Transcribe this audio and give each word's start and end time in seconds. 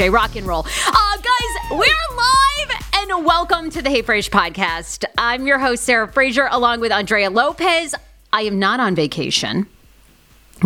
And 0.00 0.12
rock 0.12 0.36
and 0.36 0.46
roll. 0.46 0.64
Uh, 0.86 1.16
guys, 1.16 1.70
we're 1.70 2.16
live 2.16 2.86
and 2.94 3.26
welcome 3.26 3.68
to 3.68 3.82
the 3.82 3.90
Hey 3.90 4.00
Fraser 4.00 4.30
podcast. 4.30 5.04
I'm 5.18 5.46
your 5.46 5.58
host, 5.58 5.84
Sarah 5.84 6.08
Fraser, 6.10 6.48
along 6.50 6.80
with 6.80 6.90
Andrea 6.90 7.28
Lopez. 7.28 7.94
I 8.32 8.42
am 8.42 8.58
not 8.58 8.80
on 8.80 8.94
vacation. 8.94 9.66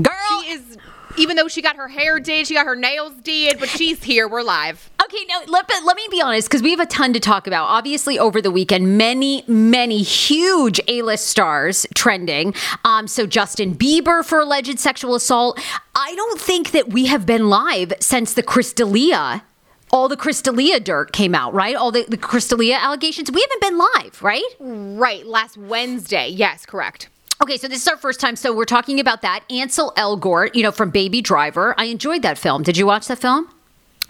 Girl, 0.01 0.15
She 0.43 0.51
is, 0.53 0.79
even 1.17 1.37
though 1.37 1.49
she 1.49 1.63
got 1.63 1.77
her 1.77 1.89
hair 1.89 2.21
did, 2.21 2.47
she 2.47 2.55
got 2.55 2.67
her 2.67 2.77
nails 2.77 3.15
did, 3.23 3.59
but 3.59 3.69
she's 3.69 4.03
here. 4.03 4.29
We're 4.29 4.43
live. 4.43 4.91
Okay, 5.03 5.25
now 5.29 5.41
let, 5.47 5.69
but 5.69 5.85
let 5.85 5.97
me 5.97 6.07
be 6.11 6.21
honest 6.21 6.49
because 6.49 6.63
we 6.63 6.71
have 6.71 6.81
a 6.81 6.87
ton 6.87 7.13
to 7.13 7.21
talk 7.21 7.47
about. 7.47 7.67
Obviously, 7.67 8.19
over 8.19 8.43
the 8.43 8.51
weekend, 8.51 8.99
many, 8.99 9.45
many 9.47 10.03
huge 10.03 10.81
A 10.89 11.03
list 11.03 11.29
stars 11.29 11.87
trending. 11.95 12.55
Um, 12.85 13.07
so, 13.07 13.27
Justin 13.27 13.75
Bieber 13.75 14.25
for 14.25 14.41
alleged 14.41 14.79
sexual 14.79 15.15
assault. 15.15 15.61
I 15.95 16.15
don't 16.15 16.41
think 16.41 16.73
that 16.73 16.89
we 16.89 17.07
have 17.07 17.25
been 17.25 17.49
live 17.49 17.93
since 18.01 18.35
the 18.35 18.43
Chris 18.43 18.73
D'Elia. 18.73 19.45
All 19.93 20.09
the 20.09 20.17
Chris 20.17 20.43
D'Elia 20.43 20.81
dirt 20.81 21.13
came 21.13 21.35
out, 21.35 21.55
right? 21.55 21.77
All 21.77 21.93
the, 21.93 22.05
the 22.09 22.17
Chris 22.17 22.49
D'Elia 22.49 22.77
allegations. 22.77 23.31
We 23.31 23.41
haven't 23.41 23.63
been 23.63 23.79
live, 23.79 24.23
right? 24.23 24.45
Right, 24.59 25.25
last 25.25 25.57
Wednesday. 25.57 26.29
Yes, 26.29 26.67
correct. 26.67 27.09
Okay, 27.43 27.59
so 27.59 27.69
this 27.69 27.83
is 27.83 27.89
our 27.89 27.99
first 27.99 28.19
time. 28.19 28.35
So 28.35 28.55
we're 28.55 28.65
talking 28.65 28.99
about 28.99 29.23
that. 29.23 29.45
Ansel 29.51 29.93
Elgort, 29.97 30.55
you 30.55 30.63
know, 30.63 30.73
from 30.73 30.91
Baby 30.91 31.21
Driver. 31.21 31.75
I 31.77 31.85
enjoyed 31.85 32.23
that 32.23 32.39
film. 32.39 32.63
Did 32.63 32.79
you 32.79 32.87
watch 32.87 33.09
that 33.09 33.19
film? 33.19 33.49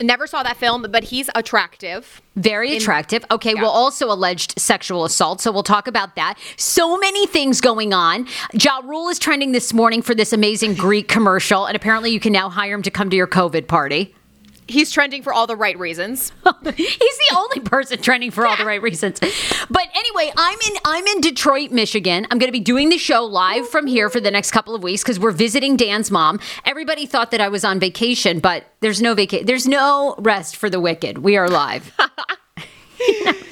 Never 0.00 0.26
saw 0.26 0.42
that 0.42 0.58
film, 0.58 0.86
but 0.90 1.04
he's 1.04 1.30
attractive. 1.34 2.20
Very 2.36 2.76
attractive. 2.76 3.24
Okay, 3.30 3.54
well, 3.54 3.70
also 3.70 4.12
alleged 4.12 4.58
sexual 4.58 5.06
assault. 5.06 5.40
So 5.40 5.50
we'll 5.50 5.62
talk 5.62 5.88
about 5.88 6.16
that. 6.16 6.38
So 6.58 6.98
many 6.98 7.26
things 7.26 7.62
going 7.62 7.94
on. 7.94 8.26
Ja 8.52 8.80
Rule 8.84 9.08
is 9.08 9.18
trending 9.18 9.52
this 9.52 9.72
morning 9.72 10.02
for 10.02 10.14
this 10.14 10.34
amazing 10.34 10.74
Greek 10.74 11.08
commercial, 11.08 11.64
and 11.64 11.74
apparently 11.74 12.10
you 12.10 12.20
can 12.20 12.32
now 12.32 12.50
hire 12.50 12.74
him 12.74 12.82
to 12.82 12.90
come 12.90 13.08
to 13.08 13.16
your 13.16 13.26
COVID 13.26 13.68
party. 13.68 14.14
He's 14.68 14.90
trending 14.90 15.22
for 15.22 15.32
all 15.32 15.46
the 15.46 15.56
right 15.56 15.78
reasons. 15.78 16.32
He's 16.76 17.18
the 17.18 17.36
only 17.36 17.60
person 17.60 18.00
trending 18.02 18.30
for 18.30 18.46
all 18.46 18.56
the 18.56 18.64
right 18.64 18.82
reasons. 18.82 19.20
But 19.70 19.88
anyway, 19.94 20.32
I'm 20.36 20.58
in 20.66 20.76
I'm 20.84 21.06
in 21.06 21.20
Detroit, 21.20 21.70
Michigan. 21.70 22.26
I'm 22.30 22.38
going 22.38 22.48
to 22.48 22.52
be 22.52 22.60
doing 22.60 22.88
the 22.88 22.98
show 22.98 23.24
live 23.24 23.68
from 23.68 23.86
here 23.86 24.10
for 24.10 24.20
the 24.20 24.30
next 24.30 24.50
couple 24.50 24.74
of 24.74 24.82
weeks 24.82 25.02
because 25.02 25.20
we're 25.20 25.30
visiting 25.30 25.76
Dan's 25.76 26.10
mom. 26.10 26.40
Everybody 26.64 27.06
thought 27.06 27.30
that 27.30 27.40
I 27.40 27.48
was 27.48 27.64
on 27.64 27.78
vacation, 27.78 28.40
but 28.40 28.64
there's 28.80 29.00
no 29.00 29.14
vacation. 29.14 29.46
There's 29.46 29.66
no 29.66 30.14
rest 30.18 30.56
for 30.56 30.68
the 30.68 30.80
wicked. 30.80 31.18
We 31.18 31.36
are 31.36 31.48
live. 31.48 31.92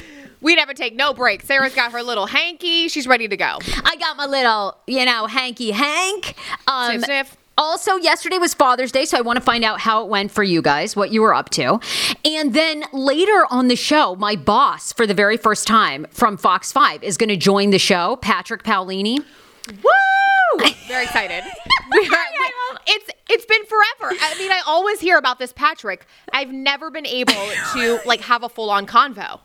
We 0.45 0.55
never 0.55 0.75
take 0.75 0.95
no 0.95 1.15
break. 1.15 1.41
Sarah's 1.41 1.75
got 1.75 1.93
her 1.93 2.03
little 2.03 2.27
hanky. 2.27 2.89
She's 2.89 3.09
ready 3.09 3.27
to 3.29 3.37
go. 3.37 3.59
I 3.83 3.97
got 3.97 4.19
my 4.19 4.27
little, 4.27 4.77
you 4.87 5.07
know, 5.07 5.27
hanky 5.27 5.71
hank. 5.71 6.35
Um, 6.69 6.91
Sniff, 6.99 7.05
sniff. 7.07 7.37
Also, 7.57 7.97
yesterday 7.97 8.39
was 8.39 8.53
Father's 8.55 8.91
Day, 8.91 9.05
so 9.05 9.17
I 9.17 9.21
want 9.21 9.37
to 9.37 9.41
find 9.41 9.65
out 9.65 9.81
how 9.81 10.03
it 10.03 10.09
went 10.09 10.33
for 10.33 10.43
you 10.43 10.61
guys, 10.61 10.97
what 10.97 11.13
you 11.13 11.23
were 11.23 11.35
up 11.35 11.51
to. 11.51 11.79
And 12.25 12.53
then 12.53 12.85
later 12.93 13.47
on 13.51 13.69
the 13.69 13.77
show, 13.77 14.17
my 14.17 14.35
boss, 14.37 14.93
for 14.93 15.07
the 15.07 15.15
very 15.15 15.37
first 15.37 15.67
time 15.67 16.07
from 16.11 16.37
Fox 16.37 16.73
5, 16.73 17.03
is 17.05 17.17
going 17.17 17.29
to 17.29 17.37
join 17.37 17.71
the 17.71 17.79
show, 17.79 18.17
Patrick 18.17 18.65
Paolini. 18.65 19.19
Woo! 19.69 20.65
Very 20.89 21.05
excited. 21.05 21.43
We 21.91 21.99
are- 21.99 22.09
we- 22.09 22.51
it's 22.87 23.11
it's 23.31 23.45
been 23.47 23.65
forever. 23.65 24.15
I 24.21 24.37
mean, 24.39 24.53
I 24.53 24.61
always 24.67 25.01
hear 25.01 25.17
about 25.17 25.39
this 25.39 25.53
Patrick. 25.53 26.07
I've 26.33 26.51
never 26.51 26.91
been 26.91 27.07
able 27.07 27.33
to 27.73 27.99
like 28.05 28.21
have 28.21 28.43
a 28.45 28.49
full 28.49 28.69
on 28.71 28.87
convo. 28.87 29.41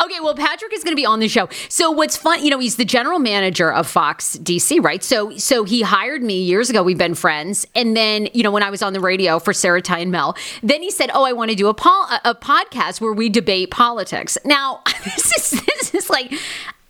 Okay, 0.00 0.18
well, 0.20 0.34
Patrick 0.34 0.72
is 0.72 0.82
going 0.82 0.92
to 0.92 1.00
be 1.00 1.04
on 1.06 1.20
the 1.20 1.28
show. 1.28 1.48
So 1.68 1.90
what's 1.90 2.16
fun, 2.16 2.42
you 2.44 2.50
know, 2.50 2.58
he's 2.58 2.76
the 2.76 2.84
general 2.84 3.18
manager 3.18 3.72
of 3.72 3.86
Fox 3.86 4.36
DC, 4.38 4.82
right? 4.82 5.02
So 5.02 5.36
so 5.36 5.64
he 5.64 5.82
hired 5.82 6.22
me 6.22 6.42
years 6.42 6.70
ago. 6.70 6.82
We've 6.82 6.98
been 6.98 7.14
friends, 7.14 7.66
and 7.74 7.96
then 7.96 8.28
you 8.32 8.42
know 8.42 8.50
when 8.50 8.62
I 8.62 8.70
was 8.70 8.82
on 8.82 8.92
the 8.92 9.00
radio 9.00 9.38
for 9.38 9.52
Sarah 9.52 9.82
Ty 9.82 9.98
and 9.98 10.10
Mel, 10.10 10.36
then 10.62 10.82
he 10.82 10.90
said, 10.90 11.10
"Oh, 11.12 11.24
I 11.24 11.32
want 11.32 11.50
to 11.50 11.56
do 11.56 11.68
a 11.68 11.74
pol- 11.74 12.08
a, 12.10 12.30
a 12.30 12.34
podcast 12.34 13.00
where 13.00 13.12
we 13.12 13.28
debate 13.28 13.70
politics." 13.70 14.38
Now 14.44 14.80
this 15.04 15.32
is 15.36 15.62
this 15.66 15.94
is 15.94 16.10
like 16.10 16.32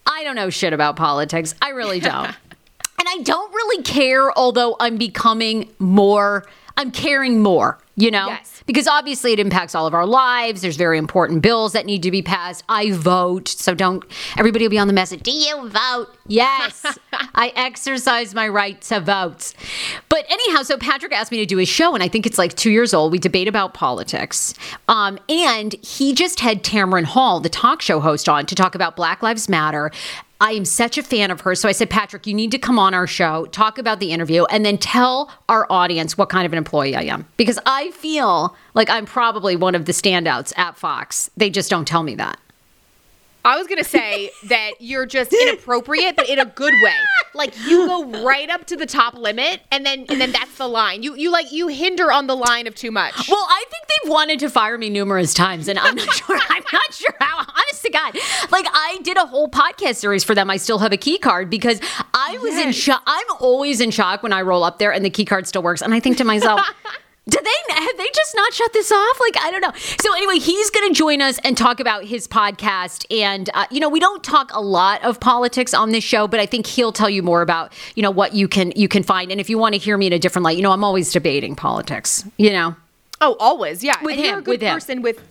I 0.07 0.25
don't 0.25 0.37
know 0.37 0.51
shit 0.51 0.73
about 0.73 0.97
politics. 0.97 1.55
I 1.61 1.71
really 1.71 2.01
don't. 2.01 2.35
And 2.99 3.09
I 3.09 3.23
don't 3.25 3.53
really 3.53 3.83
care, 3.83 4.31
although 4.39 4.77
I'm 4.79 4.97
becoming 4.97 5.69
more. 5.81 6.47
I'm 6.77 6.91
caring 6.91 7.41
more, 7.41 7.79
you 7.97 8.11
know? 8.11 8.29
Yes. 8.29 8.63
Because 8.67 8.87
obviously 8.87 9.33
it 9.33 9.41
impacts 9.41 9.75
all 9.75 9.87
of 9.87 9.95
our 9.95 10.07
lives. 10.07 10.63
There's 10.63 10.77
very 10.77 10.99
important 10.99 11.43
bills 11.43 11.73
that 11.73 11.85
need 11.87 12.03
to 12.05 12.11
be 12.11 12.23
passed. 12.23 12.65
I 12.69 12.93
vote. 12.93 13.49
So 13.49 13.75
don't, 13.75 14.05
everybody 14.39 14.65
will 14.65 14.71
be 14.71 14.79
on 14.79 14.87
the 14.87 14.93
message. 14.93 15.23
Do 15.23 15.33
you 15.33 15.69
vote? 15.69 16.09
Yes. 16.27 16.85
I 17.35 17.53
exercise 17.57 18.35
my 18.35 18.49
right 18.49 18.81
to 18.83 19.01
vote. 19.01 19.53
But 20.09 20.25
anyhow, 20.31 20.63
so 20.63 20.79
Patrick 20.79 21.13
asked 21.13 21.31
me 21.31 21.39
to 21.39 21.47
do 21.47 21.59
his 21.59 21.69
show, 21.69 21.95
and 21.95 22.03
I 22.03 22.09
think 22.09 22.27
it's 22.27 22.39
like 22.39 22.55
two 22.55 22.71
years 22.71 22.95
old. 22.95 23.13
We 23.13 23.19
debate 23.19 23.49
about 23.49 23.75
politics. 23.75 24.55
Um, 24.89 25.19
and 25.29 25.75
he 25.85 26.15
just 26.15 26.41
had 26.41 26.63
Tamron 26.63 27.05
Hall, 27.05 27.41
the 27.41 27.49
talk 27.49 27.83
show 27.83 28.01
host, 28.01 28.29
on 28.29 28.47
to 28.47 28.55
talk 28.55 28.75
about 28.75 28.97
Black 28.97 29.23
Lives 29.23 29.49
Matter. 29.49 29.91
I 30.43 30.53
am 30.55 30.65
such 30.65 30.99
a 30.99 31.05
fan 31.05 31.31
of 31.31 31.43
her. 31.43 31.55
So 31.55 31.69
I 31.69 31.73
said, 31.73 31.89
Patrick, 31.89 32.27
you 32.27 32.35
need 32.35 32.51
to 32.51 32.59
come 32.59 32.77
on 32.77 32.95
our 32.95 33.07
show, 33.07 33.47
talk 33.47 33.79
about 33.79 34.01
the 34.01 34.11
interview, 34.11 34.45
and 34.47 34.67
then 34.67 34.77
tell 34.77 35.31
our 35.49 35.69
audience 35.71 36.19
what 36.19 36.31
kind 36.31 36.45
of 36.45 36.53
an 36.53 36.59
employee 36.59 36.97
I 36.97 37.03
am. 37.03 37.29
Because 37.37 37.61
I 37.65 37.93
feel 37.93 38.57
like 38.75 38.91
I'm 38.91 39.07
probably 39.07 39.55
one 39.55 39.77
of 39.77 39.85
the 39.85 39.93
standouts 39.93 40.53
at 40.59 40.77
Fox. 40.77 41.31
They 41.37 41.49
just 41.49 41.71
don't 41.71 41.87
tell 41.87 42.03
me 42.03 42.17
that. 42.17 42.41
I 43.45 43.57
was 43.59 43.67
gonna 43.67 43.85
say 43.85 44.31
that 44.45 44.73
you're 44.81 45.07
just 45.07 45.33
inappropriate, 45.33 46.17
but 46.17 46.29
in 46.29 46.39
a 46.39 46.45
good 46.45 46.75
way. 46.83 46.95
Like 47.35 47.55
you 47.67 47.87
go 47.87 48.25
right 48.25 48.49
up 48.51 48.67
to 48.67 48.77
the 48.77 48.87
top 48.87 49.15
limit, 49.15 49.63
and 49.71 49.85
then 49.87 50.07
and 50.09 50.21
then 50.21 50.33
that's 50.33 50.57
the 50.59 50.69
line. 50.69 51.03
You 51.03 51.17
you 51.17 51.31
like 51.31 51.51
you 51.53 51.69
hinder 51.69 52.13
on 52.13 52.27
the 52.27 52.37
line 52.37 52.67
of 52.67 52.75
too 52.75 52.91
much. 52.91 53.29
Well, 53.29 53.47
I 53.49 53.65
think 53.71 53.85
they've 53.89 54.11
wanted 54.11 54.39
to 54.41 54.51
fire 54.51 54.77
me 54.79 54.91
numerous 54.91 55.35
times, 55.35 55.69
and 55.69 55.79
I'm 55.79 55.95
not 55.95 56.13
sure. 56.15 56.39
I'm 56.49 56.65
not 56.73 56.93
sure 56.95 57.15
how. 57.21 57.39
Honest 57.39 57.83
to 57.83 57.91
God, 57.91 58.15
like 58.51 58.67
I 58.73 58.99
did 59.03 59.17
a 59.17 59.27
whole 59.27 59.49
podcast 59.49 59.97
series 59.97 60.25
for 60.25 60.35
them. 60.35 60.51
I 60.51 60.57
still 60.57 60.79
have 60.79 60.93
a 60.93 60.97
key 60.97 61.19
card 61.19 61.51
because 61.51 61.81
I 62.15 62.39
was 62.43 62.55
in 62.55 62.73
shock. 62.73 63.03
I'm 63.07 63.27
always 63.41 63.81
in 63.81 63.91
shock 63.91 64.23
when 64.23 64.33
I 64.33 64.43
roll 64.43 64.63
up 64.65 64.79
there 64.79 64.93
and 64.93 65.05
the 65.05 65.11
key 65.11 65.25
card 65.25 65.47
still 65.47 65.63
works, 65.63 65.83
and 65.83 65.95
I 65.95 66.01
think 66.01 66.19
to 66.19 66.25
myself. 66.25 66.61
Did 67.29 67.45
they 67.45 67.75
have 67.75 67.97
they 67.97 68.09
just 68.13 68.35
not 68.35 68.53
shut 68.53 68.73
this 68.73 68.91
off? 68.91 69.21
Like 69.21 69.37
I 69.45 69.51
don't 69.53 69.61
know. 69.61 69.73
So 70.01 70.13
anyway, 70.15 70.39
he's 70.39 70.71
going 70.71 70.93
to 70.93 70.99
join 70.99 71.23
us 71.23 71.39
and 71.45 71.57
talk 71.57 71.79
about 71.79 72.05
his 72.05 72.27
podcast. 72.27 73.07
And 73.17 73.49
uh, 73.55 73.67
you 73.71 73.79
know, 73.79 73.89
we 73.89 74.01
don't 74.01 74.25
talk 74.25 74.51
a 74.53 74.61
lot 74.61 75.05
of 75.05 75.21
politics 75.21 75.73
on 75.73 75.91
this 75.91 76.03
show, 76.03 76.27
but 76.27 76.41
I 76.41 76.47
think 76.47 76.67
he'll 76.67 76.91
tell 76.91 77.09
you 77.09 77.23
more 77.23 77.41
about 77.41 77.73
you 77.95 78.03
know 78.03 78.11
what 78.11 78.35
you 78.35 78.49
can 78.49 78.73
you 78.75 78.89
can 78.89 79.05
find. 79.05 79.31
And 79.31 79.41
if 79.41 79.49
you 79.49 79.57
want 79.57 79.75
to 79.75 79.79
hear 79.79 79.97
me 79.97 80.09
in 80.09 80.13
a 80.13 80.19
different 80.19 80.43
light, 80.45 80.57
you 80.57 80.65
know, 80.65 80.73
I'm 80.73 80.83
always 80.83 81.13
debating 81.13 81.55
politics. 81.55 82.25
You 82.39 82.51
know, 82.51 82.75
oh, 83.21 83.37
always, 83.39 83.85
yeah. 83.85 84.03
With 84.03 84.17
and 84.17 84.25
you're 84.25 84.33
him, 84.33 84.39
a 84.41 84.43
good 84.43 84.51
with 84.51 84.63
him. 84.63 84.75
person 84.75 85.03
with. 85.03 85.23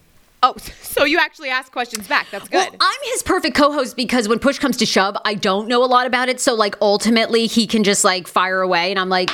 Oh, 0.44 0.56
so 0.82 1.04
you 1.04 1.20
actually 1.20 1.50
ask 1.50 1.74
questions 1.74 2.08
back. 2.08 2.28
That's 2.32 2.48
good. 2.48 2.70
Well, 2.70 2.76
I'm 2.80 3.00
his 3.12 3.22
perfect 3.22 3.56
co-host 3.56 3.98
because 3.98 4.30
when 4.30 4.40
push 4.40 4.60
comes 4.60 4.78
to 4.78 4.86
shove, 4.86 5.18
I 5.26 5.34
don't 5.34 5.68
know 5.68 5.84
a 5.84 5.88
lot 5.88 6.08
about 6.08 6.30
it. 6.30 6.40
So 6.40 6.54
like 6.54 6.78
ultimately, 6.82 7.48
he 7.48 7.68
can 7.68 7.84
just 7.84 8.06
like 8.06 8.28
fire 8.28 8.62
away, 8.62 8.92
and 8.92 8.98
I'm 9.00 9.10
like. 9.10 9.30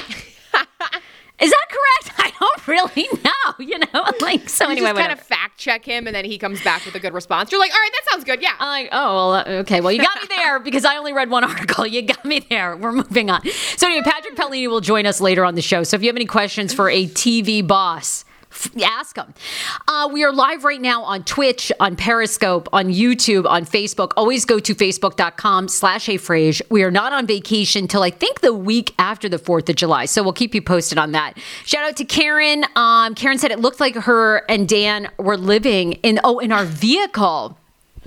Is 1.39 1.51
that 1.51 1.65
correct? 1.69 2.19
I 2.19 2.31
don't 2.39 2.67
really 2.67 3.07
know, 3.23 3.53
you 3.59 3.79
know? 3.79 4.03
Like, 4.21 4.49
so 4.49 4.65
you 4.65 4.71
anyway, 4.71 4.87
just 4.87 4.95
kind 4.95 5.07
whatever. 5.09 5.21
of 5.21 5.27
fact 5.27 5.57
check 5.57 5.85
him, 5.85 6.05
and 6.07 6.15
then 6.15 6.25
he 6.25 6.37
comes 6.37 6.61
back 6.63 6.85
with 6.85 6.95
a 6.95 6.99
good 6.99 7.13
response. 7.13 7.51
You're 7.51 7.59
like, 7.61 7.71
all 7.71 7.79
right, 7.79 7.91
that 7.93 8.11
sounds 8.11 8.23
good. 8.23 8.41
Yeah. 8.41 8.53
I'm 8.59 8.67
like, 8.67 8.89
oh, 8.91 9.15
well, 9.15 9.33
uh, 9.33 9.61
okay. 9.61 9.79
Well, 9.79 9.91
you 9.91 10.01
got 10.01 10.21
me 10.21 10.27
there 10.35 10.59
because 10.59 10.83
I 10.85 10.97
only 10.97 11.13
read 11.13 11.29
one 11.29 11.43
article. 11.43 11.85
You 11.87 12.01
got 12.01 12.25
me 12.25 12.39
there. 12.39 12.75
We're 12.75 12.91
moving 12.91 13.29
on. 13.29 13.41
So, 13.77 13.87
anyway, 13.87 14.03
Patrick 14.03 14.35
Paolini 14.35 14.67
will 14.67 14.81
join 14.81 15.05
us 15.05 15.21
later 15.21 15.45
on 15.45 15.55
the 15.55 15.61
show. 15.61 15.83
So, 15.83 15.95
if 15.95 16.03
you 16.03 16.09
have 16.09 16.15
any 16.15 16.25
questions 16.25 16.73
for 16.73 16.89
a 16.89 17.05
TV 17.07 17.65
boss, 17.65 18.25
ask 18.83 19.15
them. 19.15 19.33
Uh, 19.87 20.09
we 20.11 20.23
are 20.23 20.31
live 20.31 20.63
right 20.63 20.81
now 20.81 21.03
on 21.03 21.23
Twitch, 21.23 21.71
on 21.79 21.95
Periscope, 21.95 22.69
on 22.73 22.87
YouTube, 22.87 23.45
on 23.45 23.65
Facebook. 23.65 24.11
Always 24.17 24.45
go 24.45 24.59
to 24.59 24.75
facebook.com 24.75 25.67
slash 25.67 26.07
afrage. 26.07 26.61
We 26.69 26.83
are 26.83 26.91
not 26.91 27.13
on 27.13 27.27
vacation 27.27 27.87
till 27.87 28.03
I 28.03 28.09
think 28.09 28.41
the 28.41 28.53
week 28.53 28.93
after 28.99 29.29
the 29.29 29.37
4th 29.37 29.69
of 29.69 29.75
July. 29.75 30.05
So 30.05 30.23
we'll 30.23 30.33
keep 30.33 30.55
you 30.55 30.61
posted 30.61 30.97
on 30.97 31.11
that. 31.11 31.37
Shout 31.65 31.83
out 31.87 31.97
to 31.97 32.05
Karen. 32.05 32.65
Um, 32.75 33.15
Karen 33.15 33.37
said 33.37 33.51
it 33.51 33.59
looked 33.59 33.79
like 33.79 33.95
her 33.95 34.43
and 34.49 34.67
Dan 34.67 35.09
were 35.17 35.37
living 35.37 35.93
in, 35.93 36.19
oh, 36.23 36.39
in 36.39 36.51
our 36.51 36.65
vehicle. 36.65 37.57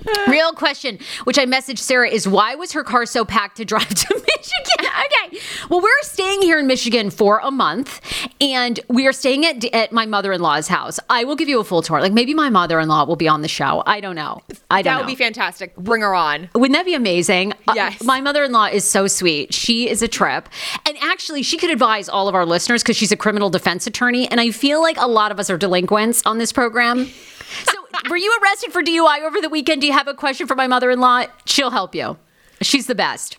Real 0.27 0.53
question, 0.53 0.99
which 1.25 1.37
I 1.37 1.45
messaged 1.45 1.79
Sarah, 1.79 2.09
is 2.09 2.27
why 2.27 2.55
was 2.55 2.71
her 2.73 2.83
car 2.83 3.05
so 3.05 3.23
packed 3.25 3.57
to 3.57 3.65
drive 3.65 3.87
to 3.89 4.13
Michigan? 4.37 4.87
Okay. 5.01 5.39
Well, 5.69 5.81
we're 5.81 6.01
staying 6.03 6.41
here 6.41 6.57
in 6.59 6.67
Michigan 6.67 7.09
for 7.09 7.39
a 7.43 7.51
month, 7.51 8.01
and 8.39 8.79
we 8.87 9.07
are 9.07 9.13
staying 9.13 9.45
at, 9.45 9.63
at 9.73 9.91
my 9.91 10.05
mother 10.05 10.31
in 10.31 10.41
law's 10.41 10.67
house. 10.67 10.99
I 11.09 11.23
will 11.23 11.35
give 11.35 11.49
you 11.49 11.59
a 11.59 11.63
full 11.63 11.81
tour. 11.81 11.99
Like 12.01 12.13
maybe 12.13 12.33
my 12.33 12.49
mother 12.49 12.79
in 12.79 12.87
law 12.87 13.03
will 13.05 13.15
be 13.15 13.27
on 13.27 13.41
the 13.41 13.47
show. 13.47 13.83
I 13.85 13.99
don't 13.99 14.15
know. 14.15 14.41
I 14.69 14.81
don't 14.81 14.85
know. 14.85 14.91
that 14.91 14.97
would 14.97 15.03
know. 15.03 15.07
be 15.07 15.15
fantastic. 15.15 15.75
Bring 15.75 16.01
her 16.01 16.13
on. 16.13 16.49
Wouldn't 16.55 16.73
that 16.77 16.85
be 16.85 16.93
amazing? 16.93 17.53
Uh, 17.67 17.73
Yes. 17.75 18.03
my 18.03 18.21
mother 18.21 18.43
in 18.43 18.51
law 18.51 18.65
is 18.65 18.83
so 18.89 19.07
sweet. 19.07 19.53
She 19.53 19.89
is 19.89 20.01
a 20.01 20.07
trip. 20.07 20.47
And 20.85 20.97
actually, 21.01 21.43
she 21.43 21.57
could 21.57 21.69
advise 21.69 22.07
all 22.09 22.27
of 22.27 22.35
our 22.35 22.45
listeners 22.45 22.83
because 22.83 22.97
she's 22.97 23.11
a 23.11 23.17
criminal 23.17 23.49
defense 23.49 23.87
attorney. 23.87 24.29
And 24.29 24.39
I 24.39 24.51
feel 24.51 24.81
like 24.81 24.97
a 24.97 25.07
lot 25.07 25.31
of 25.31 25.39
us 25.39 25.49
are 25.49 25.57
delinquents 25.57 26.21
on 26.25 26.37
this 26.37 26.51
program. 26.51 27.09
So, 27.71 27.85
were 28.09 28.17
you 28.17 28.37
arrested 28.41 28.71
for 28.71 28.83
DUI 28.83 29.21
over 29.25 29.41
the 29.41 29.49
weekend? 29.49 29.81
Do 29.81 29.87
you 29.87 29.93
have 29.93 30.07
a 30.07 30.13
question 30.13 30.47
for 30.47 30.55
my 30.55 30.67
mother 30.67 30.89
in 30.91 30.99
law? 30.99 31.25
She'll 31.45 31.71
help 31.71 31.95
you. 31.95 32.17
She's 32.61 32.87
the 32.87 32.95
best. 32.95 33.37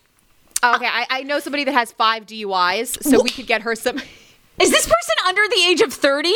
Okay, 0.64 0.86
I, 0.86 1.06
I 1.10 1.22
know 1.24 1.40
somebody 1.40 1.64
that 1.64 1.72
has 1.72 1.90
five 1.92 2.24
DUIs, 2.26 3.02
so 3.02 3.22
we 3.22 3.30
could 3.30 3.46
get 3.46 3.62
her 3.62 3.74
some. 3.74 3.96
Is 4.60 4.70
this 4.70 4.84
person 4.84 5.14
under 5.26 5.42
the 5.48 5.64
age 5.66 5.80
of 5.80 5.92
30? 5.92 6.32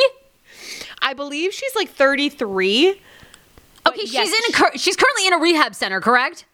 I 1.00 1.14
believe 1.14 1.52
she's 1.52 1.74
like 1.76 1.90
33. 1.90 2.90
Okay, 2.90 4.00
yes, 4.04 4.28
she's 4.28 4.32
in 4.32 4.64
a 4.74 4.78
she's 4.78 4.96
currently 4.96 5.26
in 5.28 5.32
a 5.32 5.38
rehab 5.38 5.74
center, 5.74 6.00
correct? 6.00 6.44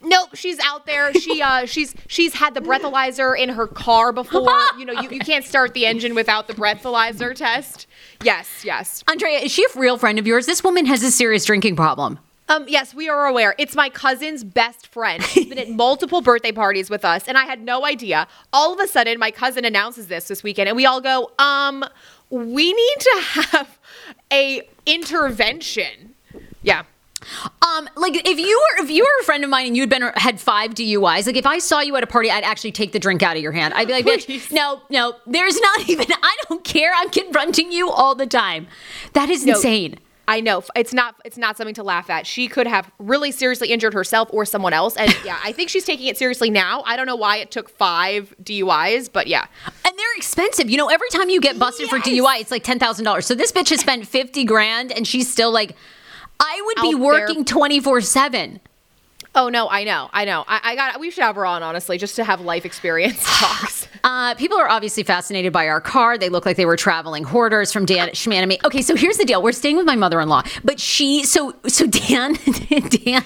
Nope, 0.00 0.30
she's 0.34 0.58
out 0.60 0.86
there. 0.86 1.12
She 1.14 1.42
uh 1.42 1.66
she's 1.66 1.94
she's 2.06 2.34
had 2.34 2.54
the 2.54 2.60
breathalyzer 2.60 3.36
in 3.38 3.50
her 3.50 3.66
car 3.66 4.12
before. 4.12 4.56
You 4.78 4.84
know, 4.84 5.00
you, 5.00 5.10
you 5.10 5.20
can't 5.20 5.44
start 5.44 5.74
the 5.74 5.86
engine 5.86 6.14
without 6.14 6.46
the 6.46 6.54
breathalyzer 6.54 7.34
test. 7.34 7.86
Yes, 8.22 8.64
yes. 8.64 9.02
Andrea, 9.08 9.40
is 9.40 9.52
she 9.52 9.64
a 9.64 9.78
real 9.78 9.98
friend 9.98 10.18
of 10.18 10.26
yours? 10.26 10.46
This 10.46 10.62
woman 10.62 10.86
has 10.86 11.02
a 11.02 11.10
serious 11.10 11.44
drinking 11.44 11.76
problem. 11.76 12.18
Um, 12.50 12.64
yes, 12.66 12.94
we 12.94 13.10
are 13.10 13.26
aware. 13.26 13.54
It's 13.58 13.76
my 13.76 13.90
cousin's 13.90 14.42
best 14.42 14.86
friend. 14.86 15.22
She's 15.22 15.46
been 15.46 15.58
at 15.58 15.68
multiple 15.68 16.22
birthday 16.22 16.52
parties 16.52 16.88
with 16.88 17.04
us, 17.04 17.28
and 17.28 17.36
I 17.36 17.44
had 17.44 17.60
no 17.60 17.84
idea. 17.84 18.26
All 18.54 18.72
of 18.72 18.80
a 18.80 18.86
sudden, 18.86 19.18
my 19.18 19.30
cousin 19.30 19.66
announces 19.66 20.06
this 20.06 20.28
this 20.28 20.42
weekend, 20.42 20.66
and 20.68 20.74
we 20.74 20.86
all 20.86 21.02
go, 21.02 21.30
um, 21.38 21.84
we 22.30 22.72
need 22.72 22.96
to 23.00 23.20
have 23.22 23.78
a 24.32 24.62
intervention. 24.86 26.14
Yeah. 26.62 26.84
Um, 27.62 27.88
like 27.96 28.14
if 28.28 28.38
you 28.38 28.58
were 28.78 28.84
if 28.84 28.90
you 28.90 29.02
were 29.02 29.22
a 29.22 29.24
friend 29.24 29.42
of 29.44 29.50
mine 29.50 29.66
and 29.66 29.76
you'd 29.76 29.90
been 29.90 30.02
had 30.16 30.40
five 30.40 30.72
DUIs, 30.74 31.26
like 31.26 31.36
if 31.36 31.46
I 31.46 31.58
saw 31.58 31.80
you 31.80 31.96
at 31.96 32.02
a 32.02 32.06
party, 32.06 32.30
I'd 32.30 32.44
actually 32.44 32.72
take 32.72 32.92
the 32.92 32.98
drink 32.98 33.22
out 33.22 33.36
of 33.36 33.42
your 33.42 33.52
hand. 33.52 33.74
I'd 33.74 33.86
be 33.88 33.92
like, 33.92 34.04
Please. 34.04 34.26
bitch, 34.26 34.52
no, 34.52 34.80
no, 34.90 35.14
there's 35.26 35.58
not 35.60 35.80
even. 35.88 36.06
I 36.22 36.36
don't 36.48 36.64
care. 36.64 36.92
I'm 36.96 37.10
confronting 37.10 37.72
you 37.72 37.90
all 37.90 38.14
the 38.14 38.26
time. 38.26 38.68
That 39.14 39.30
is 39.30 39.44
No. 39.44 39.54
insane. 39.54 39.98
I 40.30 40.40
know 40.40 40.62
it's 40.76 40.92
not 40.92 41.14
it's 41.24 41.38
not 41.38 41.56
something 41.56 41.74
to 41.76 41.82
laugh 41.82 42.10
at. 42.10 42.26
She 42.26 42.48
could 42.48 42.66
have 42.66 42.90
really 42.98 43.32
seriously 43.32 43.68
injured 43.72 43.94
herself 43.94 44.28
or 44.30 44.44
someone 44.44 44.74
else, 44.74 44.94
and 44.96 45.16
yeah, 45.24 45.38
I 45.42 45.52
think 45.52 45.70
she's 45.70 45.84
taking 45.84 46.06
it 46.06 46.18
seriously 46.18 46.50
now. 46.50 46.82
I 46.84 46.96
don't 46.96 47.06
know 47.06 47.16
why 47.16 47.38
it 47.38 47.50
took 47.50 47.70
five 47.70 48.34
DUIs, 48.42 49.10
but 49.10 49.26
yeah, 49.26 49.46
And 49.86 49.98
they're 49.98 50.16
expensive. 50.16 50.68
You 50.68 50.76
know, 50.76 50.88
every 50.88 51.08
time 51.08 51.30
you 51.30 51.40
get 51.40 51.58
busted 51.58 51.88
for 51.88 51.98
DUI, 51.98 52.42
it's 52.42 52.50
like 52.50 52.62
ten 52.62 52.78
thousand 52.78 53.06
dollars. 53.06 53.24
So 53.26 53.34
this 53.34 53.52
bitch 53.52 53.70
has 53.70 53.80
spent 53.80 54.06
fifty 54.06 54.44
grand, 54.44 54.92
and 54.92 55.06
she's 55.06 55.32
still 55.32 55.50
like, 55.50 55.74
I 56.40 56.62
would 56.64 56.90
be 56.90 56.94
working 56.94 57.44
twenty 57.44 57.80
four 57.80 58.00
seven. 58.00 58.60
Oh 59.34 59.48
no, 59.48 59.68
I 59.68 59.84
know, 59.84 60.08
I 60.12 60.24
know. 60.24 60.44
I, 60.48 60.60
I 60.64 60.74
got. 60.74 60.98
We 61.00 61.10
should 61.10 61.22
have 61.22 61.36
her 61.36 61.46
on 61.46 61.62
honestly, 61.62 61.98
just 61.98 62.16
to 62.16 62.24
have 62.24 62.40
life 62.40 62.64
experience 62.64 63.20
talks. 63.24 63.86
Uh, 64.02 64.34
people 64.34 64.58
are 64.58 64.68
obviously 64.68 65.02
fascinated 65.02 65.52
by 65.52 65.68
our 65.68 65.80
car. 65.80 66.18
They 66.18 66.28
look 66.28 66.46
like 66.46 66.56
they 66.56 66.66
were 66.66 66.76
traveling 66.76 67.24
hoarders 67.24 67.72
from 67.72 67.84
Dan 67.84 68.08
Schman 68.10 68.34
and 68.36 68.48
me. 68.48 68.58
Okay, 68.64 68.82
so 68.82 68.96
here's 68.96 69.16
the 69.16 69.24
deal: 69.24 69.42
we're 69.42 69.52
staying 69.52 69.76
with 69.76 69.86
my 69.86 69.96
mother-in-law, 69.96 70.42
but 70.64 70.80
she, 70.80 71.24
so 71.24 71.54
so 71.66 71.86
Dan, 71.86 72.34
Dan. 72.88 73.24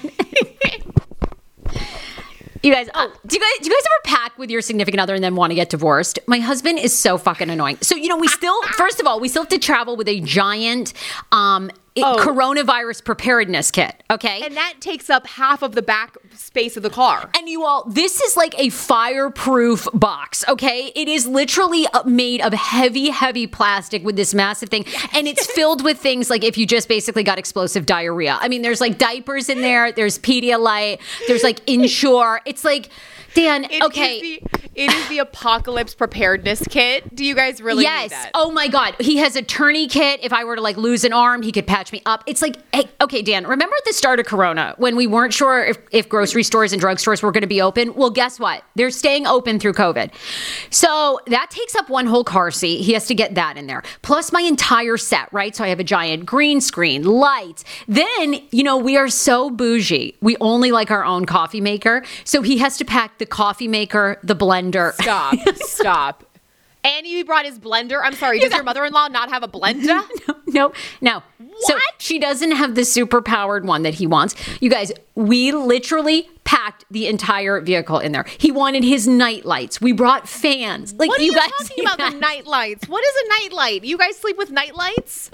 You 2.63 2.73
guys, 2.73 2.87
uh, 2.93 3.07
do 3.25 3.35
you 3.35 3.41
guys 3.41 3.59
do 3.59 3.69
you 3.69 3.75
guys 3.75 3.85
ever 3.85 4.15
pack 4.17 4.37
with 4.37 4.49
your 4.49 4.61
significant 4.61 5.01
other 5.01 5.13
and 5.13 5.23
then 5.23 5.35
want 5.35 5.51
to 5.51 5.55
get 5.55 5.69
divorced? 5.69 6.17
My 6.27 6.39
husband 6.39 6.79
is 6.79 6.97
so 6.97 7.17
fucking 7.17 7.49
annoying. 7.49 7.77
So 7.81 7.95
you 7.95 8.07
know, 8.07 8.17
we 8.17 8.29
still, 8.29 8.61
first 8.77 9.01
of 9.01 9.07
all, 9.07 9.19
we 9.19 9.27
still 9.27 9.43
have 9.43 9.49
to 9.49 9.59
travel 9.59 9.97
with 9.97 10.07
a 10.07 10.21
giant 10.21 10.93
um, 11.33 11.71
it- 11.95 12.03
Oh. 12.03 12.15
coronavirus 12.17 13.03
preparedness 13.03 13.71
kit. 13.71 14.03
Okay, 14.09 14.41
and 14.43 14.55
that 14.57 14.75
takes 14.79 15.09
up 15.09 15.27
half 15.27 15.61
of 15.61 15.73
the 15.73 15.81
back 15.81 16.17
space 16.35 16.77
of 16.77 16.83
the 16.83 16.89
car. 16.89 17.29
and 17.37 17.47
you 17.49 17.63
all, 17.63 17.83
this 17.85 18.19
is 18.21 18.35
like 18.37 18.57
a 18.59 18.69
fireproof 18.69 19.87
box, 19.93 20.43
okay? 20.47 20.91
It 20.95 21.07
is 21.07 21.27
literally 21.27 21.85
uh, 21.93 22.03
made 22.03 22.41
of 22.41 22.53
heavy, 22.53 23.09
heavy 23.09 23.47
plastic 23.47 24.03
with 24.03 24.15
this 24.15 24.33
massive 24.33 24.69
thing. 24.69 24.85
And 25.13 25.27
it's 25.27 25.45
filled 25.53 25.83
with 25.83 25.99
things 25.99 26.29
like 26.29 26.43
if 26.43 26.57
you 26.57 26.65
just 26.65 26.87
basically 26.87 27.23
got 27.23 27.37
explosive 27.37 27.85
diarrhea. 27.85 28.37
I 28.39 28.47
mean, 28.47 28.61
there's 28.61 28.81
like 28.81 28.97
diapers 28.97 29.49
in 29.49 29.61
there, 29.61 29.91
there's 29.91 30.17
Pedialyte, 30.19 30.99
there's 31.27 31.43
like 31.43 31.59
Ensure. 31.69 32.41
It's 32.45 32.63
like, 32.65 32.89
Dan, 33.35 33.63
It 33.65 33.71
is 33.71 33.81
okay. 33.83 34.21
the, 34.21 34.43
it 34.75 34.91
is 34.91 35.09
the 35.09 35.19
apocalypse 35.19 35.95
preparedness 35.95 36.67
kit. 36.69 37.15
Do 37.15 37.25
you 37.25 37.33
guys 37.35 37.61
really 37.61 37.83
Yes. 37.83 38.03
need 38.03 38.11
that? 38.11 38.31
Oh 38.35 38.51
my 38.51 38.67
God. 38.67 38.95
He 38.99 39.17
has 39.17 39.35
a 39.35 39.41
tourniquet. 39.41 39.91
Kit. 39.93 40.19
If 40.23 40.31
I 40.33 40.43
were 40.43 40.55
to 40.55 40.61
like 40.61 40.77
lose 40.77 41.03
an 41.03 41.13
arm, 41.13 41.41
he 41.41 41.51
could 41.51 41.67
patch 41.67 41.91
me 41.91 42.01
up. 42.05 42.23
It's 42.25 42.41
like, 42.41 42.57
hey, 42.73 42.85
okay, 43.01 43.21
Dan, 43.21 43.45
remember 43.45 43.75
at 43.77 43.85
the 43.85 43.93
start 43.93 44.19
of 44.19 44.25
Corona 44.25 44.73
when 44.77 44.95
we 44.95 45.07
weren't 45.07 45.33
sure 45.33 45.63
if, 45.65 45.77
if 45.91 46.09
grocery 46.23 46.43
stores 46.43 46.71
and 46.71 46.81
drugstores 46.81 47.21
were 47.21 47.33
going 47.33 47.41
to 47.41 47.47
be 47.47 47.61
open? 47.61 47.93
Well, 47.95 48.09
guess 48.09 48.39
what? 48.39 48.63
They're 48.75 48.91
staying 48.91 49.27
open 49.27 49.59
through 49.59 49.73
COVID. 49.73 50.09
So 50.69 51.19
that 51.27 51.51
takes 51.51 51.75
up 51.75 51.89
one 51.89 52.05
whole 52.05 52.23
car 52.23 52.49
seat. 52.49 52.81
He 52.81 52.93
has 52.93 53.07
to 53.07 53.13
get 53.13 53.35
that 53.35 53.57
in 53.57 53.67
there, 53.67 53.83
plus 54.03 54.31
my 54.31 54.39
entire 54.39 54.95
set, 54.95 55.27
right? 55.33 55.53
So 55.53 55.65
I 55.65 55.67
have 55.67 55.81
a 55.81 55.83
giant 55.83 56.25
green 56.25 56.61
screen, 56.61 57.03
lights. 57.03 57.65
Then, 57.89 58.35
you 58.51 58.63
know, 58.63 58.77
we 58.77 58.95
are 58.95 59.09
so 59.09 59.49
bougie. 59.49 60.15
We 60.21 60.37
only 60.39 60.71
like 60.71 60.91
our 60.91 61.03
own 61.03 61.25
coffee 61.25 61.59
maker. 61.59 62.05
So 62.23 62.41
he 62.41 62.57
has 62.59 62.77
to 62.77 62.85
pack 62.85 63.17
the 63.17 63.25
coffee 63.25 63.67
maker, 63.67 64.17
the 64.23 64.35
blender. 64.35 64.93
Stop. 64.93 65.35
Stop. 65.55 66.23
And 66.85 67.05
he 67.05 67.23
brought 67.23 67.45
his 67.45 67.59
blender. 67.59 68.01
I'm 68.03 68.13
sorry. 68.13 68.39
Does 68.39 68.53
your 68.53 68.63
mother-in-law 68.63 69.09
not 69.09 69.29
have 69.29 69.43
a 69.43 69.47
blender? 69.47 69.85
no, 70.27 70.33
no, 70.47 70.73
no. 71.01 71.23
So 71.61 71.77
she 71.97 72.19
doesn't 72.19 72.51
have 72.51 72.75
the 72.75 72.85
super 72.85 73.21
powered 73.21 73.65
one 73.65 73.83
that 73.83 73.95
he 73.95 74.07
wants. 74.07 74.35
You 74.61 74.69
guys, 74.69 74.91
we 75.15 75.51
literally 75.51 76.27
packed 76.43 76.85
the 76.91 77.07
entire 77.07 77.61
vehicle 77.61 77.99
in 77.99 78.11
there. 78.11 78.25
He 78.37 78.51
wanted 78.51 78.83
his 78.83 79.07
night 79.07 79.45
lights. 79.45 79.79
We 79.79 79.91
brought 79.91 80.27
fans. 80.27 80.93
Like 80.93 81.09
What 81.09 81.19
are 81.19 81.23
you, 81.23 81.31
you, 81.31 81.37
guys 81.37 81.51
talking 81.51 81.85
about? 81.93 82.11
The 82.11 82.19
night 82.19 82.45
lights. 82.45 82.87
What 82.87 83.03
is 83.03 83.25
a 83.25 83.29
night 83.29 83.53
light? 83.53 83.83
You 83.83 83.97
guys 83.97 84.17
sleep 84.17 84.37
with 84.37 84.51
night 84.51 84.75
lights? 84.75 85.31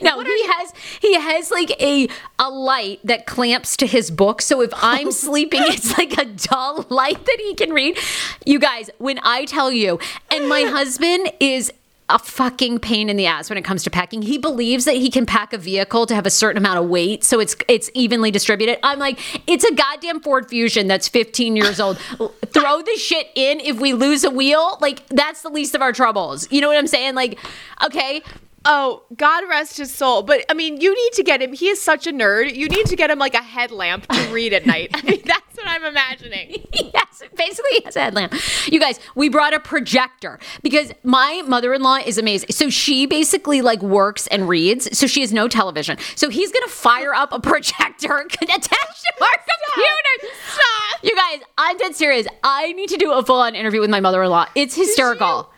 No, 0.00 0.20
he 0.20 0.46
has 0.46 0.72
he 1.00 1.14
has 1.14 1.50
like 1.50 1.70
a 1.80 2.08
a 2.38 2.50
light 2.50 3.00
that 3.04 3.26
clamps 3.26 3.76
to 3.78 3.86
his 3.86 4.10
book. 4.10 4.42
So 4.42 4.60
if 4.60 4.72
I'm 4.74 5.08
oh. 5.08 5.10
sleeping, 5.10 5.60
it's 5.64 5.96
like 5.98 6.18
a 6.18 6.24
dull 6.24 6.86
light 6.88 7.24
that 7.24 7.38
he 7.40 7.54
can 7.54 7.72
read. 7.72 7.96
You 8.44 8.58
guys, 8.58 8.90
when 8.98 9.20
I 9.22 9.44
tell 9.44 9.70
you, 9.70 10.00
and 10.30 10.48
my 10.48 10.62
husband 10.66 11.30
is 11.38 11.72
a 12.12 12.18
fucking 12.18 12.78
pain 12.78 13.08
in 13.08 13.16
the 13.16 13.26
ass 13.26 13.48
when 13.48 13.56
it 13.56 13.62
comes 13.62 13.82
to 13.84 13.90
packing. 13.90 14.22
He 14.22 14.38
believes 14.38 14.84
that 14.84 14.96
he 14.96 15.10
can 15.10 15.26
pack 15.26 15.52
a 15.52 15.58
vehicle 15.58 16.06
to 16.06 16.14
have 16.14 16.26
a 16.26 16.30
certain 16.30 16.58
amount 16.58 16.78
of 16.78 16.88
weight 16.88 17.24
so 17.24 17.40
it's 17.40 17.56
it's 17.68 17.90
evenly 17.94 18.30
distributed. 18.30 18.78
I'm 18.82 18.98
like, 18.98 19.18
it's 19.48 19.64
a 19.64 19.74
goddamn 19.74 20.20
Ford 20.20 20.48
Fusion 20.48 20.86
that's 20.86 21.08
15 21.08 21.56
years 21.56 21.80
old. 21.80 21.98
Throw 22.46 22.82
the 22.82 22.96
shit 22.96 23.28
in 23.34 23.60
if 23.60 23.80
we 23.80 23.94
lose 23.94 24.24
a 24.24 24.30
wheel. 24.30 24.78
Like 24.80 25.06
that's 25.08 25.42
the 25.42 25.48
least 25.48 25.74
of 25.74 25.82
our 25.82 25.92
troubles. 25.92 26.50
You 26.52 26.60
know 26.60 26.68
what 26.68 26.76
I'm 26.76 26.86
saying? 26.86 27.14
Like, 27.14 27.38
okay, 27.84 28.22
Oh, 28.64 29.02
God 29.16 29.48
rest 29.48 29.78
his 29.78 29.92
soul. 29.92 30.22
But 30.22 30.44
I 30.48 30.54
mean, 30.54 30.80
you 30.80 30.94
need 30.94 31.12
to 31.14 31.22
get 31.22 31.42
him. 31.42 31.52
He 31.52 31.68
is 31.68 31.80
such 31.80 32.06
a 32.06 32.12
nerd. 32.12 32.54
You 32.54 32.68
need 32.68 32.86
to 32.86 32.96
get 32.96 33.10
him 33.10 33.18
like 33.18 33.34
a 33.34 33.42
headlamp 33.42 34.06
to 34.08 34.32
read 34.32 34.52
at 34.52 34.66
night. 34.66 34.90
I 34.94 35.02
mean, 35.02 35.22
that's 35.24 35.56
what 35.56 35.66
I'm 35.66 35.84
imagining. 35.84 36.66
yes, 36.72 37.22
basically 37.36 37.70
he 37.72 37.80
has 37.84 37.96
a 37.96 38.00
headlamp. 38.00 38.34
You 38.66 38.78
guys, 38.78 39.00
we 39.14 39.28
brought 39.28 39.54
a 39.54 39.60
projector 39.60 40.38
because 40.62 40.92
my 41.02 41.42
mother-in-law 41.46 41.98
is 42.06 42.18
amazing. 42.18 42.50
So 42.50 42.70
she 42.70 43.06
basically 43.06 43.62
like 43.62 43.82
works 43.82 44.26
and 44.28 44.48
reads. 44.48 44.96
So 44.96 45.06
she 45.06 45.20
has 45.22 45.32
no 45.32 45.48
television. 45.48 45.98
So 46.14 46.28
he's 46.28 46.52
gonna 46.52 46.68
fire 46.68 47.14
up 47.14 47.32
a 47.32 47.40
projector 47.40 48.18
attached 48.42 48.68
to 48.68 49.24
our 49.24 49.38
computer. 49.74 50.34
Stop. 50.52 51.04
You 51.04 51.16
guys, 51.16 51.40
I'm 51.58 51.76
dead 51.78 51.96
serious. 51.96 52.26
I 52.44 52.72
need 52.72 52.88
to 52.90 52.96
do 52.96 53.12
a 53.12 53.24
full-on 53.24 53.54
interview 53.54 53.80
with 53.80 53.90
my 53.90 54.00
mother-in-law. 54.00 54.46
It's 54.54 54.76
hysterical. 54.76 55.50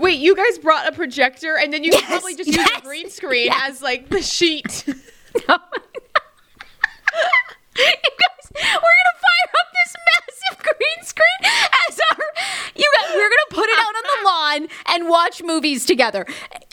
Wait, 0.00 0.18
you 0.18 0.34
guys 0.36 0.58
brought 0.58 0.88
a 0.88 0.92
projector 0.92 1.56
and 1.56 1.72
then 1.72 1.84
you 1.84 1.92
Yes, 1.92 2.04
probably 2.06 2.34
just 2.34 2.48
use 2.48 2.56
yes, 2.56 2.78
a 2.78 2.82
green 2.82 3.10
screen 3.10 3.46
yes. 3.46 3.70
as 3.70 3.82
like 3.82 4.08
the 4.08 4.22
sheet. 4.22 4.84
you 4.86 4.94
guys, 7.76 8.52
we're 8.54 8.60
gonna 8.62 9.18
fire 9.24 9.52
up 9.60 9.68
this 9.72 9.96
massive 10.10 10.62
green 10.62 11.04
screen 11.04 11.52
as 11.88 12.00
our. 12.10 12.24
You 12.76 12.90
guys, 12.98 13.10
we're 13.14 13.28
gonna 13.28 13.50
put 13.50 13.68
it 13.68 13.78
out 13.78 13.94
on 13.94 14.02
the 14.02 14.24
lawn 14.24 14.68
and 14.94 15.08
watch 15.08 15.42
movies 15.42 15.86
together. 15.86 16.26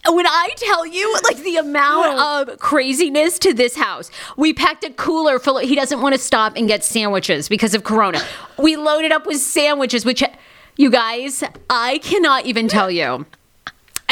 When 0.07 0.25
I 0.25 0.49
tell 0.57 0.85
you, 0.85 1.13
like 1.23 1.37
the 1.37 1.57
amount 1.57 2.19
of 2.19 2.59
craziness 2.59 3.37
to 3.39 3.53
this 3.53 3.75
house, 3.75 4.09
we 4.35 4.53
packed 4.53 4.83
a 4.83 4.89
cooler 4.91 5.37
full. 5.39 5.59
Of, 5.59 5.67
he 5.67 5.75
doesn't 5.75 6.01
want 6.01 6.13
to 6.15 6.19
stop 6.19 6.53
and 6.55 6.67
get 6.67 6.83
sandwiches 6.83 7.47
because 7.47 7.75
of 7.75 7.83
Corona. 7.83 8.19
We 8.57 8.77
loaded 8.77 9.11
up 9.11 9.25
with 9.27 9.39
sandwiches, 9.39 10.05
which. 10.05 10.23
You 10.77 10.89
guys, 10.89 11.43
I 11.69 11.97
cannot 11.99 12.45
even 12.45 12.67
tell 12.67 12.89
you. 12.89 13.25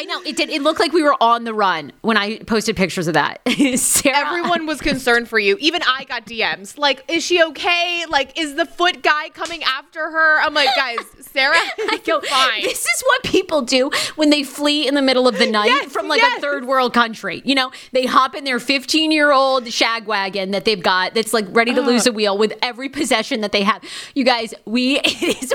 Know 0.10 0.22
it 0.24 0.36
did. 0.36 0.50
It 0.50 0.64
looked 0.64 0.80
like 0.80 0.92
we 0.92 1.04
were 1.04 1.16
on 1.22 1.44
the 1.44 1.54
run 1.54 1.92
when 2.02 2.18
I 2.18 2.40
posted 2.40 2.76
pictures 2.76 3.08
of 3.08 3.14
that. 3.14 3.42
Sarah, 3.78 4.18
Everyone 4.18 4.66
was 4.66 4.82
concerned 4.82 5.28
for 5.30 5.38
you. 5.38 5.56
Even 5.60 5.84
I 5.84 6.04
got 6.06 6.26
DMs. 6.26 6.78
Like, 6.80 7.06
is 7.08 7.24
she 7.24 7.44
okay? 7.44 8.06
Like, 8.10 8.38
is 8.40 8.56
the 8.56 8.66
foot 8.66 9.04
guy 9.04 9.30
coming 9.30 9.62
after 9.64 10.00
her? 10.00 10.40
I'm 10.42 10.56
like, 10.56 10.70
guys, 10.76 10.98
Sarah, 11.22 11.54
I 11.78 12.02
go, 12.04 12.22
fine. 12.22 12.64
This 12.64 12.82
is 12.86 13.04
what 13.06 13.24
people 13.24 13.62
do 13.62 13.92
when 14.16 14.32
they 14.32 14.42
flee 14.44 14.88
in 14.88 14.96
the 14.96 15.02
middle 15.04 15.28
of 15.28 15.38
the 15.38 15.46
night 15.52 15.68
Yes, 15.68 15.92
from 15.92 16.08
like 16.08 16.22
yes. 16.22 16.40
a 16.40 16.42
third 16.42 16.66
world 16.66 16.92
country. 16.94 17.44
You 17.46 17.54
know, 17.54 17.72
they 17.92 18.08
hop 18.08 18.34
in 18.34 18.46
their 18.46 18.60
15 18.60 19.12
year 19.12 19.32
old 19.32 19.72
shag 19.72 20.08
wagon 20.08 20.50
that 20.52 20.66
they've 20.66 20.82
got 20.82 21.14
that's 21.14 21.34
like 21.34 21.46
ready 21.50 21.74
to 21.76 21.82
lose 21.82 22.08
a 22.08 22.12
wheel 22.12 22.36
with 22.36 22.54
every 22.64 22.90
possession 22.90 23.42
that 23.42 23.52
they 23.52 23.62
have. 23.62 23.84
You 24.16 24.24
guys, 24.24 24.56
we 24.66 25.00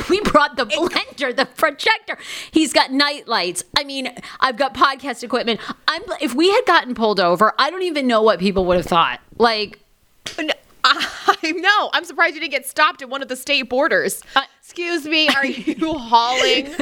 we 0.09 0.21
brought 0.21 0.57
the 0.57 0.67
blender, 0.67 1.35
the 1.35 1.47
projector. 1.47 2.17
He's 2.53 2.73
got 2.73 2.93
night 2.93 3.27
lights. 3.27 3.65
I 3.77 3.83
mean, 3.83 4.15
I've 4.45 4.57
got 4.57 4.75
podcast 4.75 5.25
equipment. 5.25 5.59
I'm 5.89 6.03
if 6.21 6.35
we 6.35 6.51
had 6.53 6.65
gotten 6.67 6.95
pulled 6.95 7.19
over, 7.19 7.53
I 7.59 7.71
don't 7.71 7.83
even 7.83 8.07
know 8.07 8.23
what 8.23 8.39
people 8.39 8.65
would 8.67 8.77
have 8.77 8.87
thought. 8.87 9.21
Like 9.39 9.81
I 10.87 11.53
know. 11.53 11.91
I'm 11.95 12.05
surprised 12.05 12.35
you 12.35 12.41
didn't 12.41 12.53
get 12.53 12.67
stopped 12.67 13.01
at 13.01 13.09
one 13.09 13.23
of 13.23 13.29
the 13.29 13.37
state 13.37 13.69
borders. 13.71 14.23
Uh, 14.37 14.43
Excuse 14.61 15.07
me, 15.07 15.29
are 15.29 15.45
you 15.47 15.97
hauling 15.99 16.75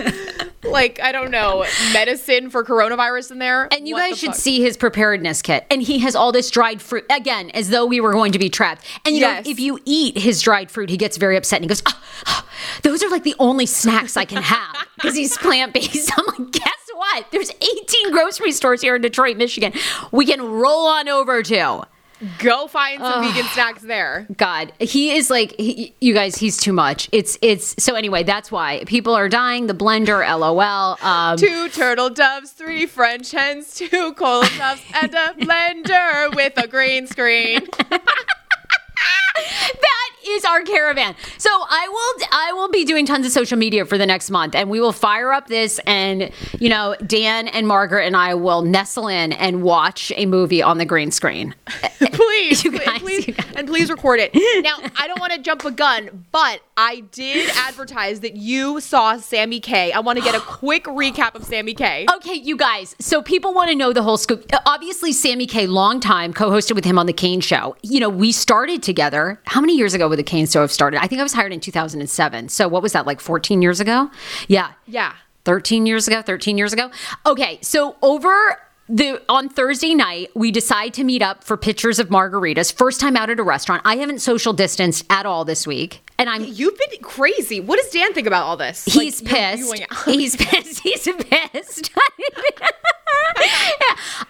like 0.64 1.00
I 1.00 1.12
don't 1.12 1.30
know 1.30 1.64
medicine 1.92 2.48
for 2.50 2.64
coronavirus 2.64 3.32
in 3.32 3.38
there? 3.38 3.68
And 3.72 3.86
you 3.86 3.94
What 3.94 4.02
guys 4.02 4.10
the 4.12 4.16
should 4.16 4.26
fuck? 4.30 4.36
see 4.36 4.60
his 4.62 4.76
preparedness 4.76 5.42
kit. 5.42 5.66
And 5.70 5.82
he 5.82 5.98
has 6.00 6.14
all 6.16 6.32
this 6.32 6.50
dried 6.50 6.80
fruit 6.82 7.04
again, 7.10 7.50
as 7.50 7.70
though 7.70 7.86
we 7.86 8.00
were 8.00 8.12
going 8.12 8.32
to 8.32 8.38
be 8.38 8.48
trapped. 8.48 8.84
And 9.04 9.14
you 9.14 9.20
Yes. 9.22 9.44
know, 9.44 9.50
if 9.50 9.60
you 9.60 9.78
eat 9.84 10.16
his 10.18 10.40
dried 10.42 10.70
fruit, 10.70 10.90
he 10.90 10.96
gets 10.96 11.16
very 11.16 11.36
upset 11.36 11.58
and 11.58 11.64
he 11.64 11.68
goes, 11.68 11.82
"Ah, 11.86 12.02
ah, 12.26 12.46
"Those 12.82 13.02
are 13.02 13.08
like 13.10 13.24
the 13.24 13.34
only 13.38 13.66
snacks 13.66 14.16
I 14.16 14.24
can 14.24 14.42
have 14.42 14.76
because 14.96 15.14
he's 15.16 15.36
plant 15.38 15.74
based." 15.74 16.10
I'm 16.16 16.24
like, 16.26 16.52
guess 16.52 16.81
what? 17.02 17.26
There's 17.32 17.50
18 17.50 18.12
grocery 18.12 18.52
stores 18.52 18.80
here 18.80 18.94
in 18.96 19.02
Detroit, 19.02 19.36
Michigan. 19.36 19.72
We 20.12 20.24
can 20.24 20.40
roll 20.42 20.86
on 20.86 21.08
over 21.08 21.42
to. 21.42 21.82
go 22.38 22.68
find 22.68 23.00
some 23.00 23.24
vegan 23.24 23.46
snacks 23.46 23.82
there. 23.82 24.28
God, 24.36 24.72
he 24.78 25.10
is 25.16 25.28
like 25.28 25.54
he, 25.58 25.92
you 26.00 26.14
guys. 26.14 26.36
He's 26.36 26.56
too 26.56 26.72
much. 26.72 27.08
It's 27.10 27.36
it's 27.42 27.74
so 27.82 27.96
anyway. 27.96 28.22
That's 28.22 28.52
why 28.52 28.84
people 28.86 29.14
are 29.14 29.28
dying. 29.28 29.66
The 29.66 29.74
blender, 29.74 30.22
lol. 30.38 30.96
Um, 31.04 31.36
Two 31.36 31.68
turtle 31.70 32.10
doves, 32.10 32.52
three 32.52 32.86
French 32.86 33.32
hens, 33.32 33.74
two 33.74 34.12
cola 34.14 34.46
puffs, 34.58 34.82
and 34.94 35.12
a 35.12 35.34
blender 35.40 36.34
with 36.36 36.52
a 36.56 36.68
green 36.68 37.08
screen. 37.08 37.66
that 39.34 40.10
is 40.26 40.44
our 40.44 40.62
caravan. 40.62 41.14
So 41.38 41.50
I 41.52 41.88
will 41.88 42.26
I 42.32 42.52
will 42.52 42.68
be 42.68 42.84
doing 42.84 43.06
tons 43.06 43.26
of 43.26 43.32
social 43.32 43.58
media 43.58 43.84
for 43.84 43.98
the 43.98 44.06
next 44.06 44.30
month 44.30 44.54
and 44.54 44.70
we 44.70 44.80
will 44.80 44.92
fire 44.92 45.32
up 45.32 45.48
this 45.48 45.80
and 45.86 46.30
you 46.58 46.68
know 46.68 46.94
Dan 47.06 47.48
and 47.48 47.66
Margaret 47.66 48.06
and 48.06 48.16
I 48.16 48.34
will 48.34 48.62
nestle 48.62 49.08
in 49.08 49.32
and 49.32 49.62
watch 49.62 50.12
a 50.16 50.26
movie 50.26 50.62
on 50.62 50.78
the 50.78 50.84
green 50.84 51.10
screen. 51.10 51.54
please, 52.12 52.64
You 52.64 52.78
guys, 52.78 52.98
please, 53.00 53.28
you 53.28 53.34
guys. 53.34 53.46
and 53.56 53.66
please 53.68 53.90
record 53.90 54.20
it. 54.20 54.32
Now, 54.62 54.76
I 54.96 55.06
don't 55.08 55.18
want 55.20 55.32
to 55.32 55.40
jump 55.40 55.64
a 55.64 55.70
gun, 55.70 56.26
but 56.30 56.60
I 56.76 57.00
did 57.10 57.50
advertise 57.56 58.20
that 58.20 58.36
you 58.36 58.80
saw 58.80 59.14
Samy 59.14 59.62
K. 59.62 59.92
I 59.92 60.00
want 60.00 60.18
to 60.18 60.24
get 60.24 60.34
a 60.34 60.40
quick 60.46 60.84
recap 60.84 61.34
of 61.34 61.42
Samy 61.42 61.76
K. 61.76 62.06
Okay, 62.16 62.34
you 62.34 62.56
guys. 62.56 62.94
So 63.00 63.22
people 63.22 63.54
want 63.54 63.70
to 63.70 63.74
know 63.74 63.92
the 63.92 64.02
whole 64.02 64.16
scoop. 64.16 64.44
Obviously, 64.66 65.12
Samy 65.12 65.48
K, 65.48 65.66
long 65.66 66.00
time, 66.00 66.32
co-hosted 66.32 66.74
with 66.74 66.84
him 66.84 66.98
on 66.98 67.06
the 67.06 67.12
Kane 67.12 67.40
Show. 67.40 67.76
You 67.82 68.00
know, 68.00 68.08
we 68.08 68.30
started 68.30 68.82
together. 68.82 69.40
How 69.46 69.60
many 69.60 69.76
years 69.76 69.94
ago 69.94 70.08
would 70.12 70.18
the 70.18 70.24
Kane 70.24 70.46
Show 70.46 70.60
have 70.60 70.70
started? 70.70 71.02
I 71.02 71.06
think 71.06 71.20
I 71.20 71.22
was 71.22 71.32
hired 71.32 71.52
in 71.52 71.60
2007. 71.60 72.50
So 72.50 72.68
what 72.68 72.82
was 72.82 72.92
that 72.92 73.06
like 73.06 73.20
14 73.20 73.62
years 73.62 73.80
ago? 73.80 74.10
Yeah. 74.46 74.72
Yeah. 74.86 75.14
13 75.44 75.86
years 75.86 76.06
ago 76.06 76.22
13 76.22 76.56
years 76.56 76.72
ago 76.72 76.88
okay 77.26 77.58
so 77.62 77.96
over 78.00 78.60
the 78.88 79.20
on 79.28 79.48
thursday 79.48 79.92
night 79.92 80.30
we 80.36 80.52
decide 80.52 80.94
to 80.94 81.02
meet 81.02 81.20
up 81.20 81.42
for 81.42 81.56
pictures 81.56 81.98
of 81.98 82.10
margaritas 82.10 82.72
first 82.72 83.00
time 83.00 83.16
out 83.16 83.28
at 83.28 83.40
a 83.40 83.42
restaurant 83.42 83.82
i 83.84 83.96
haven't 83.96 84.20
social 84.20 84.52
distanced 84.52 85.04
at 85.10 85.26
all 85.26 85.44
this 85.44 85.66
week 85.66 86.01
and 86.18 86.28
i'm 86.30 86.44
You've 86.44 86.76
been 86.78 87.00
crazy. 87.02 87.60
What 87.60 87.78
does 87.80 87.90
Dan 87.90 88.12
think 88.14 88.26
about 88.26 88.44
all 88.44 88.56
this? 88.56 88.84
he's 88.84 89.22
Like, 89.22 89.32
you- 89.32 89.66
you 89.76 89.86
pissed 89.86 90.04
he's 90.04 90.36
pissed 90.36 90.80
he's 90.80 91.02
pissed 91.04 91.90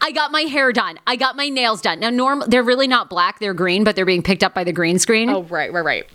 I 0.00 0.10
got 0.14 0.32
my 0.32 0.42
hair 0.42 0.72
done. 0.72 0.98
I 1.06 1.16
got 1.16 1.36
my 1.36 1.48
nails 1.48 1.80
done. 1.80 2.00
Now, 2.00 2.10
norm, 2.10 2.42
they're 2.46 2.62
really 2.62 2.88
not 2.88 3.08
black; 3.08 3.38
they're 3.38 3.54
green, 3.54 3.84
but 3.84 3.94
they're 3.96 4.04
being 4.06 4.22
picked 4.22 4.42
up 4.42 4.54
by 4.54 4.64
the 4.64 4.72
green 4.72 4.98
screen. 4.98 5.28
oh, 5.30 5.42
right, 5.44 5.72
right, 5.72 5.84
right. 5.84 6.06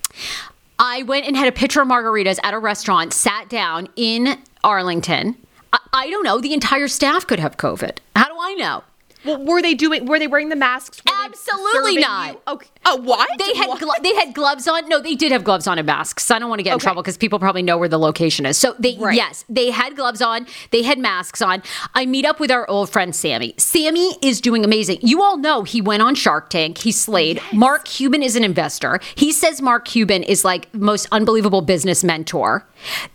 I 0.80 1.04
went 1.04 1.26
and 1.26 1.36
had 1.36 1.48
a 1.48 1.52
pitcher 1.52 1.82
of 1.82 1.88
margaritas 1.88 2.40
at 2.44 2.54
a 2.54 2.60
restaurant, 2.60 3.14
sat 3.14 3.50
down 3.50 3.88
in 3.96 4.38
Arlington. 4.64 5.36
I, 5.74 5.80
I 5.94 6.10
don't 6.10 6.24
know. 6.24 6.40
The 6.40 6.54
entire 6.54 6.88
staff 6.88 7.26
could 7.26 7.40
have 7.40 7.58
COVID. 7.58 7.98
How 8.16 8.28
do 8.28 8.36
I 8.40 8.54
know? 8.56 8.84
Well, 9.28 9.44
were 9.46 9.62
they 9.62 9.74
doing? 9.74 10.06
Were 10.06 10.20
they 10.20 10.28
wearing 10.28 10.50
the 10.50 10.56
masks? 10.56 11.02
Were 11.06 11.12
Absolutely 11.26 11.98
not. 11.98 12.32
you- 12.34 12.40
Okay. 12.48 12.68
Oh, 12.86 12.96
what? 12.98 13.28
They 13.38 13.54
had 13.56 13.68
What? 13.68 13.80
glo- 13.80 13.92
they 14.02 14.16
had 14.16 14.34
gloves 14.34 14.68
on. 14.68 14.88
No, 14.88 15.00
they 15.02 15.14
did 15.16 15.32
have 15.34 15.44
gloves 15.44 15.68
on 15.68 15.78
and 15.78 15.86
masks. 15.86 16.32
I 16.32 16.40
don't 16.40 16.48
want 16.50 16.60
to 16.60 16.64
get 16.64 16.74
in 16.74 16.80
trouble 16.80 17.02
because 17.02 17.18
people 17.18 17.38
probably 17.38 17.62
know 17.62 17.78
where 17.78 17.90
the 17.90 18.00
location 18.00 18.46
is. 18.46 18.58
So 18.58 18.76
they 18.80 18.96
Right. 18.98 19.16
yes, 19.16 19.44
they 19.50 19.72
had 19.72 19.96
gloves 19.96 20.22
on. 20.22 20.48
They 20.72 20.84
had 20.84 20.98
masks 20.98 21.42
on. 21.42 21.62
I 21.94 22.06
meet 22.06 22.26
up 22.26 22.40
with 22.40 22.50
our 22.52 22.70
old 22.70 22.90
friend 22.90 23.12
Samy. 23.14 23.56
Samy 23.58 24.14
is 24.22 24.40
doing 24.40 24.64
amazing. 24.64 25.00
You 25.02 25.22
all 25.22 25.38
know 25.38 25.64
he 25.64 25.82
went 25.82 26.02
on 26.02 26.16
Shark 26.16 26.50
Tank. 26.50 26.78
He 26.80 26.92
slayed. 26.92 27.42
Mark 27.52 27.86
Cuban 27.86 28.24
is 28.24 28.36
an 28.38 28.44
investor. 28.46 29.00
He 29.16 29.32
says 29.34 29.62
Mark 29.62 29.86
Cuban 29.86 30.24
is 30.24 30.46
like 30.46 30.74
most 30.74 31.08
unbelievable 31.12 31.62
business 31.62 32.04
mentor. 32.04 32.66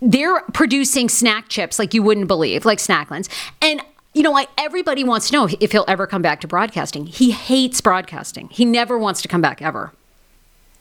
They're 0.03 0.41
producing 0.53 1.09
snack 1.09 1.49
chips 1.49 1.79
like 1.79 1.95
you 1.95 2.03
wouldn't 2.03 2.29
believe, 2.29 2.65
like 2.65 2.79
Snacklins. 2.79 3.29
And 3.63 3.81
you 4.15 4.23
know, 4.23 4.37
I, 4.37 4.47
everybody 4.59 5.05
wants 5.05 5.29
to 5.29 5.33
know 5.35 5.49
if 5.61 5.73
he'll 5.73 5.85
ever 5.89 6.07
come 6.07 6.23
back 6.23 6.41
to 6.43 6.49
broadcasting. 6.49 7.07
He 7.07 7.31
hates 7.31 7.81
broadcasting. 7.81 8.49
He 8.51 8.65
never 8.65 8.99
wants 8.99 9.23
to 9.23 9.29
come 9.29 9.41
back 9.41 9.63
ever. 9.63 9.93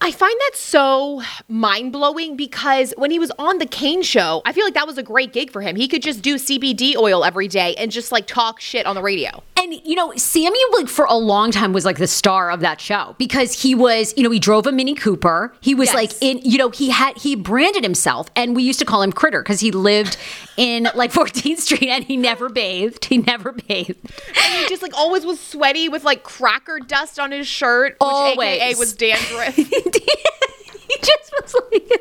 I 0.03 0.11
find 0.11 0.33
that 0.39 0.51
so 0.55 1.21
mind 1.47 1.91
blowing 1.91 2.35
because 2.35 2.91
when 2.97 3.11
he 3.11 3.19
was 3.19 3.31
on 3.37 3.59
the 3.59 3.67
Kane 3.67 4.01
show, 4.01 4.41
I 4.45 4.51
feel 4.53 4.65
like 4.65 4.73
that 4.73 4.87
was 4.87 4.97
a 4.97 5.03
great 5.03 5.31
gig 5.31 5.51
for 5.51 5.61
him. 5.61 5.75
He 5.75 5.87
could 5.87 6.01
just 6.01 6.21
do 6.23 6.35
CBD 6.35 6.95
oil 6.97 7.23
every 7.23 7.47
day 7.47 7.75
and 7.75 7.91
just 7.91 8.11
like 8.11 8.25
talk 8.25 8.59
shit 8.59 8.85
on 8.87 8.95
the 8.95 9.01
radio. 9.03 9.43
And 9.57 9.75
you 9.85 9.93
know, 9.95 10.09
Samy 10.13 10.55
like 10.73 10.87
for 10.87 11.05
a 11.05 11.13
long 11.13 11.51
time 11.51 11.71
was 11.71 11.85
like 11.85 11.99
the 11.99 12.07
star 12.07 12.49
of 12.49 12.61
that 12.61 12.81
show 12.81 13.15
because 13.19 13.61
he 13.61 13.75
was, 13.75 14.11
you 14.17 14.23
know, 14.23 14.31
he 14.31 14.39
drove 14.39 14.65
a 14.65 14.71
Mini 14.71 14.95
Cooper. 14.95 15.53
He 15.61 15.75
was 15.75 15.89
Yes. 15.89 15.95
like 15.95 16.11
in, 16.19 16.39
you 16.39 16.57
know, 16.57 16.71
he 16.71 16.89
had 16.89 17.15
he 17.17 17.35
branded 17.35 17.83
himself, 17.83 18.27
and 18.35 18.55
we 18.55 18.63
used 18.63 18.79
to 18.79 18.85
call 18.85 19.03
him 19.03 19.11
Critter 19.11 19.43
because 19.43 19.59
he 19.59 19.69
lived 19.69 20.17
in 20.57 20.89
like 20.95 21.11
14th 21.13 21.59
Street 21.59 21.89
and 21.89 22.03
he 22.05 22.17
never 22.17 22.49
bathed. 22.49 23.05
He 23.05 23.19
never 23.19 23.51
bathed. 23.51 23.99
And 24.43 24.53
he 24.63 24.67
just 24.67 24.81
like 24.81 24.97
always 24.97 25.27
was 25.27 25.39
sweaty 25.39 25.89
with 25.89 26.03
like 26.03 26.23
cracker 26.23 26.79
dust 26.79 27.19
on 27.19 27.31
his 27.31 27.45
shirt, 27.47 27.97
which 28.01 28.09
AKA 28.09 28.61
Always. 28.61 28.77
was 28.79 28.93
dandruff. 28.93 29.55
idea. 29.97 30.70
he 30.99 30.99
just 30.99 31.33
was 31.41 31.55
like, 31.71 31.91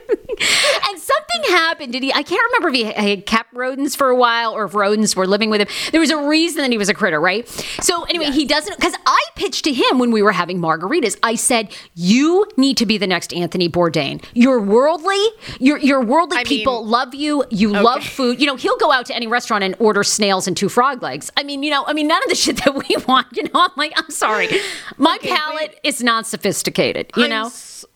and 0.88 0.98
something 0.98 1.42
happened. 1.50 1.92
Did 1.92 2.02
he? 2.02 2.12
I 2.12 2.22
can't 2.22 2.42
remember 2.52 2.68
if 2.68 2.74
he 2.74 2.84
had 2.84 3.26
kept 3.26 3.52
rodents 3.52 3.94
for 3.94 4.08
a 4.08 4.16
while 4.16 4.52
or 4.52 4.64
if 4.64 4.74
rodents 4.74 5.14
were 5.16 5.26
living 5.26 5.50
with 5.50 5.60
him. 5.60 5.68
There 5.92 6.00
was 6.00 6.10
a 6.10 6.16
reason 6.28 6.62
that 6.62 6.70
he 6.70 6.78
was 6.78 6.88
a 6.88 6.94
critter, 6.94 7.20
right? 7.20 7.48
So 7.80 8.04
anyway, 8.04 8.30
he 8.30 8.44
doesn't. 8.44 8.76
Because 8.76 8.94
I 9.06 9.22
pitched 9.36 9.64
to 9.64 9.72
him 9.72 9.98
when 9.98 10.10
we 10.10 10.22
were 10.22 10.32
having 10.32 10.58
margaritas. 10.58 11.18
I 11.22 11.34
said, 11.34 11.74
"You 11.94 12.46
need 12.56 12.76
to 12.78 12.86
be 12.86 12.98
the 12.98 13.06
next 13.06 13.32
Anthony 13.34 13.68
Bourdain. 13.68 14.22
You're 14.34 14.60
worldly. 14.60 15.22
Your 15.58 15.78
your 15.78 16.00
worldly 16.02 16.38
I 16.38 16.40
mean- 16.40 16.46
people 16.46 16.84
love 16.86 17.14
you. 17.14 17.44
You 17.50 17.68
love 17.70 18.04
food. 18.04 18.40
You 18.40 18.46
know, 18.46 18.56
he'll 18.56 18.78
go 18.78 18.90
out 18.92 19.06
to 19.06 19.14
any 19.14 19.26
restaurant 19.26 19.64
and 19.64 19.74
order 19.78 20.02
snails 20.04 20.46
and 20.46 20.56
two 20.56 20.68
frog 20.68 21.02
legs. 21.02 21.30
I 21.36 21.42
mean, 21.42 21.62
you 21.62 21.70
know, 21.70 21.84
I 21.86 21.92
mean, 21.92 22.08
none 22.08 22.22
of 22.22 22.28
the 22.28 22.34
shit 22.34 22.56
that 22.64 22.74
we 22.74 22.96
want. 23.08 23.26
You 23.36 23.44
know, 23.44 23.50
I'm 23.54 23.70
like, 23.76 23.92
I'm 23.96 24.10
sorry, 24.10 24.48
my 24.96 25.16
Okay, 25.16 25.28
palate 25.28 25.78
is 25.84 26.02
not 26.02 26.26
sophisticated. 26.26 27.10
You 27.16 27.24
I'm 27.24 27.30
know." 27.30 27.50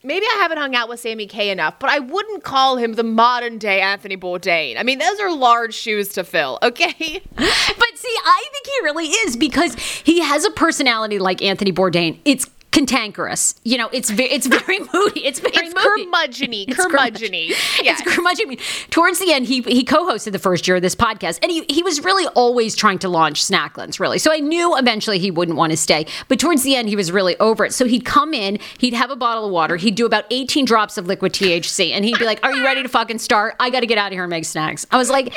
Maybe 0.05 0.25
I 0.27 0.37
haven't 0.37 0.59
hung 0.59 0.75
out 0.75 0.87
with 0.87 1.01
Samy 1.01 1.27
K 1.27 1.49
enough, 1.49 1.79
but 1.79 1.89
I 1.89 1.97
wouldn't 1.97 2.43
call 2.43 2.77
him 2.77 2.93
the 2.93 3.03
modern 3.03 3.57
day 3.57 3.81
Anthony 3.81 4.15
Bourdain. 4.15 4.77
I 4.77 4.83
mean, 4.83 4.99
those 4.99 5.19
are 5.19 5.33
large 5.33 5.73
shoes 5.73 6.09
to 6.09 6.23
fill, 6.23 6.59
okay? 6.61 7.21
But 7.77 7.97
see, 7.97 8.15
I 8.25 8.45
think 8.51 8.65
he 8.67 8.83
really 8.83 9.07
is 9.07 9.35
because 9.35 9.75
he 9.75 10.21
has 10.21 10.45
a 10.45 10.51
personality 10.51 11.17
like 11.19 11.41
Anthony 11.41 11.71
Bourdain. 11.71 12.19
It's 12.23 12.45
cantankerous. 12.75 13.55
You 13.63 13.77
know, 13.77 13.89
it's 13.91 14.09
very, 14.09 14.29
it's 14.31 14.47
very 14.47 14.79
moody. 14.93 15.25
It's 15.25 15.39
very 15.39 15.53
It's 15.55 15.73
moody. 15.73 16.03
curmudgeon-y, 16.05 16.65
It's 16.67 16.77
curmudgeon-y. 16.85 17.53
Yes. 17.83 18.01
It's 18.01 18.15
curmudgeon. 18.15 18.57
Towards 18.89 19.19
the 19.19 19.31
end, 19.33 19.45
he 19.47 19.61
he 19.61 19.83
co-hosted 19.83 20.31
the 20.31 20.39
first 20.39 20.67
year 20.67 20.75
of 20.77 20.81
this 20.81 20.95
podcast, 20.95 21.39
and 21.41 21.51
he 21.51 21.63
he 21.69 21.83
was 21.83 22.03
really 22.03 22.25
always 22.35 22.75
trying 22.75 22.99
to 22.99 23.09
launch 23.09 23.43
Snacklins, 23.43 23.99
really. 23.99 24.19
So 24.19 24.31
I 24.31 24.39
knew 24.39 24.77
eventually 24.77 25.19
he 25.19 25.31
wouldn't 25.31 25.57
want 25.57 25.71
to 25.71 25.77
stay, 25.77 26.05
but 26.27 26.39
towards 26.39 26.63
the 26.63 26.75
end, 26.75 26.89
he 26.89 26.95
was 26.95 27.11
really 27.11 27.37
over 27.39 27.65
it. 27.65 27.73
So 27.73 27.85
he'd 27.85 28.05
come 28.05 28.33
in, 28.33 28.59
he'd 28.79 28.93
have 28.93 29.11
a 29.11 29.15
bottle 29.15 29.45
of 29.45 29.51
water, 29.51 29.77
he'd 29.77 29.95
do 29.95 30.05
about 30.05 30.25
18 30.31 30.65
drops 30.65 30.97
of 30.97 31.07
liquid 31.07 31.33
THC, 31.33 31.91
and 31.91 32.03
he'd 32.05 32.19
be 32.19 32.25
like, 32.25 32.39
"Are 32.43 32.53
you 32.53 32.63
ready 32.63 32.81
to 32.83 32.89
fucking 32.89 33.19
start? 33.19 33.55
I 33.59 33.69
got 33.69 33.81
to 33.81 33.87
get 33.87 33.97
out 33.97 34.07
of 34.07 34.13
here 34.13 34.23
and 34.23 34.29
make 34.29 34.45
snacks." 34.45 34.85
I 34.91 34.97
was 34.97 35.09
like, 35.09 35.33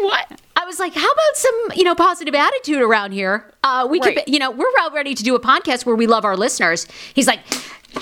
what? 0.00 0.40
I 0.66 0.68
was 0.68 0.80
like, 0.80 0.94
how 0.94 1.08
about 1.08 1.36
some, 1.36 1.54
you 1.76 1.84
know, 1.84 1.94
positive 1.94 2.34
attitude 2.34 2.82
around 2.82 3.12
here? 3.12 3.48
Uh, 3.62 3.86
we 3.88 4.00
Right. 4.00 4.16
could, 4.16 4.24
you 4.34 4.40
know, 4.40 4.50
we're 4.50 4.68
about 4.70 4.92
ready 4.92 5.14
to 5.14 5.22
do 5.22 5.36
a 5.36 5.40
podcast 5.40 5.86
where 5.86 5.94
we 5.94 6.08
love 6.08 6.24
our 6.24 6.36
listeners. 6.36 6.88
He's 7.14 7.28
like, 7.28 7.38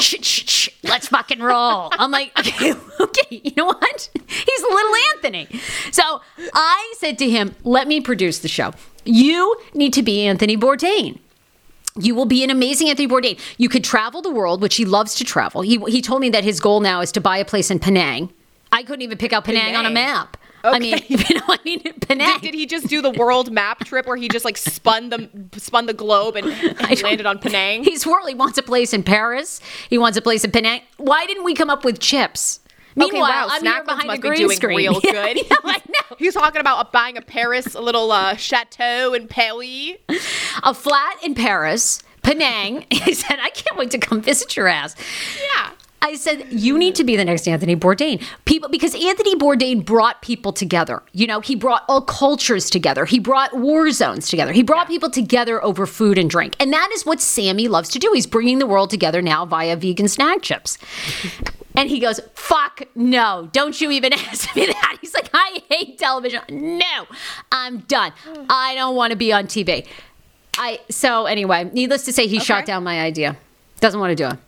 shh, 0.00 0.14
shh, 0.22 0.48
shh, 0.48 0.68
let's 0.82 1.08
fucking 1.08 1.40
roll. 1.40 1.90
I'm 1.92 2.10
like, 2.10 2.32
okay, 2.38 2.72
okay, 3.00 3.42
you 3.44 3.52
know 3.54 3.66
what? 3.66 4.08
He's 4.28 4.62
little 4.62 4.94
Anthony. 5.12 5.46
So 5.92 6.22
I 6.54 6.94
said 6.96 7.18
to 7.18 7.28
him, 7.28 7.54
let 7.64 7.86
me 7.86 8.00
produce 8.00 8.38
the 8.38 8.48
show. 8.48 8.72
You 9.04 9.56
need 9.74 9.92
to 9.92 10.02
be 10.02 10.26
Anthony 10.26 10.56
Bourdain. 10.56 11.18
You 12.00 12.14
will 12.14 12.24
be 12.24 12.42
an 12.44 12.48
amazing 12.48 12.88
Anthony 12.88 13.08
Bourdain. 13.08 13.38
You 13.58 13.68
could 13.68 13.84
travel 13.84 14.22
the 14.22 14.30
world, 14.30 14.62
which 14.62 14.76
he 14.76 14.86
loves 14.86 15.14
to 15.16 15.24
travel. 15.24 15.60
He, 15.60 15.76
he 15.88 16.00
told 16.00 16.22
me 16.22 16.30
that 16.30 16.44
his 16.44 16.60
goal 16.60 16.80
now 16.80 17.02
is 17.02 17.12
to 17.12 17.20
buy 17.20 17.36
a 17.36 17.44
place 17.44 17.70
in 17.70 17.78
Penang. 17.78 18.32
I 18.72 18.84
couldn't 18.84 19.02
even 19.02 19.18
pick 19.18 19.34
out 19.34 19.44
Penang, 19.44 19.76
on 19.76 19.84
a 19.84 19.88
Penang. 19.90 20.28
Map. 20.64 20.74
I 20.74 20.78
mean, 20.78 20.98
you 21.08 21.34
know, 21.34 21.42
I 21.48 21.58
mean, 21.64 21.80
Penang. 22.00 22.40
Did, 22.40 22.42
did 22.42 22.54
he 22.54 22.66
just 22.66 22.88
do 22.88 23.02
the 23.02 23.10
world 23.10 23.52
map 23.52 23.84
trip 23.84 24.06
where 24.06 24.16
he 24.16 24.28
just 24.28 24.44
like 24.44 24.56
spun 24.56 25.10
the 25.10 25.28
spun 25.58 25.86
the 25.86 25.92
globe 25.94 26.36
and, 26.36 26.46
and 26.80 27.02
landed 27.02 27.26
on 27.26 27.38
Penang? 27.38 27.84
He's 27.84 28.02
swirl. 28.02 28.26
He 28.26 28.34
wants 28.34 28.58
a 28.58 28.62
place 28.62 28.92
in 28.92 29.02
Paris. 29.02 29.60
He 29.90 29.98
wants 29.98 30.16
a 30.18 30.22
place 30.22 30.44
in 30.44 30.50
Penang. 30.50 30.80
Why 30.96 31.26
didn't 31.26 31.44
we 31.44 31.54
come 31.54 31.70
up 31.70 31.84
with 31.84 31.98
chips? 32.00 32.60
Okay, 32.96 33.10
Meanwhile, 33.10 33.28
wow, 33.28 33.48
I'm 33.50 33.62
here 33.62 33.72
Snacklins 33.72 33.84
behind 33.86 34.06
must 34.06 34.18
a 34.18 34.22
be 34.22 34.28
green 34.28 34.38
doing 34.40 34.56
screen. 34.56 34.76
real 34.76 35.00
Yeah, 35.02 35.10
good. 35.12 35.36
yeah, 35.50 35.56
know. 35.64 36.16
He's 36.16 36.34
talking 36.34 36.60
about 36.60 36.92
buying 36.92 37.16
a 37.16 37.22
Paris, 37.22 37.74
a 37.74 37.80
little 37.80 38.12
uh, 38.12 38.36
chateau 38.36 39.14
in 39.14 39.26
Paris. 39.26 39.96
A 40.62 40.72
flat 40.72 41.16
in 41.24 41.34
Paris, 41.34 42.02
Penang. 42.22 42.86
He 42.90 43.14
said, 43.14 43.38
"I 43.40 43.50
can't 43.50 43.76
wait 43.76 43.90
to 43.90 43.98
come 43.98 44.22
visit 44.22 44.56
your 44.56 44.68
ass." 44.68 44.94
Yeah. 45.42 45.70
I 46.04 46.16
said, 46.16 46.46
you 46.50 46.76
need 46.76 46.94
to 46.96 47.04
be 47.04 47.16
the 47.16 47.24
next 47.24 47.48
Anthony 47.48 47.74
Bourdain. 47.74 48.22
People, 48.44 48.68
because 48.68 48.94
Anthony 48.94 49.36
Bourdain 49.36 49.82
brought 49.82 50.20
people 50.20 50.52
together. 50.52 51.02
You 51.12 51.26
know, 51.26 51.40
he 51.40 51.56
brought 51.56 51.82
all 51.88 52.02
cultures 52.02 52.68
together. 52.68 53.06
He 53.06 53.18
brought 53.18 53.56
war 53.56 53.90
zones 53.90 54.28
together. 54.28 54.52
He 54.52 54.62
brought 54.62 54.86
people 54.86 55.08
together 55.08 55.64
over 55.64 55.86
food 55.86 56.18
and 56.18 56.28
drink. 56.28 56.56
And 56.60 56.70
that 56.74 56.90
is 56.92 57.06
what 57.06 57.20
Samy 57.20 57.70
loves 57.70 57.88
to 57.88 57.98
do. 57.98 58.10
He's 58.12 58.26
bringing 58.26 58.58
the 58.58 58.66
world 58.66 58.90
together 58.90 59.22
now 59.22 59.46
via 59.46 59.76
vegan 59.76 60.08
snack 60.08 60.42
chips. 60.42 60.76
And 61.76 61.90
he 61.90 61.98
goes, 61.98 62.20
fuck 62.34 62.82
no, 62.94 63.48
don't 63.50 63.80
you 63.80 63.90
even 63.90 64.12
ask 64.12 64.54
me 64.54 64.66
that. 64.66 64.98
He's 65.00 65.12
like, 65.12 65.28
I 65.34 65.60
hate 65.68 65.98
television. 65.98 66.42
No, 66.48 67.06
I'm 67.50 67.78
done. 67.80 68.12
I 68.48 68.76
don't 68.76 68.94
want 68.94 69.10
to 69.10 69.16
be 69.16 69.32
on 69.32 69.48
TV. 69.48 69.84
I 70.56 70.78
so 70.88 71.26
anyway, 71.26 71.68
needless 71.72 72.04
to 72.04 72.12
say, 72.12 72.28
he 72.28 72.38
shot 72.38 72.64
down 72.64 72.84
my 72.84 73.00
idea. 73.00 73.36
Doesn't 73.80 73.98
want 73.98 74.12
to 74.12 74.14
do 74.14 74.28
it. 74.28 74.38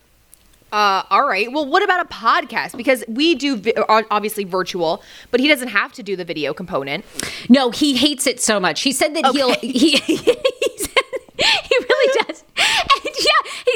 Uh, 0.77 1.03
all 1.09 1.27
right. 1.27 1.51
Well, 1.51 1.65
what 1.65 1.83
about 1.83 2.05
a 2.05 2.09
podcast? 2.13 2.77
Because 2.77 3.03
we 3.09 3.35
do 3.35 3.57
vi- 3.57 3.73
obviously 4.11 4.45
virtual, 4.45 5.03
but 5.31 5.41
he 5.41 5.49
doesn't 5.49 5.69
have 5.69 5.91
to 5.95 6.03
do 6.03 6.17
the 6.17 6.25
video 6.25 6.53
component. 6.53 7.03
No, 7.49 7.71
he 7.71 7.97
hates 7.97 8.27
it 8.27 8.43
so 8.43 8.61
much. 8.61 8.83
He 8.83 8.93
said 8.93 9.15
that 9.17 9.25
he'll 9.35 9.55
he 9.61 9.69
he, 9.97 9.97
said- 9.97 10.37
he 11.39 11.77
really 11.79 12.13
does. 12.26 12.26
And 12.26 12.26
yeah, 12.26 12.26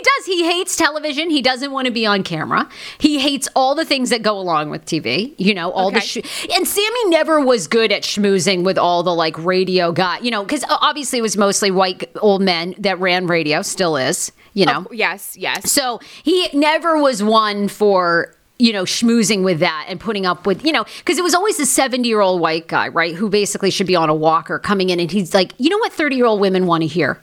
he 0.01 0.05
does. 0.17 0.27
He 0.27 0.45
hates 0.45 0.77
television. 0.77 1.31
He 1.31 1.43
doesn't 1.43 1.71
want 1.73 1.87
to 1.87 1.93
be 1.93 2.07
on 2.07 2.23
camera. 2.23 2.69
He 2.99 3.19
hates 3.19 3.49
all 3.55 3.75
the 3.75 3.85
things 3.85 4.11
that 4.11 4.23
go 4.23 4.39
along 4.39 4.71
with 4.71 4.85
TV. 4.85 5.35
You 5.39 5.55
know, 5.55 5.71
all 5.71 5.91
the 5.91 6.01
sh- 6.01 6.17
and 6.55 6.67
Samy 6.67 7.11
never 7.11 7.41
was 7.41 7.67
good 7.67 7.93
at 7.93 8.03
schmoozing 8.03 8.65
with 8.65 8.79
all 8.79 9.03
the 9.03 9.15
like 9.15 9.39
radio 9.39 9.93
guy. 9.93 10.19
You 10.21 10.31
know, 10.31 10.43
because 10.43 10.65
obviously 10.69 11.19
it 11.19 11.23
was 11.23 11.37
mostly 11.37 11.71
white 11.71 12.11
old 12.21 12.43
men 12.43 12.75
that 12.79 12.99
ran 13.01 13.27
radio. 13.27 13.63
Still 13.63 13.97
is. 13.97 14.33
You 14.55 14.67
know. 14.67 14.87
Of- 14.87 14.95
yes, 14.95 15.37
yes. 15.37 15.71
So 15.71 16.01
he 16.23 16.49
never 16.53 17.01
was 17.01 17.23
one 17.23 17.69
for 17.69 18.35
you 18.61 18.73
know 18.73 18.85
schmoozing 18.85 19.43
with 19.43 19.61
that 19.61 19.87
and 19.89 19.99
putting 19.99 20.27
up 20.27 20.47
with 20.47 20.65
you 20.65 20.73
know 20.73 20.85
because 20.99 21.19
it 21.19 21.25
was 21.25 21.35
always 21.35 21.57
the 21.57 21.67
70 21.67 22.07
year 22.07 22.21
old 22.21 22.41
white 22.41 22.69
guy 22.69 22.89
right 22.89 23.15
who 23.15 23.29
basically 23.29 23.71
should 23.71 23.87
be 23.87 23.97
on 23.97 24.09
a 24.09 24.15
walker 24.15 24.59
coming 24.59 24.91
in 24.91 25.01
and 25.01 25.11
he's 25.11 25.35
like 25.35 25.53
you 25.59 25.71
know 25.71 25.79
what 25.79 25.93
30 25.93 26.17
year 26.17 26.27
old 26.27 26.41
women 26.41 26.67
want 26.67 26.83
to 26.83 26.87
hear? 26.87 27.21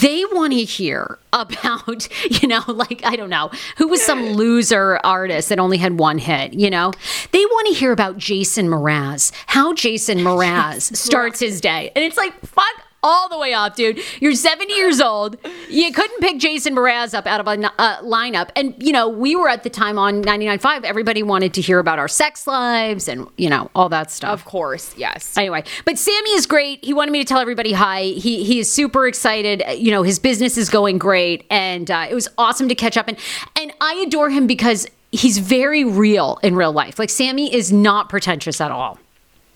They 0.00 0.24
want 0.32 0.52
to 0.52 0.64
hear 0.64 1.18
about 1.32 2.08
you 2.42 2.48
know 2.48 2.62
like 2.66 3.04
i 3.04 3.16
don't 3.16 3.30
know 3.30 3.50
who 3.76 3.88
was 3.88 4.02
some 4.02 4.24
loser 4.34 4.98
artist 5.04 5.48
that 5.48 5.58
only 5.58 5.78
had 5.78 5.98
one 5.98 6.18
hit 6.18 6.54
you 6.54 6.70
know? 6.70 6.92
They 7.30 7.44
want 7.44 7.68
to 7.68 7.74
hear 7.74 7.92
about 7.92 8.18
jason 8.18 8.66
mraz 8.68 9.32
how 9.46 9.74
jason 9.74 10.18
mraz 10.18 10.94
starts 10.96 11.40
his 11.40 11.60
day. 11.60 11.92
And 11.94 12.04
it's 12.04 12.16
like 12.16 12.38
fuck 12.40 12.83
all 13.04 13.28
the 13.28 13.38
way 13.38 13.52
up, 13.52 13.76
dude. 13.76 14.00
You're 14.20 14.34
70 14.34 14.72
years 14.72 15.00
old. 15.00 15.36
You 15.68 15.92
couldn't 15.92 16.20
pick 16.20 16.38
Jason 16.38 16.74
Mraz 16.74 17.14
up 17.14 17.26
out 17.26 17.38
of 17.38 17.46
a 17.46 17.72
uh, 17.78 18.00
lineup. 18.00 18.48
And, 18.56 18.74
you 18.82 18.92
know, 18.92 19.08
we 19.08 19.36
were 19.36 19.48
at 19.48 19.62
the 19.62 19.70
time 19.70 19.98
on 19.98 20.22
99.5. 20.24 20.84
Everybody 20.84 21.22
wanted 21.22 21.54
to 21.54 21.60
hear 21.60 21.78
about 21.78 21.98
our 21.98 22.08
sex 22.08 22.46
lives 22.46 23.06
and, 23.06 23.28
you 23.36 23.50
know, 23.50 23.70
all 23.74 23.90
that 23.90 24.10
stuff. 24.10 24.32
Of 24.32 24.46
course, 24.46 24.96
yes. 24.96 25.36
Anyway, 25.36 25.62
but 25.84 25.96
Samy 25.96 26.34
is 26.34 26.46
great. 26.46 26.82
He 26.84 26.94
wanted 26.94 27.12
me 27.12 27.18
to 27.20 27.24
tell 27.24 27.40
everybody 27.40 27.72
hi. 27.72 28.02
He 28.02 28.42
he 28.42 28.58
is 28.58 28.72
super 28.72 29.06
excited. 29.06 29.62
You 29.78 29.90
know, 29.90 30.02
his 30.02 30.18
business 30.18 30.56
is 30.56 30.70
going 30.70 30.98
great, 30.98 31.44
and 31.50 31.90
uh, 31.90 32.06
it 32.08 32.14
was 32.14 32.28
awesome 32.38 32.68
to 32.68 32.74
catch 32.74 32.96
up. 32.96 33.06
And 33.06 33.18
and 33.60 33.72
I 33.80 33.94
adore 34.06 34.30
him 34.30 34.46
because 34.46 34.86
he's 35.12 35.38
very 35.38 35.84
real 35.84 36.38
in 36.42 36.54
real 36.54 36.72
life. 36.72 36.98
Like 36.98 37.10
Samy 37.10 37.52
is 37.52 37.72
not 37.72 38.08
pretentious 38.08 38.60
at 38.60 38.70
all. 38.70 38.98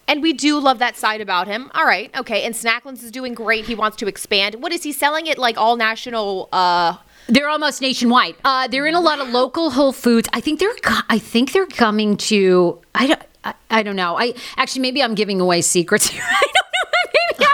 And 0.08 0.22
we 0.22 0.32
do 0.32 0.58
love 0.58 0.78
that 0.80 0.96
side 0.96 1.20
about 1.20 1.46
him. 1.46 1.70
All 1.74 1.84
right, 1.84 2.10
okay. 2.16 2.42
And 2.44 2.54
Snacklins 2.54 3.02
is 3.04 3.10
doing 3.12 3.34
great. 3.34 3.66
He 3.66 3.74
wants 3.76 3.96
to 3.98 4.06
expand. 4.08 4.56
What 4.56 4.72
is 4.72 4.82
he 4.82 4.90
selling 4.90 5.26
it 5.26 5.38
like 5.38 5.56
all 5.58 5.76
national? 5.76 6.48
uh 6.52 6.96
They're 7.28 7.48
almost 7.48 7.80
nationwide. 7.82 8.34
Uh, 8.42 8.66
they're 8.68 8.86
in 8.86 8.94
a 8.94 9.00
lot 9.00 9.20
of 9.20 9.28
local 9.28 9.70
Whole 9.70 9.92
Foods. 9.92 10.28
I 10.32 10.40
think 10.40 10.58
they're. 10.60 10.74
I 11.10 11.18
think 11.18 11.52
they're 11.52 11.66
coming 11.66 12.16
to. 12.32 12.80
I 12.94 13.06
don't. 13.06 13.22
I, 13.44 13.54
I 13.70 13.82
don't 13.82 13.96
know. 13.96 14.18
I 14.18 14.34
actually 14.56 14.82
maybe 14.82 15.02
I'm 15.02 15.14
giving 15.14 15.40
away 15.40 15.60
secrets 15.60 16.08
here. 16.08 16.24
I 16.26 16.40
don't 16.40 16.72
know. 16.74 16.90
Maybe 17.14 17.44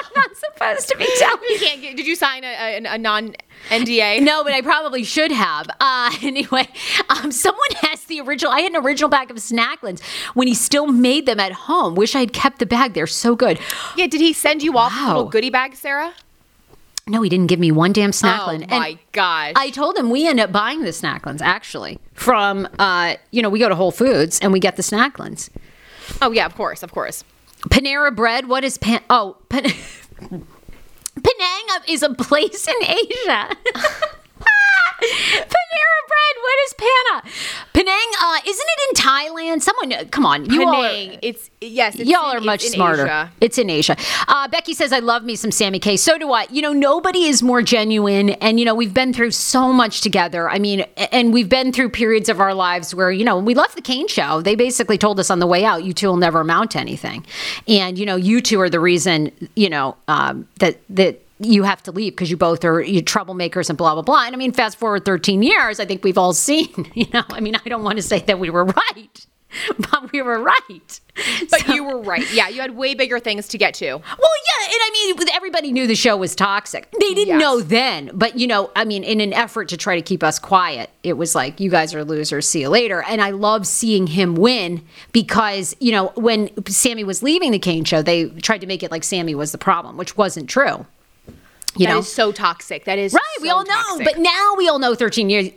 supposed 0.55 0.89
to 0.89 0.97
be 0.99 1.07
telling. 1.19 1.43
You 1.51 1.59
can't 1.59 1.81
get, 1.83 1.97
did 1.97 2.07
you 2.07 2.17
sign 2.17 2.45
a, 2.45 2.79
a, 2.79 2.95
a 2.95 2.99
non 2.99 3.35
NDA? 3.71 4.23
No, 4.23 4.43
but 4.45 4.53
I 4.53 4.61
probably 4.61 5.05
should 5.05 5.33
have. 5.33 5.69
Uh, 5.81 6.11
anyway, 6.23 6.69
um, 7.09 7.31
someone 7.33 7.71
has 7.83 8.05
the 8.05 8.21
original. 8.21 8.53
I 8.53 8.61
had 8.61 8.73
an 8.73 8.85
original 8.85 9.09
bag 9.11 9.31
of 9.31 9.37
Snacklins 9.39 10.03
when 10.35 10.47
he 10.49 10.55
still 10.55 10.87
made 10.87 11.27
them 11.27 11.41
at 11.41 11.53
home. 11.53 11.95
Wish 11.95 12.15
I 12.15 12.21
had 12.21 12.33
kept 12.33 12.59
the 12.59 12.67
bag. 12.67 12.95
They're 12.95 13.07
so 13.07 13.35
good. 13.37 13.59
Yeah, 13.97 14.07
did 14.07 14.21
he 14.21 14.33
send 14.33 14.63
you 14.63 14.77
off 14.79 14.93
Wow. 14.93 15.07
a 15.07 15.09
little 15.09 15.25
goodie 15.31 15.51
bag, 15.51 15.75
Sarah? 15.75 16.13
No, 17.07 17.21
he 17.21 17.29
didn't 17.29 17.49
give 17.49 17.61
me 17.61 17.71
one 17.71 17.93
damn 17.93 18.13
Snacklin. 18.13 18.67
Oh 18.71 18.79
my 18.79 18.99
gosh. 19.13 19.53
I 19.57 19.69
told 19.71 19.97
him 19.97 20.09
we 20.09 20.27
end 20.27 20.41
up 20.41 20.51
buying 20.53 20.81
the 20.83 20.89
Snacklins 20.91 21.43
actually 21.43 21.99
from, 22.15 22.67
uh, 22.79 23.17
you 23.31 23.43
know, 23.43 23.51
we 23.51 23.59
go 23.59 23.69
to 23.69 23.75
Whole 23.75 23.91
Foods 23.91 24.41
and 24.41 24.55
we 24.55 24.59
get 24.59 24.77
the 24.77 24.83
Snacklins. 24.83 25.51
oh 26.23 26.31
yeah, 26.31 26.47
of 26.47 26.55
course, 26.55 26.83
of 26.83 26.93
course. 26.93 27.23
Panera 27.69 28.15
Bread. 28.15 28.49
What 28.49 28.65
is 28.65 28.79
Pan? 28.79 29.03
Oh, 29.11 29.37
Pan- 29.51 29.67
Penang 30.31 31.83
is 31.89 32.03
a 32.03 32.13
place 32.15 32.69
in 32.69 32.85
Asia. 32.85 33.57
Panera 35.05 36.01
Bread. 36.09 36.37
What 36.43 36.59
is 36.67 36.75
Pana? 36.75 37.23
Penang. 37.73 37.95
Uh, 38.23 38.39
isn't 38.47 38.67
it 38.69 38.81
in 38.89 39.03
Thailand? 39.03 39.63
Someone, 39.63 39.93
uh, 39.93 40.05
come 40.11 40.25
on, 40.25 40.47
you 40.51 40.63
all 40.67 40.75
are- 40.75 40.89
Penang. 40.89 41.19
It's 41.23 41.51
yes. 41.61 41.97
It's 41.97 42.09
Y'all 42.09 42.31
in- 42.31 42.37
are 42.39 42.41
much 42.41 42.63
smarter. 42.63 43.05
Asia. 43.05 43.33
It's 43.41 43.59
in 43.59 43.69
Asia. 43.71 43.97
Uh, 44.29 44.49
Becky 44.49 44.73
says, 44.73 44.93
I 44.93 45.01
love 45.01 45.25
me 45.25 45.37
some 45.37 45.51
Samy 45.51 45.81
K. 45.81 45.97
So 45.97 46.17
do 46.19 46.33
I. 46.33 46.47
You 46.51 46.63
know, 46.63 46.73
nobody 46.73 47.25
is 47.25 47.43
more 47.43 47.63
genuine. 47.63 48.31
And, 48.31 48.59
you 48.59 48.65
know, 48.67 48.75
we've 48.75 48.95
been 48.95 49.13
through 49.13 49.33
so 49.33 49.73
much 49.73 50.01
together. 50.01 50.49
I 50.49 50.59
mean, 50.59 50.81
and 51.13 51.33
we've 51.33 51.49
been 51.49 51.73
through 51.73 51.91
periods 51.91 52.29
of 52.29 52.41
our 52.41 52.55
lives 52.55 52.95
where, 52.95 53.11
you 53.11 53.25
know, 53.25 53.39
we 53.39 53.55
left 53.55 53.77
the 53.77 53.83
Kane 53.83 54.09
show. 54.09 54.41
They 54.41 54.55
basically 54.55 54.97
told 54.99 55.19
us 55.21 55.31
on 55.31 55.39
the 55.41 55.47
way 55.47 55.65
out, 55.65 55.85
you 55.85 55.93
two 55.93 56.09
will 56.09 56.17
never 56.17 56.41
amount 56.41 56.71
to 56.73 56.79
anything. 56.81 57.27
And, 57.69 57.99
you 57.99 58.07
know, 58.07 58.17
you 58.17 58.41
two 58.41 58.61
are 58.61 58.71
the 58.71 58.81
reason, 58.81 59.31
you 59.57 59.69
know, 59.69 59.97
um, 60.09 60.49
that, 60.61 60.79
that, 60.91 61.21
you 61.45 61.63
have 61.63 61.83
to 61.85 61.93
leave 61.93 62.13
because 62.13 62.31
you 62.31 62.37
both 62.37 62.65
are 62.65 62.81
you 62.81 63.03
troublemakers 63.03 63.69
and 63.69 63.79
blah 63.79 63.95
blah 63.95 64.03
blah. 64.03 64.25
And 64.27 64.35
I 64.35 64.39
mean, 64.39 64.53
fast 64.53 64.79
forward 64.79 65.05
13 65.05 65.43
years, 65.43 65.79
I 65.81 65.85
think 65.87 66.03
we've 66.05 66.19
all 66.19 66.33
seen. 66.35 66.91
You 66.95 67.07
know, 67.13 67.25
I 67.31 67.41
mean, 67.41 67.57
I 67.57 67.69
don't 67.69 67.83
want 67.83 67.97
to 67.97 68.03
say 68.03 68.21
that 68.21 68.39
we 68.39 68.51
were 68.51 68.65
right, 68.65 69.27
but 69.79 70.13
we 70.13 70.23
were 70.23 70.41
right. 70.41 71.01
But 71.51 71.69
you 71.69 71.85
were 71.85 72.01
right. 72.01 72.25
Yeah, 72.33 72.49
you 72.49 72.61
had 72.61 72.77
way 72.77 72.95
bigger 72.95 73.19
things 73.21 73.47
to 73.49 73.59
get 73.59 73.75
to. 73.75 73.87
Well, 73.87 73.99
yeah, 74.01 74.65
and 74.65 74.75
I 74.81 74.91
mean, 74.93 75.29
everybody 75.33 75.73
knew 75.73 75.87
the 75.87 75.95
show 75.95 76.17
was 76.17 76.35
toxic. 76.35 76.91
They 76.93 77.15
didn't 77.15 77.39
Yes. 77.39 77.41
know 77.41 77.61
then, 77.61 78.11
but 78.15 78.37
you 78.39 78.47
know, 78.47 78.71
I 78.77 78.85
mean, 78.85 79.05
in 79.05 79.21
an 79.21 79.33
effort 79.33 79.69
to 79.69 79.77
try 79.77 79.97
to 79.97 80.03
keep 80.03 80.23
us 80.23 80.39
quiet, 80.39 80.91
it 81.03 81.15
was 81.15 81.35
like, 81.35 81.61
you 81.61 81.71
guys 81.71 81.95
are 81.95 82.05
losers. 82.05 82.49
See 82.49 82.61
you 82.63 82.69
later. 82.69 83.03
And 83.03 83.21
I 83.21 83.31
love 83.31 83.67
seeing 83.67 84.07
him 84.07 84.35
win 84.35 84.83
because 85.13 85.77
you 85.81 85.93
know 85.93 86.13
when 86.17 86.49
Samy 86.49 87.05
was 87.05 87.23
leaving 87.23 87.51
the 87.53 87.59
Kane 87.59 87.85
show, 87.85 88.03
they 88.03 88.27
tried 88.27 88.61
to 88.63 88.67
make 88.67 88.83
it 88.83 88.91
like 88.91 89.03
Samy 89.03 89.35
was 89.35 89.53
the 89.53 89.59
problem, 89.59 89.97
which 89.97 90.17
wasn't 90.17 90.49
true. 90.49 90.87
You 91.77 91.87
That 91.87 91.93
know, 91.95 91.99
is 92.01 92.13
so 92.13 92.31
toxic. 92.33 92.85
That 92.85 92.99
is 92.99 93.13
Right, 93.15 93.21
we 93.43 93.51
all 93.51 93.65
know. 93.65 93.75
toxic. 93.75 94.05
But 94.05 94.19
now 94.19 94.55
we 94.57 94.69
all 94.69 94.79
know 94.79 94.95
13 94.95 95.29
years 95.29 95.49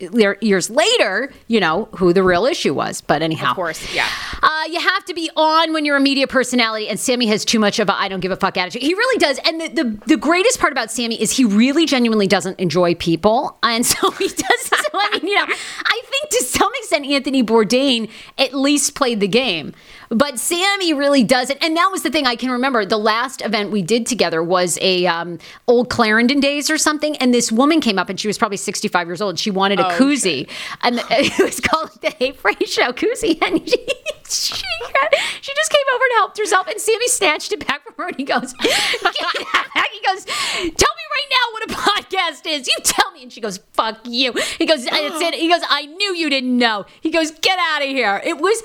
years 0.41 0.69
later, 0.69 1.32
you 1.47 1.60
know, 1.60 1.89
who 1.95 2.12
the 2.13 2.23
real 2.23 2.45
issue 2.45 2.73
was. 2.73 3.01
But 3.01 3.21
anyhow. 3.21 3.51
Of 3.51 3.56
course, 3.56 3.93
yeah. 3.93 4.08
Uh, 4.41 4.63
you 4.69 4.80
have 4.80 5.06
to 5.06 5.13
be 5.13 5.30
on 5.36 5.73
when 5.73 5.86
you're 5.86 5.97
a 5.97 5.99
media 6.01 6.27
personality, 6.27 6.88
and 6.88 6.97
Samy 6.97 7.27
has 7.27 7.45
too 7.45 7.60
much 7.60 7.80
of 7.80 7.89
a 7.89 7.93
I 7.95 8.08
don't 8.08 8.19
give 8.19 8.32
a 8.32 8.36
fuck 8.36 8.58
attitude. 8.58 8.82
He 8.82 8.93
really 8.93 9.19
does. 9.19 9.39
And 9.45 9.62
the, 9.62 9.67
the, 9.69 9.97
the 10.08 10.17
greatest 10.17 10.60
part 10.60 10.71
about 10.71 10.89
Samy 10.89 11.19
is 11.19 11.32
he 11.38 11.45
really 11.45 11.86
genuinely 11.86 12.27
doesn't 12.27 12.60
enjoy 12.60 12.95
people. 12.95 13.58
And 13.63 13.86
so 13.86 14.10
he 14.17 14.27
does. 14.27 14.62
so, 14.62 14.75
I 14.93 15.19
mean, 15.21 15.27
you 15.27 15.36
know, 15.36 15.45
I 15.45 16.01
think 16.06 16.30
to 16.32 16.43
some 16.45 16.71
extent 16.77 17.06
Anthony 17.06 17.43
Bourdain 17.43 18.10
at 18.38 18.53
least 18.53 18.95
played 18.95 19.19
the 19.19 19.27
game. 19.27 19.73
But 20.10 20.36
Samy 20.36 20.98
really 20.98 21.24
doesn't. 21.24 21.63
And 21.63 21.76
that 21.76 21.89
was 21.91 22.04
the 22.04 22.10
thing 22.10 22.26
I 22.26 22.36
can 22.36 22.52
remember. 22.52 22.86
The 22.86 22.98
last 22.98 23.41
event 23.41 23.72
we 23.72 23.82
did 23.82 24.06
together 24.06 24.43
was 24.43 24.78
a 24.82 25.06
um, 25.06 25.39
old 25.67 25.89
Clarendon 25.89 26.39
days 26.39 26.70
or 26.70 26.78
something. 26.78 27.15
And 27.17 27.34
this 27.34 27.52
woman 27.52 27.82
came 27.82 28.00
up 28.00 28.10
and 28.10 28.20
she 28.20 28.28
was 28.28 28.38
probably 28.38 28.58
65 28.58 29.08
years 29.08 29.22
old. 29.22 29.39
She 29.39 29.52
wanted 29.52 29.80
a 29.80 29.86
koozie. 29.91 30.50
And 30.82 31.02
it 31.10 31.43
was 31.43 31.60
called 31.60 31.91
the 32.02 32.10
Hey 32.12 32.32
Frey 32.32 32.54
Show 32.65 32.91
koozie. 32.91 33.38
And 33.48 33.67
she, 33.67 33.78
she, 34.28 34.56
she 35.41 35.54
just 35.56 35.72
came 35.72 35.96
over 35.96 36.04
and 36.04 36.13
helped 36.15 36.38
herself. 36.38 36.67
And 36.67 36.78
Samy 36.78 37.06
snatched 37.06 37.54
it 37.54 37.65
back 37.65 37.84
from 37.86 37.93
her 37.98 38.08
and 38.08 38.17
he 38.17 38.26
goes, 38.26 38.54
"Give 38.62 38.72
me 38.72 39.46
back." 39.54 39.88
he 39.98 40.06
goes, 40.08 40.26
Tell 40.26 40.63
me 40.63 41.04
right 41.12 41.30
now 41.32 41.52
what 41.52 41.72
a 41.72 41.74
podcast 41.74 42.46
is. 42.46 42.67
You 42.67 42.76
tell 42.84 43.12
me. 43.12 43.24
And 43.24 43.32
she 43.32 43.41
goes, 43.41 43.60
Fuck 43.74 44.00
you. 44.06 44.34
He 44.58 44.65
goes, 44.65 44.86
That's 44.86 45.22
it. 45.22 45.34
He 45.36 45.50
goes, 45.50 45.62
I 45.70 45.86
knew 45.86 46.15
you 46.15 46.30
didn't 46.30 46.58
know. 46.58 46.86
He 47.02 47.12
goes, 47.12 47.32
Get 47.32 47.58
out 47.60 47.82
of 47.82 47.88
here. 47.89 48.22
It 48.24 48.39
was. 48.39 48.62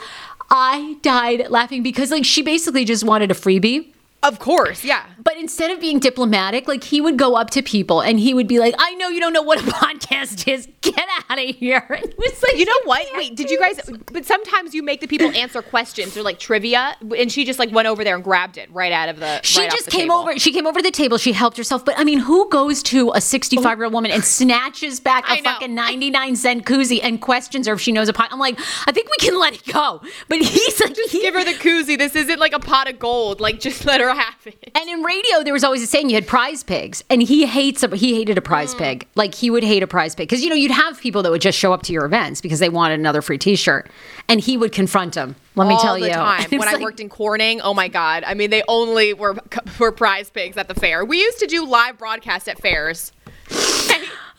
I 0.55 0.97
died 1.01 1.49
laughing 1.49 1.83
because 1.83 2.11
like 2.11 2.27
she 2.27 2.43
basically 2.43 2.85
just 2.85 3.05
wanted 3.05 3.31
a 3.31 3.35
freebie. 3.35 3.87
Of 4.23 4.39
course, 4.39 4.85
yeah. 4.85 5.07
But 5.23 5.37
instead 5.37 5.71
of 5.71 5.81
being 5.81 5.99
diplomatic, 6.01 6.67
like 6.67 6.83
he 6.85 7.01
would 7.01 7.17
go 7.17 7.37
up 7.37 7.51
to 7.51 7.63
people 7.63 8.01
and 8.01 8.19
he 8.19 8.35
would 8.35 8.49
be 8.49 8.59
like, 8.59 8.75
I 8.79 8.95
know 8.95 9.09
you 9.09 9.21
don't 9.21 9.33
know 9.33 9.43
what 9.43 9.61
a 9.61 9.63
podcast 9.71 10.51
is. 10.53 10.69
Get 10.81 10.99
out 11.31 11.39
of 11.39 11.55
here. 11.57 11.87
And 12.03 12.05
it 12.11 12.19
was 12.19 12.43
like, 12.43 12.57
You 12.57 12.65
know 12.65 12.81
what? 12.85 13.07
Wait, 13.15 13.37
did 13.37 13.51
you 13.51 13.59
guys? 13.59 13.79
But 14.13 14.25
sometimes 14.27 14.75
you 14.75 14.83
make 14.83 15.01
the 15.01 15.07
people 15.07 15.29
answer 15.29 15.63
questions 15.63 16.17
or 16.17 16.23
like 16.23 16.39
trivia, 16.39 16.97
and 17.17 17.31
she 17.31 17.45
just 17.45 17.59
like 17.59 17.71
went 17.73 17.87
over 17.89 18.03
there 18.05 18.15
and 18.15 18.25
grabbed 18.25 18.59
it 18.59 18.71
right 18.73 18.93
out 18.93 19.09
of 19.09 19.21
the. 19.21 19.41
She 19.43 19.61
right 19.61 19.71
just 19.71 19.87
the 19.87 19.91
came 19.91 20.09
table. 20.09 20.17
over. 20.17 20.39
She 20.39 20.53
came 20.53 20.67
over 20.67 20.81
to 20.81 20.83
the 20.83 20.91
table. 20.91 21.19
She 21.19 21.33
helped 21.33 21.57
herself. 21.57 21.85
But 21.85 21.99
I 21.99 22.05
mean, 22.05 22.19
who 22.19 22.49
goes 22.51 22.83
to 22.85 23.13
a 23.15 23.21
65 23.21 23.79
year 23.79 23.85
old 23.85 23.95
woman 23.95 24.11
and 24.11 24.25
snatches 24.25 25.01
back 25.01 25.25
a 25.31 25.41
fucking 25.43 25.75
99 25.75 26.37
cent 26.37 26.65
koozie 26.67 27.01
and 27.03 27.21
questions 27.23 27.67
her 27.67 27.75
if 27.75 27.81
she 27.81 27.93
knows 27.93 28.09
a 28.09 28.13
pot? 28.13 28.29
I'm 28.33 28.39
like, 28.41 28.59
I 28.87 28.93
think 28.93 29.09
we 29.09 29.17
can 29.19 29.39
let 29.39 29.55
it 29.55 29.65
go. 29.73 30.01
But 30.29 30.39
he's 30.39 30.81
like, 30.81 30.97
he, 31.11 31.21
Give 31.21 31.35
her 31.35 31.45
the 31.45 31.53
koozie. 31.53 31.97
This 31.97 32.15
isn't 32.17 32.39
like 32.39 32.53
a 32.53 32.59
pot 32.61 32.91
of 32.91 32.99
gold. 32.99 33.41
Like, 33.41 33.61
just 33.61 33.85
let 33.87 34.01
her 34.01 34.11
have 34.15 34.35
it. 34.47 34.71
And 34.75 34.89
in 34.91 35.03
radio, 35.13 35.43
there 35.45 35.53
was 35.53 35.65
always 35.65 35.83
a 35.83 35.87
saying 35.87 36.09
you 36.09 36.15
had 36.15 36.27
prize 36.27 36.63
pigs, 36.63 37.03
and 37.11 37.23
he 37.23 37.45
hates 37.47 37.83
a, 37.83 37.95
he 37.97 38.15
hated 38.15 38.39
a 38.39 38.41
Mm. 38.41 38.45
prize 38.45 38.75
pig. 38.75 39.07
Like 39.15 39.35
he 39.35 39.51
would 39.51 39.63
hate 39.65 39.83
a 39.83 39.87
prize 39.87 40.15
pig 40.15 40.29
because 40.29 40.43
you 40.43 40.49
know 40.49 40.55
you'd 40.57 40.71
have 40.71 41.01
people 41.01 41.23
that 41.23 41.31
would 41.31 41.41
just 41.41 41.59
show 41.59 41.73
up 41.73 41.83
to 41.85 41.93
your 41.93 42.05
events 42.05 42.41
because 42.41 42.59
they 42.61 42.69
wanted 42.69 42.99
another 42.99 43.23
free 43.23 43.39
T-shirt, 43.39 43.91
and 44.29 44.41
he 44.41 44.57
would 44.57 44.73
confront 44.73 45.15
them. 45.15 45.35
Let 45.55 45.69
me 45.69 45.75
all 45.75 45.81
tell 45.81 45.95
the 46.01 46.07
you, 46.07 46.13
time. 46.13 46.49
When 46.51 46.69
I 46.69 46.77
worked 46.77 47.01
in 47.01 47.09
Corning, 47.09 47.61
oh 47.61 47.75
my 47.75 47.89
god! 47.89 48.25
I 48.27 48.35
mean, 48.35 48.51
they 48.51 48.63
only 48.69 49.13
were 49.15 49.37
were 49.79 49.93
prize 49.93 50.31
pigs 50.31 50.57
at 50.57 50.69
the 50.69 50.75
fair. 50.75 51.05
We 51.05 51.19
used 51.21 51.39
to 51.41 51.47
do 51.47 51.65
live 51.67 51.99
broadcasts 51.99 52.49
at 52.49 52.59
fairs. 52.61 53.13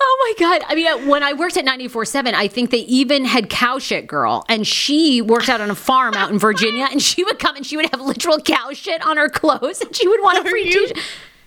Oh 0.05 0.35
my 0.37 0.45
God. 0.59 0.65
I 0.67 0.75
mean, 0.75 1.07
when 1.07 1.23
I 1.23 1.33
worked 1.33 1.55
at 1.55 1.65
94.7, 1.65 2.33
I 2.33 2.47
think 2.47 2.71
they 2.71 2.79
even 2.79 3.23
had 3.25 3.49
Cow 3.49 3.79
Shit 3.79 4.05
Girl, 4.05 4.43
and 4.49 4.67
she 4.67 5.21
worked 5.21 5.47
out 5.49 5.61
on 5.61 5.71
a 5.71 5.75
farm 5.75 6.13
out 6.15 6.29
in 6.29 6.37
Virginia, 6.39 6.87
and 6.91 7.01
she 7.01 7.23
would 7.23 7.39
come 7.39 7.55
and 7.55 7.65
she 7.65 7.77
would 7.77 7.89
have 7.91 8.01
literal 8.01 8.39
cow 8.39 8.71
shit 8.73 9.01
on 9.05 9.17
her 9.17 9.29
clothes, 9.29 9.81
and 9.81 9.95
she 9.95 10.07
would 10.07 10.21
want 10.21 10.45
a 10.45 10.49
free 10.49 10.65
you- 10.65 10.87
t-shirt. 10.87 10.97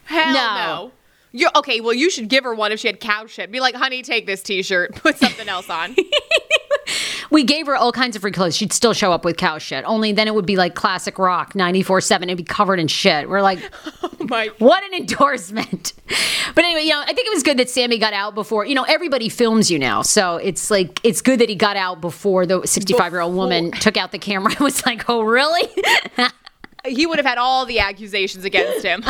Hell 0.04 0.32
No. 0.32 0.54
no. 0.86 0.92
You 1.32 1.48
okay? 1.56 1.80
Well, 1.82 1.92
you 1.92 2.08
should 2.08 2.28
give 2.28 2.44
her 2.44 2.54
one 2.54 2.72
if 2.72 2.80
she 2.80 2.88
had 2.88 2.98
cow 2.98 3.26
shit. 3.26 3.52
Be 3.52 3.60
like, 3.60 3.74
honey, 3.74 4.00
take 4.02 4.24
this 4.24 4.42
T-shirt. 4.42 4.94
Put 5.02 5.18
something 5.18 5.48
else 5.48 5.68
on. 5.68 5.94
We 7.30 7.44
gave 7.44 7.66
her 7.66 7.76
all 7.76 7.92
kinds 7.92 8.16
of 8.16 8.22
free 8.22 8.32
clothes. 8.32 8.56
She'd 8.56 8.72
still 8.72 8.92
show 8.92 9.12
up 9.12 9.24
with 9.24 9.36
cow 9.36 9.58
shit, 9.58 9.84
only 9.86 10.12
then 10.12 10.28
it 10.28 10.34
would 10.34 10.46
be 10.46 10.56
like 10.56 10.74
classic 10.74 11.18
rock 11.18 11.54
94-7. 11.54 12.22
It'd 12.24 12.36
be 12.36 12.44
covered 12.44 12.78
in 12.78 12.88
shit. 12.88 13.28
We're 13.28 13.42
like, 13.42 13.58
oh 14.02 14.10
my. 14.20 14.50
What 14.58 14.84
an 14.84 14.94
endorsement. 14.94 15.92
But 16.54 16.64
anyway, 16.64 16.84
you 16.84 16.90
know, 16.90 17.02
I 17.02 17.12
think 17.12 17.26
it 17.26 17.34
was 17.34 17.42
good 17.42 17.58
that 17.58 17.66
Samy 17.66 18.00
got 18.00 18.14
out 18.14 18.34
before, 18.34 18.64
you 18.64 18.74
know, 18.74 18.84
everybody 18.84 19.28
films 19.28 19.70
you 19.70 19.78
now. 19.78 20.00
So 20.00 20.36
it's 20.36 20.70
like, 20.70 21.00
it's 21.02 21.20
good 21.20 21.40
that 21.40 21.48
he 21.50 21.54
got 21.54 21.76
out 21.76 22.00
before 22.00 22.46
the 22.46 22.64
65 22.64 23.12
year 23.12 23.20
old 23.20 23.34
woman 23.34 23.72
took 23.72 23.96
out 23.98 24.12
the 24.12 24.18
camera 24.18 24.52
and 24.52 24.60
was 24.64 24.86
like, 24.86 25.10
oh, 25.10 25.20
really? 25.22 25.68
He 26.86 27.04
would 27.04 27.18
have 27.18 27.26
had 27.26 27.36
all 27.36 27.66
the 27.66 27.80
accusations 27.80 28.44
against 28.44 28.86
him. 28.86 29.04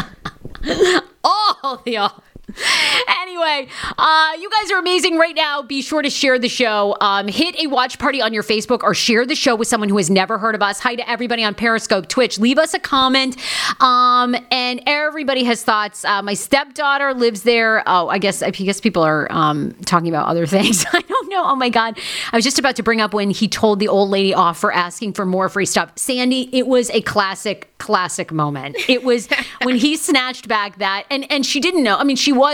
all 1.22 1.82
the 1.84 1.98
all. 1.98 2.24
Anyway, 3.36 3.68
uh, 3.98 4.32
you 4.40 4.48
guys 4.48 4.70
are 4.72 4.78
amazing 4.78 5.18
right 5.18 5.36
now. 5.36 5.60
Be 5.60 5.82
sure 5.82 6.00
to 6.00 6.08
share 6.08 6.38
the 6.38 6.48
show. 6.48 6.96
Um, 7.02 7.28
hit 7.28 7.54
a 7.62 7.66
watch 7.66 7.98
party 7.98 8.22
on 8.22 8.32
your 8.32 8.42
Facebook 8.42 8.82
or 8.82 8.94
share 8.94 9.26
the 9.26 9.34
show 9.34 9.54
with 9.54 9.68
someone 9.68 9.90
who 9.90 9.98
has 9.98 10.08
never 10.08 10.38
heard 10.38 10.54
of 10.54 10.62
us. 10.62 10.80
Hi 10.80 10.94
to 10.94 11.08
everybody 11.08 11.44
on 11.44 11.54
Periscope, 11.54 12.08
Twitch. 12.08 12.38
Leave 12.38 12.56
us 12.56 12.72
a 12.72 12.78
comment. 12.78 13.36
Um, 13.80 14.34
and 14.50 14.80
everybody 14.86 15.44
has 15.44 15.62
thoughts. 15.62 16.02
Uh, 16.02 16.22
my 16.22 16.32
stepdaughter 16.32 17.12
lives 17.12 17.42
there. 17.42 17.82
Oh, 17.86 18.08
I 18.08 18.16
guess 18.16 18.42
I 18.42 18.50
guess 18.50 18.80
people 18.80 19.02
are 19.02 19.30
um, 19.30 19.74
talking 19.84 20.08
about 20.08 20.28
other 20.28 20.46
things. 20.56 20.86
I 20.90 21.00
don't 21.02 21.28
know. 21.28 21.42
Oh 21.44 21.56
my 21.56 21.68
God, 21.68 21.98
I 22.32 22.36
was 22.36 22.44
just 22.44 22.58
about 22.58 22.76
to 22.76 22.82
bring 22.82 23.02
up 23.02 23.12
when 23.12 23.28
he 23.30 23.48
told 23.48 23.80
the 23.80 23.88
old 23.88 24.08
lady 24.08 24.32
off 24.32 24.58
for 24.58 24.72
asking 24.72 25.12
for 25.12 25.26
more 25.26 25.50
free 25.50 25.66
stuff. 25.66 25.92
Sandy, 25.96 26.48
it 26.56 26.66
was 26.66 26.88
a 26.90 27.02
classic, 27.02 27.70
classic 27.76 28.32
moment. 28.32 28.76
It 28.88 29.04
was 29.04 29.28
when 29.62 29.76
he 29.76 29.96
snatched 29.96 30.48
back 30.48 30.78
that, 30.78 31.04
and 31.10 31.30
and 31.30 31.44
she 31.44 31.60
didn't 31.60 31.82
know. 31.82 31.96
I 31.98 32.04
mean, 32.04 32.16
she 32.16 32.32
was 32.32 32.45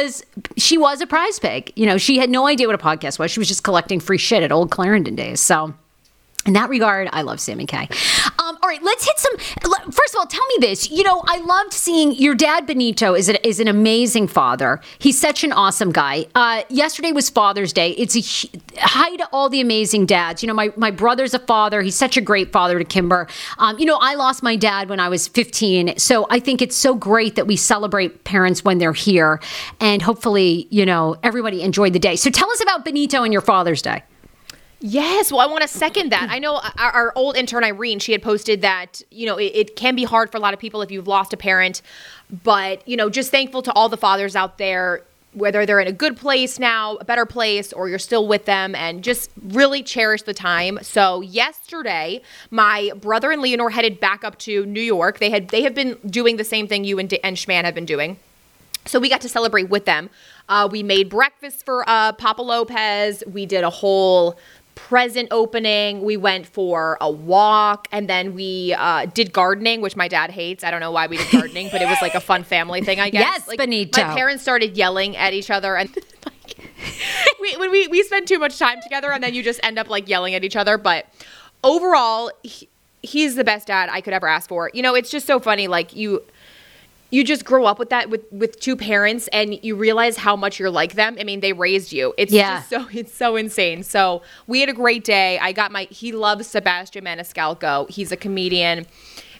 she 0.56 0.78
was 0.78 1.00
a 1.00 1.06
prize 1.06 1.38
pig. 1.38 1.72
You 1.76 1.86
know, 1.86 1.98
she 1.98 2.18
had 2.18 2.30
no 2.30 2.46
idea 2.46 2.66
what 2.66 2.74
a 2.74 2.78
podcast 2.78 3.18
was. 3.18 3.30
She 3.30 3.40
was 3.40 3.48
just 3.48 3.64
collecting 3.64 4.00
free 4.00 4.18
shit 4.18 4.42
at 4.42 4.52
old 4.52 4.70
Clarendon 4.70 5.14
days. 5.14 5.40
So. 5.40 5.74
In 6.44 6.54
that 6.54 6.70
regard, 6.70 7.08
I 7.12 7.22
love 7.22 7.38
Samy 7.38 7.68
K. 7.68 7.88
Um, 8.40 8.58
all 8.60 8.68
right, 8.68 8.82
let's 8.82 9.04
hit 9.06 9.16
some. 9.16 9.32
Tell 10.32 10.46
me 10.46 10.66
this. 10.66 10.90
You 10.90 11.02
know, 11.02 11.22
I 11.26 11.38
loved 11.38 11.74
seeing 11.74 12.14
your 12.14 12.34
dad, 12.34 12.66
Benito, 12.66 13.14
is, 13.14 13.28
a, 13.28 13.46
is 13.46 13.60
an 13.60 13.68
amazing 13.68 14.28
father. 14.28 14.80
He's 14.98 15.20
such 15.20 15.44
an 15.44 15.52
awesome 15.52 15.92
guy. 15.92 16.26
Uh, 16.34 16.62
yesterday 16.70 17.12
was 17.12 17.28
Father's 17.28 17.72
Day. 17.72 17.90
It's 17.92 18.16
a 18.16 18.50
hi 18.78 19.14
to 19.16 19.28
all 19.30 19.50
the 19.50 19.60
amazing 19.60 20.06
dads. 20.06 20.42
You 20.42 20.46
know, 20.46 20.54
my, 20.54 20.72
my 20.76 20.90
brother's 20.90 21.34
a 21.34 21.38
father. 21.38 21.82
He's 21.82 21.96
such 21.96 22.16
a 22.16 22.22
great 22.22 22.50
father 22.50 22.78
to 22.78 22.84
Kimber. 22.84 23.28
Um, 23.58 23.78
you 23.78 23.84
know, 23.84 23.98
I 24.00 24.14
lost 24.14 24.42
my 24.42 24.56
dad 24.56 24.88
when 24.88 25.00
I 25.00 25.10
was 25.10 25.28
15. 25.28 25.98
So 25.98 26.26
I 26.30 26.40
think 26.40 26.62
it's 26.62 26.76
so 26.76 26.94
great 26.94 27.36
that 27.36 27.46
we 27.46 27.56
celebrate 27.56 28.24
parents 28.24 28.64
when 28.64 28.78
they're 28.78 28.94
here. 28.94 29.38
And 29.80 30.00
hopefully, 30.00 30.66
you 30.70 30.86
know, 30.86 31.16
everybody 31.22 31.62
enjoyed 31.62 31.92
the 31.92 31.98
day. 31.98 32.16
So 32.16 32.30
tell 32.30 32.50
us 32.50 32.62
about 32.62 32.86
Benito 32.86 33.22
and 33.22 33.34
your 33.34 33.42
Father's 33.42 33.82
Day. 33.82 34.02
Yes, 34.84 35.30
well, 35.30 35.40
I 35.40 35.46
want 35.46 35.62
to 35.62 35.68
second 35.68 36.10
that. 36.10 36.26
I 36.28 36.40
know 36.40 36.56
our, 36.56 36.90
our, 36.90 37.12
old 37.14 37.36
intern 37.36 37.62
Irene, 37.62 38.00
she 38.00 38.10
had 38.10 38.20
posted 38.20 38.62
that, 38.62 39.00
you 39.10 39.26
know, 39.26 39.36
it, 39.36 39.52
it, 39.54 39.76
can 39.76 39.94
be 39.94 40.02
hard 40.02 40.32
for 40.32 40.38
a 40.38 40.40
lot 40.40 40.54
of 40.54 40.58
people 40.58 40.82
if 40.82 40.90
you've 40.90 41.06
lost 41.06 41.32
a 41.32 41.36
parent, 41.36 41.82
but, 42.42 42.86
you 42.86 42.96
know, 42.96 43.08
just 43.08 43.30
thankful 43.30 43.62
to 43.62 43.72
all 43.74 43.88
the 43.88 43.96
fathers 43.96 44.34
out 44.34 44.58
there, 44.58 45.02
whether 45.34 45.64
they're 45.64 45.78
in 45.78 45.86
a 45.86 45.92
good 45.92 46.16
place 46.16 46.58
now, 46.58 46.96
a 46.96 47.04
better 47.04 47.24
place, 47.24 47.72
or 47.72 47.88
you're 47.88 48.00
still 48.00 48.26
with 48.26 48.44
them, 48.44 48.74
and 48.74 49.04
just 49.04 49.30
really 49.40 49.84
cherish 49.84 50.22
the 50.22 50.34
time. 50.34 50.80
So 50.82 51.20
yesterday, 51.20 52.20
my 52.50 52.90
brother 53.00 53.30
and 53.30 53.40
Leonor 53.40 53.70
headed 53.70 54.00
back 54.00 54.24
up 54.24 54.36
to 54.40 54.66
New 54.66 54.82
York. 54.82 55.20
They 55.20 55.30
had 55.30 55.48
they 55.48 55.62
have 55.62 55.76
been 55.76 55.96
doing 56.06 56.38
the 56.38 56.44
same 56.44 56.66
thing 56.66 56.82
you 56.82 56.98
and, 56.98 57.12
and 57.22 57.36
Schman 57.36 57.62
have 57.62 57.74
been 57.74 57.86
doing. 57.86 58.18
So 58.84 58.98
we 58.98 59.08
got 59.08 59.20
to 59.20 59.28
celebrate 59.28 59.68
with 59.68 59.84
them. 59.84 60.10
Uh, 60.48 60.68
we 60.70 60.82
made 60.82 61.08
breakfast 61.08 61.64
for 61.64 61.88
uh, 61.88 62.12
Papa 62.12 62.42
Lopez. 62.42 63.22
We 63.32 63.46
did 63.46 63.62
a 63.62 63.70
whole 63.70 64.36
present 64.88 65.28
opening. 65.30 66.02
We 66.02 66.16
went 66.16 66.44
for 66.44 66.98
a 67.00 67.10
walk 67.10 67.86
and 67.92 68.08
then 68.08 68.34
we 68.34 68.74
uh, 68.76 69.06
did 69.06 69.32
gardening, 69.32 69.80
which 69.80 69.94
my 69.94 70.08
dad 70.08 70.30
hates. 70.30 70.64
I 70.64 70.72
don't 70.72 70.80
know 70.80 70.90
why 70.90 71.06
we 71.06 71.18
did 71.18 71.30
gardening, 71.30 71.68
but 71.70 71.80
it 71.80 71.86
was 71.86 71.98
like 72.02 72.16
a 72.16 72.20
fun 72.20 72.42
family 72.42 72.82
thing, 72.82 72.98
I 72.98 73.08
guess. 73.08 73.20
Yes, 73.20 73.48
like, 73.48 73.58
Benito. 73.58 74.02
My 74.02 74.14
parents 74.14 74.42
started 74.42 74.76
yelling 74.76 75.16
at 75.16 75.34
each 75.34 75.50
other 75.50 75.76
and 75.76 75.88
like, 76.26 76.58
we, 77.40 77.56
when 77.58 77.70
we, 77.70 77.86
we 77.88 78.02
spend 78.02 78.26
too 78.26 78.40
much 78.40 78.58
time 78.58 78.78
together 78.82 79.12
and 79.12 79.22
then 79.22 79.34
you 79.34 79.42
just 79.44 79.60
end 79.62 79.78
up 79.78 79.88
like 79.88 80.08
yelling 80.08 80.34
at 80.34 80.42
each 80.42 80.56
other. 80.56 80.76
But 80.76 81.06
overall, 81.62 82.32
he, 82.42 82.68
he's 83.02 83.36
the 83.36 83.44
best 83.44 83.68
dad 83.68 83.88
I 83.90 84.00
could 84.00 84.14
ever 84.14 84.26
ask 84.26 84.48
for. 84.48 84.68
You 84.74 84.82
know, 84.82 84.96
it's 84.96 85.10
just 85.10 85.28
so 85.28 85.38
funny. 85.38 85.68
Like 85.68 85.94
you, 85.94 86.24
you 87.12 87.22
just 87.24 87.44
grow 87.44 87.66
up 87.66 87.78
with 87.78 87.90
that 87.90 88.08
with 88.08 88.22
with 88.32 88.58
two 88.58 88.74
parents 88.74 89.28
and 89.28 89.62
you 89.62 89.76
realize 89.76 90.16
how 90.16 90.34
much 90.34 90.58
you're 90.58 90.70
like 90.70 90.94
them. 90.94 91.16
I 91.20 91.24
mean, 91.24 91.40
they 91.40 91.52
raised 91.52 91.92
you. 91.92 92.14
It's 92.16 92.32
yeah. 92.32 92.58
just 92.58 92.70
so 92.70 92.86
it's 92.92 93.14
so 93.14 93.36
insane. 93.36 93.84
So 93.84 94.22
we 94.48 94.60
had 94.60 94.70
a 94.70 94.72
great 94.72 95.04
day. 95.04 95.38
I 95.38 95.52
got 95.52 95.70
my 95.70 95.84
he 95.90 96.10
loves 96.10 96.48
Sebastian 96.48 97.04
Maniscalco. 97.04 97.88
He's 97.88 98.10
a 98.10 98.16
comedian. 98.16 98.86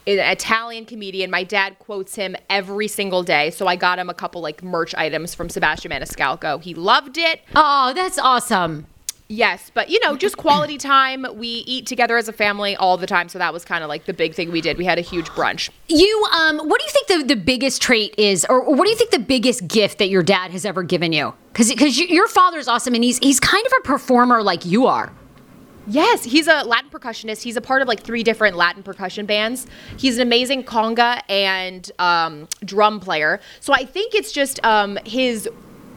An 0.05 0.19
Italian 0.19 0.85
comedian. 0.85 1.31
My 1.31 1.45
dad 1.45 1.79
quotes 1.79 2.17
him 2.17 2.37
every 2.51 2.89
single 2.89 3.23
day. 3.23 3.51
So 3.51 3.69
I 3.69 3.77
got 3.77 4.01
him 4.01 4.11
a 4.11 4.15
couple 4.15 4.43
like 4.43 4.63
merch 4.63 4.95
items 4.97 5.35
from 5.35 5.49
Sebastian 5.49 5.93
Maniscalco. 5.93 6.61
He 6.61 6.75
loved 6.75 7.17
it. 7.17 7.41
Oh, 7.55 7.93
that's 7.95 8.19
awesome. 8.19 8.87
Yes, 9.33 9.71
but 9.73 9.89
you 9.89 9.99
know, 10.01 10.15
just 10.15 10.37
quality 10.37 10.77
time. 10.77 11.25
We 11.35 11.49
eat 11.49 11.87
together 11.87 12.19
as 12.19 12.29
a 12.29 12.35
family 12.35 12.77
all 12.77 12.99
the 12.99 13.07
time, 13.07 13.31
so 13.31 13.39
that 13.39 13.51
was 13.51 13.65
kind 13.65 13.83
of 13.83 13.89
like 13.89 14.05
the 14.05 14.13
big 14.13 14.35
thing 14.35 14.53
we 14.53 14.61
did. 14.61 14.77
We 14.77 14.85
had 14.85 14.99
a 14.99 15.01
huge 15.01 15.25
brunch. 15.31 15.71
You, 15.89 16.27
um, 16.35 16.59
what 16.59 16.79
do 16.79 16.85
you 16.85 16.91
think 16.91 17.07
the, 17.29 17.35
the 17.35 17.41
biggest 17.41 17.81
trait 17.81 18.15
is, 18.19 18.45
or 18.51 18.63
what 18.63 18.85
do 18.85 18.91
you 18.91 18.97
think 18.97 19.11
the 19.11 19.19
biggest 19.19 19.67
gift 19.69 19.97
that 20.01 20.11
your 20.11 20.23
dad 20.23 20.51
has 20.51 20.67
ever 20.67 20.83
given 20.83 21.15
you? 21.15 21.33
Because 21.51 21.71
because 21.71 21.99
your 21.99 22.29
father's 22.29 22.69
awesome, 22.69 22.95
and 22.95 23.03
he's 23.03 23.17
he's 23.19 23.41
kind 23.41 23.65
of 23.65 23.73
a 23.79 23.81
performer 23.87 24.43
like 24.43 24.67
you 24.67 24.87
are. 24.87 25.11
Yes, 25.87 26.25
he's 26.25 26.47
a 26.47 26.63
Latin 26.65 26.91
percussionist. 26.91 27.43
He's 27.43 27.57
a 27.57 27.63
part 27.63 27.81
of 27.81 27.89
like 27.89 28.03
three 28.03 28.23
different 28.23 28.59
Latin 28.59 28.83
percussion 28.83 29.25
bands. 29.25 29.67
He's 29.97 30.17
an 30.17 30.23
amazing 30.23 30.65
conga 30.65 31.23
and 31.31 31.91
um, 31.99 32.49
drum 32.67 33.01
player. 33.01 33.41
So 33.61 33.73
I 33.73 33.87
think 33.87 34.15
it's 34.15 34.31
just 34.31 34.63
um, 34.63 34.99
his 35.07 35.49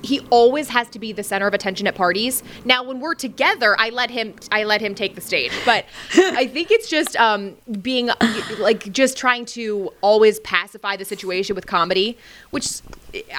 he 0.04 0.20
always 0.30 0.70
has 0.70 0.90
to 0.90 1.00
be 1.00 1.12
the 1.12 1.24
center 1.24 1.48
of 1.48 1.54
attention 1.54 1.88
at 1.88 1.96
parties. 1.96 2.44
Now, 2.64 2.84
when 2.84 3.00
we're 3.00 3.16
together, 3.16 3.76
I 3.80 3.90
let 3.90 4.10
him 4.10 4.36
I 4.52 4.64
let 4.64 4.82
him 4.82 4.96
take 4.96 5.16
the 5.16 5.22
stage, 5.22 5.52
but 5.66 5.86
I 6.16 6.48
think 6.48 6.72
it's 6.72 6.90
just 6.90 7.16
um, 7.18 7.56
being 7.82 8.10
like 8.60 8.92
just 8.92 9.18
trying 9.18 9.46
to 9.46 9.92
always 10.02 10.40
pacify 10.42 10.96
the 10.96 11.06
situation 11.06 11.56
with 11.56 11.68
comedy, 11.68 12.18
which 12.52 12.82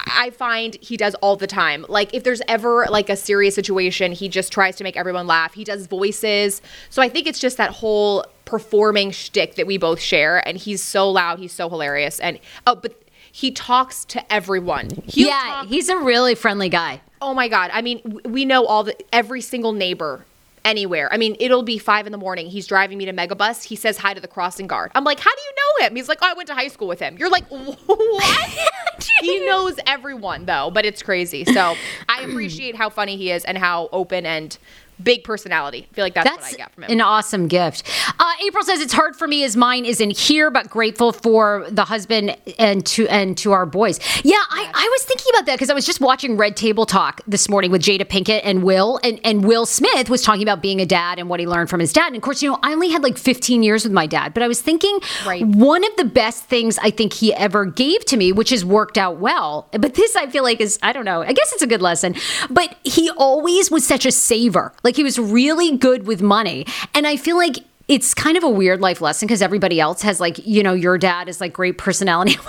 I 0.06 0.30
find 0.30 0.76
he 0.80 0.96
does 0.96 1.14
all 1.16 1.36
the 1.36 1.46
time. 1.46 1.84
Like 1.88 2.14
if 2.14 2.24
there's 2.24 2.42
ever 2.48 2.86
like 2.90 3.10
a 3.10 3.16
serious 3.16 3.54
situation, 3.54 4.12
he 4.12 4.28
just 4.28 4.52
tries 4.52 4.76
to 4.76 4.84
make 4.84 4.96
everyone 4.96 5.26
laugh. 5.26 5.54
He 5.54 5.64
does 5.64 5.86
voices, 5.86 6.62
so 6.90 7.02
I 7.02 7.08
think 7.08 7.26
it's 7.26 7.38
just 7.38 7.56
that 7.56 7.70
whole 7.70 8.24
performing 8.44 9.10
shtick 9.10 9.56
that 9.56 9.66
we 9.66 9.76
both 9.76 10.00
share. 10.00 10.46
And 10.46 10.56
he's 10.56 10.82
so 10.82 11.10
loud, 11.10 11.38
he's 11.38 11.52
so 11.52 11.68
hilarious, 11.68 12.20
and 12.20 12.38
oh, 12.66 12.76
but 12.76 12.94
he 13.36 13.50
talks 13.50 14.06
to 14.06 14.32
everyone. 14.32 14.88
He'll 15.04 15.28
yeah, 15.28 15.42
talk- 15.44 15.66
he's 15.66 15.90
a 15.90 15.98
really 15.98 16.34
friendly 16.34 16.70
guy. 16.70 17.02
Oh 17.20 17.34
my 17.34 17.48
god! 17.48 17.70
I 17.70 17.82
mean, 17.82 18.22
we 18.24 18.46
know 18.46 18.64
all 18.64 18.84
the 18.84 18.96
every 19.12 19.42
single 19.42 19.74
neighbor 19.74 20.24
anywhere. 20.64 21.12
I 21.12 21.18
mean, 21.18 21.36
it'll 21.38 21.62
be 21.62 21.76
five 21.76 22.06
in 22.06 22.12
the 22.12 22.18
morning. 22.18 22.46
He's 22.46 22.66
driving 22.66 22.96
me 22.96 23.04
to 23.04 23.12
Megabus. 23.12 23.62
He 23.62 23.76
says 23.76 23.98
hi 23.98 24.14
to 24.14 24.22
the 24.22 24.26
crossing 24.26 24.66
guard. 24.66 24.90
I'm 24.94 25.04
like, 25.04 25.20
how 25.20 25.30
do 25.30 25.42
you 25.42 25.52
know 25.52 25.86
him? 25.86 25.96
He's 25.96 26.08
like, 26.08 26.18
oh, 26.22 26.30
I 26.30 26.32
went 26.32 26.46
to 26.46 26.54
high 26.54 26.68
school 26.68 26.88
with 26.88 26.98
him. 26.98 27.18
You're 27.18 27.28
like, 27.28 27.46
what? 27.48 28.50
he 29.20 29.44
knows 29.44 29.78
everyone 29.86 30.46
though, 30.46 30.70
but 30.70 30.86
it's 30.86 31.02
crazy. 31.02 31.44
So 31.44 31.76
I 32.08 32.22
appreciate 32.22 32.74
how 32.74 32.88
funny 32.88 33.18
he 33.18 33.30
is 33.30 33.44
and 33.44 33.58
how 33.58 33.90
open 33.92 34.24
and 34.24 34.56
big 35.02 35.24
personality. 35.24 35.86
I 35.90 35.94
feel 35.94 36.04
like 36.04 36.14
that's, 36.14 36.28
that's 36.28 36.52
what 36.52 36.54
I 36.54 36.64
got 36.64 36.72
from 36.72 36.84
him. 36.84 36.90
An 36.92 37.00
awesome 37.00 37.48
gift. 37.48 37.82
Uh, 38.18 38.32
April 38.44 38.64
says 38.64 38.80
it's 38.80 38.92
hard 38.92 39.16
for 39.16 39.26
me 39.26 39.44
as 39.44 39.56
mine 39.56 39.84
isn't 39.84 40.16
here, 40.16 40.50
but 40.50 40.70
grateful 40.70 41.12
for 41.12 41.66
the 41.70 41.84
husband 41.84 42.36
and 42.58 42.84
to 42.86 43.06
and 43.08 43.36
to 43.38 43.52
our 43.52 43.66
boys. 43.66 43.98
Yeah, 44.24 44.36
I, 44.36 44.70
I 44.72 44.88
was 44.92 45.04
thinking 45.04 45.26
about 45.34 45.46
that 45.46 45.54
because 45.54 45.70
I 45.70 45.74
was 45.74 45.86
just 45.86 46.00
watching 46.00 46.36
Red 46.36 46.56
Table 46.56 46.86
Talk 46.86 47.20
this 47.26 47.48
morning 47.48 47.70
with 47.70 47.82
Jada 47.82 48.04
Pinkett 48.04 48.40
and 48.44 48.62
Will, 48.62 48.98
and, 49.02 49.20
and 49.24 49.44
Will 49.44 49.66
Smith 49.66 50.08
was 50.08 50.22
talking 50.22 50.42
about 50.42 50.62
being 50.62 50.80
a 50.80 50.86
dad 50.86 51.18
and 51.18 51.28
what 51.28 51.40
he 51.40 51.46
learned 51.46 51.70
from 51.70 51.80
his 51.80 51.92
dad. 51.92 52.08
And 52.08 52.16
of 52.16 52.22
course, 52.22 52.42
you 52.42 52.50
know, 52.50 52.58
I 52.62 52.72
only 52.72 52.90
had 52.90 53.02
like 53.02 53.18
15 53.18 53.62
years 53.62 53.84
with 53.84 53.92
my 53.92 54.06
dad, 54.06 54.34
but 54.34 54.42
I 54.42 54.48
was 54.48 54.60
thinking 54.60 54.98
right. 55.26 55.44
one 55.44 55.84
of 55.84 55.96
the 55.96 56.04
best 56.04 56.44
things 56.44 56.78
I 56.78 56.90
think 56.90 57.12
he 57.12 57.34
ever 57.34 57.64
gave 57.64 58.04
to 58.06 58.16
me, 58.16 58.32
which 58.32 58.50
has 58.50 58.64
worked 58.64 58.98
out 58.98 59.18
well. 59.18 59.68
But 59.72 59.94
this 59.94 60.16
I 60.16 60.26
feel 60.28 60.42
like 60.42 60.60
is 60.60 60.78
I 60.82 60.92
don't 60.92 61.04
know. 61.04 61.22
I 61.22 61.32
guess 61.32 61.52
it's 61.52 61.62
a 61.62 61.66
good 61.66 61.82
lesson. 61.82 62.14
But 62.50 62.76
he 62.84 63.10
always 63.10 63.70
was 63.70 63.86
such 63.86 64.06
a 64.06 64.12
saver. 64.12 64.72
Like 64.86 64.94
he 64.94 65.02
was 65.02 65.18
really 65.18 65.76
good 65.76 66.06
with 66.06 66.22
money. 66.22 66.64
And 66.94 67.08
I 67.08 67.16
feel 67.16 67.36
like 67.36 67.56
it's 67.88 68.14
kind 68.14 68.36
of 68.36 68.44
a 68.44 68.48
weird 68.48 68.80
life 68.80 69.00
lesson 69.00 69.26
because 69.26 69.42
everybody 69.42 69.80
else 69.80 70.00
has 70.02 70.20
like, 70.20 70.46
you 70.46 70.62
know, 70.62 70.74
your 70.74 70.96
dad 70.96 71.28
is 71.28 71.40
like 71.40 71.52
great 71.52 71.76
personality. 71.76 72.36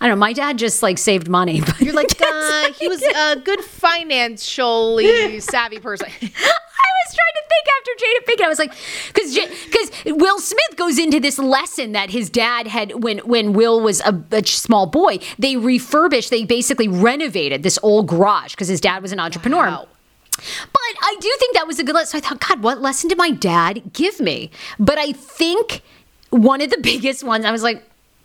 I 0.00 0.08
don't 0.08 0.16
know. 0.16 0.20
My 0.20 0.32
dad 0.32 0.58
just 0.58 0.82
like 0.82 0.98
saved 0.98 1.28
money. 1.28 1.60
But 1.60 1.80
You're 1.80 1.94
like, 1.94 2.10
uh, 2.20 2.72
he 2.72 2.88
was 2.88 3.00
a 3.16 3.36
good 3.36 3.60
financially 3.60 5.38
savvy 5.38 5.78
person. 5.78 6.08
I 6.08 6.90
was 7.06 7.14
trying 7.14 7.34
to 7.36 7.44
think 7.48 7.66
after 7.78 7.90
Jada 8.00 8.26
Pinkett. 8.26 8.44
I 8.44 8.48
was 8.48 8.58
like, 8.58 8.74
because 9.12 9.38
because 9.64 10.18
Will 10.18 10.40
Smith 10.40 10.76
goes 10.76 10.98
into 10.98 11.20
this 11.20 11.38
lesson 11.38 11.92
that 11.92 12.10
his 12.10 12.30
dad 12.30 12.66
had 12.66 13.04
when 13.04 13.18
when 13.18 13.52
Will 13.52 13.80
was 13.80 14.00
a, 14.00 14.20
a 14.32 14.44
small 14.44 14.86
boy. 14.86 15.20
They 15.38 15.56
refurbished, 15.56 16.30
they 16.30 16.44
basically 16.44 16.88
renovated 16.88 17.62
this 17.62 17.78
old 17.84 18.08
garage 18.08 18.54
because 18.54 18.66
his 18.66 18.80
dad 18.80 19.02
was 19.02 19.12
an 19.12 19.20
entrepreneur. 19.20 19.66
Wow. 19.66 19.88
But 20.36 20.82
I 21.02 21.16
do 21.20 21.34
think 21.38 21.54
that 21.54 21.66
was 21.66 21.78
a 21.78 21.84
good 21.84 21.94
lesson. 21.94 22.20
So 22.20 22.26
I 22.26 22.28
thought, 22.28 22.46
God, 22.46 22.62
what 22.62 22.80
lesson 22.80 23.08
did 23.08 23.18
my 23.18 23.30
dad 23.30 23.92
give 23.92 24.20
me? 24.20 24.50
But 24.78 24.98
I 24.98 25.12
think 25.12 25.82
one 26.30 26.60
of 26.60 26.70
the 26.70 26.78
biggest 26.82 27.24
ones, 27.24 27.44
I 27.44 27.52
was 27.52 27.62
like, 27.62 27.82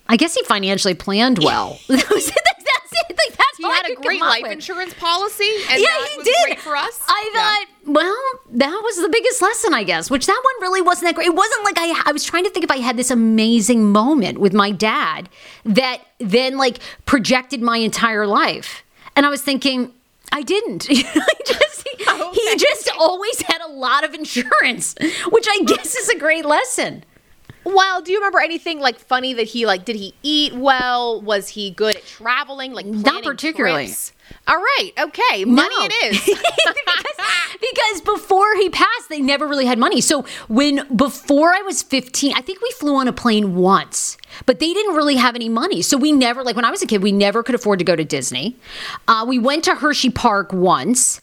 I 0.08 0.18
guess 0.18 0.34
he 0.34 0.44
financially 0.44 0.96
planned 0.96 1.40
well. 1.44 1.80
that's 1.88 2.28
it. 2.28 2.36
Like, 3.10 3.38
that's 3.38 3.58
he 3.58 3.64
had 3.64 3.90
a 3.92 3.96
great 3.96 4.22
life 4.22 4.44
with. 4.44 4.52
insurance 4.52 4.94
policy. 4.94 5.50
And 5.70 5.82
yeah, 5.82 6.06
he 6.06 6.24
did. 6.24 6.60
for 6.60 6.76
us. 6.76 7.00
I 7.08 7.32
yeah. 7.34 7.40
thought, 7.40 7.94
well, 7.94 8.18
that 8.52 8.82
was 8.84 9.02
the 9.02 9.10
biggest 9.10 9.42
lesson, 9.42 9.74
I 9.74 9.84
guess. 9.84 10.10
Which 10.10 10.26
that 10.26 10.42
one 10.44 10.62
really 10.62 10.82
wasn't 10.82 11.10
that 11.10 11.16
great. 11.16 11.28
It 11.28 11.36
wasn't 11.36 11.64
like 11.64 11.76
I. 11.78 12.02
I 12.06 12.12
was 12.12 12.24
trying 12.24 12.46
to 12.46 12.50
think 12.50 12.64
if 12.64 12.72
I 12.72 12.78
had 12.78 12.98
this 12.98 13.12
amazing 13.12 13.92
moment 13.92 14.40
with 14.40 14.54
my 14.54 14.72
dad 14.72 15.30
that 15.66 16.02
then 16.20 16.58
like 16.58 16.80
projected 17.06 17.62
my 17.62 17.78
entire 17.78 18.26
life, 18.26 18.84
and 19.16 19.26
I 19.26 19.30
was 19.30 19.42
thinking, 19.42 19.92
I 20.32 20.42
didn't. 20.42 20.88
I 20.90 20.94
just, 21.46 21.69
he, 22.34 22.56
just 22.58 22.90
always 22.98 23.42
had 23.42 23.62
a 23.62 23.70
lot 23.70 24.04
of 24.04 24.14
insurance, 24.14 24.96
which 25.30 25.48
I 25.50 25.64
guess 25.66 25.96
is 25.96 26.10
a 26.10 26.18
great 26.18 26.46
lesson. 26.46 27.04
Well, 27.66 28.02
do 28.02 28.12
you 28.12 28.18
remember 28.20 28.40
anything 28.40 28.80
like 28.80 29.00
funny 29.00 29.34
that 29.34 29.48
he 29.48 29.66
like? 29.66 29.86
Did 29.86 29.98
he 29.98 30.14
eat 30.24 30.54
well? 30.56 31.22
Was 31.22 31.50
he 31.50 31.72
good 31.72 31.96
at 31.96 32.06
traveling? 32.06 32.74
Like 32.74 32.86
not 32.86 33.24
particularly. 33.24 33.86
Trips? 33.86 34.14
All 34.48 34.58
right, 34.58 34.92
okay, 34.98 35.46
money 35.46 35.76
no. 35.78 35.86
it 35.86 36.14
is. 36.14 36.26
because, 36.26 37.58
because 37.60 38.02
before 38.02 38.56
he 38.56 38.70
passed, 38.70 39.10
they 39.10 39.22
never 39.22 39.48
really 39.48 39.66
had 39.66 39.78
money. 39.78 40.02
So 40.02 40.26
when 40.48 40.88
before 40.96 41.54
I 41.54 41.62
was 41.62 41.84
fifteen, 41.84 42.34
I 42.36 42.42
think 42.42 42.62
we 42.62 42.72
flew 42.72 42.96
on 42.96 43.08
a 43.08 43.14
plane 43.14 43.56
once, 43.56 44.18
but 44.46 44.60
they 44.60 44.74
didn't 44.74 44.96
really 44.96 45.16
have 45.16 45.36
any 45.36 45.50
money. 45.50 45.82
So 45.82 45.98
we 45.98 46.12
never 46.12 46.44
like 46.44 46.56
when 46.56 46.66
I 46.66 46.72
was 46.72 46.82
a 46.82 46.88
kid, 46.88 47.04
we 47.04 47.12
never 47.12 47.44
could 47.44 47.56
afford 47.56 47.80
to 47.80 47.86
go 47.86 47.96
to 47.96 48.04
Disney. 48.04 48.56
Uh, 49.08 49.26
we 49.28 49.40
went 49.40 49.64
to 49.66 49.76
Hershey 49.76 50.10
Park 50.10 50.52
once. 50.52 51.22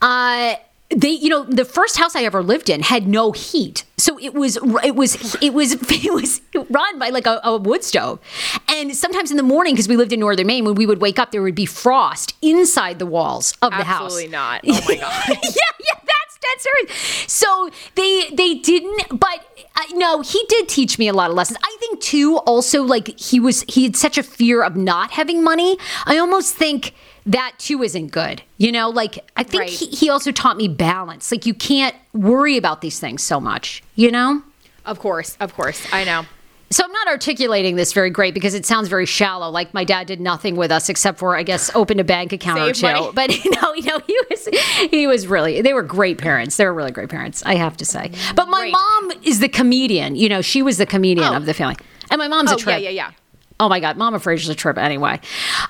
Uh, 0.00 0.54
they, 0.94 1.10
you 1.10 1.28
know, 1.28 1.44
the 1.44 1.64
first 1.64 1.96
house 1.98 2.14
I 2.14 2.22
ever 2.22 2.42
lived 2.42 2.68
in 2.68 2.82
had 2.82 3.06
no 3.06 3.32
heat. 3.32 3.84
So 4.02 4.18
it 4.18 4.34
was 4.34 4.56
it 4.82 4.96
was 4.96 5.36
it 5.40 5.54
was 5.54 5.74
it 5.92 6.12
was 6.12 6.40
run 6.70 6.98
by 6.98 7.10
like 7.10 7.24
a, 7.28 7.40
a 7.44 7.56
wood 7.56 7.84
stove, 7.84 8.18
and 8.68 8.96
sometimes 8.96 9.30
in 9.30 9.36
the 9.36 9.44
morning 9.44 9.74
because 9.74 9.86
we 9.86 9.96
lived 9.96 10.12
in 10.12 10.18
northern 10.18 10.48
Maine, 10.48 10.64
when 10.64 10.74
we 10.74 10.86
would 10.86 11.00
wake 11.00 11.20
up, 11.20 11.30
there 11.30 11.40
would 11.40 11.54
be 11.54 11.66
frost 11.66 12.34
inside 12.42 12.98
the 12.98 13.06
walls 13.06 13.54
of 13.62 13.70
the 13.70 13.84
house. 13.84 14.06
Absolutely 14.06 14.30
not. 14.30 14.60
Oh 14.72 14.80
my 14.88 14.96
god. 14.96 15.28
yeah, 15.28 15.72
yeah, 15.86 16.00
that's 16.04 16.38
that's 16.42 16.62
serious. 16.64 17.32
So 17.32 17.70
they 17.94 18.30
they 18.30 18.54
didn't, 18.54 19.20
but 19.20 19.46
uh, 19.76 19.82
no, 19.92 20.22
he 20.22 20.44
did 20.48 20.68
teach 20.68 20.98
me 20.98 21.06
a 21.06 21.12
lot 21.12 21.30
of 21.30 21.36
lessons. 21.36 21.58
I 21.62 21.76
think 21.78 22.00
too. 22.00 22.38
Also, 22.38 22.82
like 22.82 23.16
he 23.20 23.38
was 23.38 23.62
he 23.68 23.84
had 23.84 23.94
such 23.94 24.18
a 24.18 24.24
fear 24.24 24.64
of 24.64 24.74
not 24.74 25.12
having 25.12 25.44
money. 25.44 25.78
I 26.06 26.18
almost 26.18 26.56
think 26.56 26.92
that 27.26 27.52
too 27.58 27.82
isn't 27.82 28.08
good. 28.08 28.42
You 28.58 28.72
know, 28.72 28.88
like 28.90 29.18
I 29.36 29.42
think 29.42 29.60
Right. 29.62 29.70
he, 29.70 29.86
he 29.86 30.10
also 30.10 30.32
taught 30.32 30.56
me 30.56 30.68
balance. 30.68 31.30
Like 31.30 31.46
you 31.46 31.54
can't 31.54 31.94
worry 32.12 32.56
about 32.56 32.80
these 32.80 32.98
things 32.98 33.22
so 33.22 33.40
much. 33.40 33.82
You 33.94 34.10
know. 34.10 34.42
Of 34.84 34.98
course, 34.98 35.36
of 35.40 35.54
course. 35.54 35.80
I 35.92 36.04
know. 36.04 36.24
So 36.70 36.82
I'm 36.84 36.90
not 36.92 37.06
articulating 37.06 37.76
this 37.76 37.92
very 37.92 38.08
great 38.08 38.32
because 38.32 38.54
it 38.54 38.64
sounds 38.64 38.88
very 38.88 39.04
shallow. 39.04 39.50
Like 39.50 39.74
my 39.74 39.84
dad 39.84 40.06
did 40.06 40.22
nothing 40.22 40.56
with 40.56 40.72
us 40.72 40.88
except 40.88 41.18
for, 41.18 41.36
I 41.36 41.42
guess, 41.42 41.70
opened 41.74 42.00
a 42.00 42.04
bank 42.04 42.32
account 42.32 42.60
or 42.60 42.72
two. 42.72 42.86
money. 42.86 43.10
But 43.14 43.44
you 43.44 43.50
know, 43.50 43.74
you 43.74 43.82
know, 43.82 44.00
he 44.06 44.18
was 44.30 44.48
he 44.90 45.06
was 45.06 45.26
really 45.26 45.60
they 45.60 45.74
were 45.74 45.82
great 45.82 46.16
parents. 46.18 46.56
They 46.56 46.64
were 46.64 46.72
really 46.74 46.90
great 46.90 47.10
parents, 47.10 47.42
I 47.44 47.56
have 47.56 47.76
to 47.76 47.84
say. 47.84 48.10
But 48.34 48.48
my 48.48 48.60
Great. 48.60 48.72
mom 48.72 49.12
is 49.22 49.38
the 49.40 49.48
comedian. 49.50 50.16
You 50.16 50.28
know, 50.30 50.40
she 50.40 50.62
was 50.62 50.78
the 50.78 50.86
comedian 50.86 51.28
Oh. 51.32 51.36
of 51.36 51.44
the 51.46 51.52
family, 51.54 51.76
and 52.10 52.18
my 52.18 52.26
mom's 52.26 52.50
Oh 52.52 52.56
a 52.56 52.70
yeah, 52.70 52.76
yeah, 52.78 52.88
yeah. 52.90 53.10
Oh 53.62 53.68
my 53.68 53.78
God, 53.78 53.96
Mama 53.96 54.18
Fraser's 54.18 54.48
a 54.48 54.56
trip 54.56 54.76
anyway. 54.76 55.20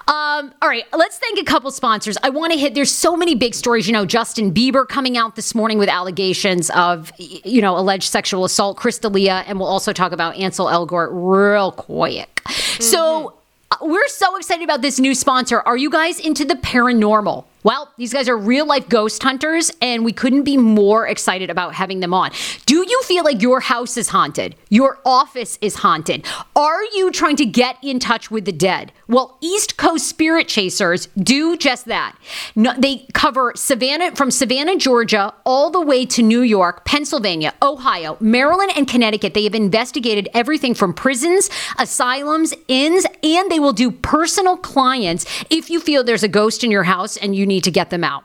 Um, 0.08 0.54
all 0.62 0.68
right, 0.68 0.84
let's 0.96 1.18
thank 1.18 1.38
a 1.38 1.44
couple 1.44 1.70
sponsors. 1.70 2.16
I 2.22 2.30
want 2.30 2.54
to 2.54 2.58
hit, 2.58 2.74
there's 2.74 2.90
so 2.90 3.18
many 3.18 3.34
big 3.34 3.54
stories. 3.54 3.86
You 3.86 3.92
know, 3.92 4.06
Justin 4.06 4.50
Bieber 4.50 4.88
coming 4.88 5.18
out 5.18 5.36
this 5.36 5.54
morning 5.54 5.76
with 5.76 5.90
allegations 5.90 6.70
of, 6.70 7.12
you 7.18 7.60
know, 7.60 7.76
alleged 7.76 8.04
sexual 8.04 8.46
assault, 8.46 8.78
Chris 8.78 8.98
D'Elia, 8.98 9.44
and 9.46 9.58
we'll 9.60 9.68
also 9.68 9.92
talk 9.92 10.12
about 10.12 10.36
Ansel 10.36 10.68
Elgort 10.68 11.10
real 11.12 11.70
quick. 11.72 12.40
So 12.80 13.34
uh, 13.70 13.76
we're 13.82 14.08
so 14.08 14.36
excited 14.36 14.64
about 14.64 14.80
this 14.80 14.98
new 14.98 15.14
sponsor. 15.14 15.60
Are 15.60 15.76
you 15.76 15.90
guys 15.90 16.18
into 16.18 16.46
the 16.46 16.54
paranormal? 16.54 17.44
Well, 17.64 17.92
these 17.96 18.12
guys 18.12 18.28
are 18.28 18.36
real 18.36 18.66
life 18.66 18.88
ghost 18.88 19.22
hunters, 19.22 19.70
and 19.80 20.04
we 20.04 20.12
couldn't 20.12 20.42
be 20.42 20.56
more 20.56 21.06
excited 21.06 21.48
about 21.48 21.74
having 21.74 22.00
them 22.00 22.12
on. 22.12 22.32
Do 22.66 22.84
you 22.88 23.02
feel 23.02 23.22
like 23.22 23.40
your 23.40 23.60
house 23.60 23.96
is 23.96 24.08
haunted? 24.08 24.56
Your 24.68 24.98
office 25.04 25.58
is 25.60 25.76
haunted? 25.76 26.26
Are 26.56 26.82
you 26.94 27.12
trying 27.12 27.36
to 27.36 27.46
get 27.46 27.76
in 27.82 28.00
touch 28.00 28.30
with 28.30 28.46
the 28.46 28.52
dead? 28.52 28.90
Well, 29.06 29.38
East 29.40 29.76
Coast 29.76 30.08
Spirit 30.08 30.48
Chasers 30.48 31.06
do 31.16 31.56
just 31.56 31.84
that. 31.86 32.16
No, 32.56 32.72
they 32.76 33.06
cover 33.12 33.52
Savannah 33.54 34.16
from 34.16 34.30
Savannah, 34.30 34.76
Georgia, 34.76 35.32
all 35.44 35.70
the 35.70 35.80
way 35.80 36.04
to 36.06 36.22
New 36.22 36.40
York, 36.40 36.84
Pennsylvania, 36.84 37.54
Ohio, 37.62 38.16
Maryland, 38.18 38.72
and 38.74 38.88
Connecticut. 38.88 39.34
They 39.34 39.44
have 39.44 39.54
investigated 39.54 40.28
everything 40.34 40.74
from 40.74 40.94
prisons, 40.94 41.48
asylums, 41.78 42.54
inns, 42.66 43.06
and 43.22 43.50
they 43.50 43.60
will 43.60 43.72
do 43.72 43.90
personal 43.90 44.56
clients 44.56 45.26
if 45.50 45.70
you 45.70 45.78
feel 45.78 46.02
there's 46.02 46.22
a 46.22 46.28
ghost 46.28 46.64
in 46.64 46.70
your 46.70 46.84
house 46.84 47.16
and 47.16 47.36
you 47.36 47.46
to 47.60 47.70
get 47.70 47.90
them 47.90 48.04
out. 48.04 48.24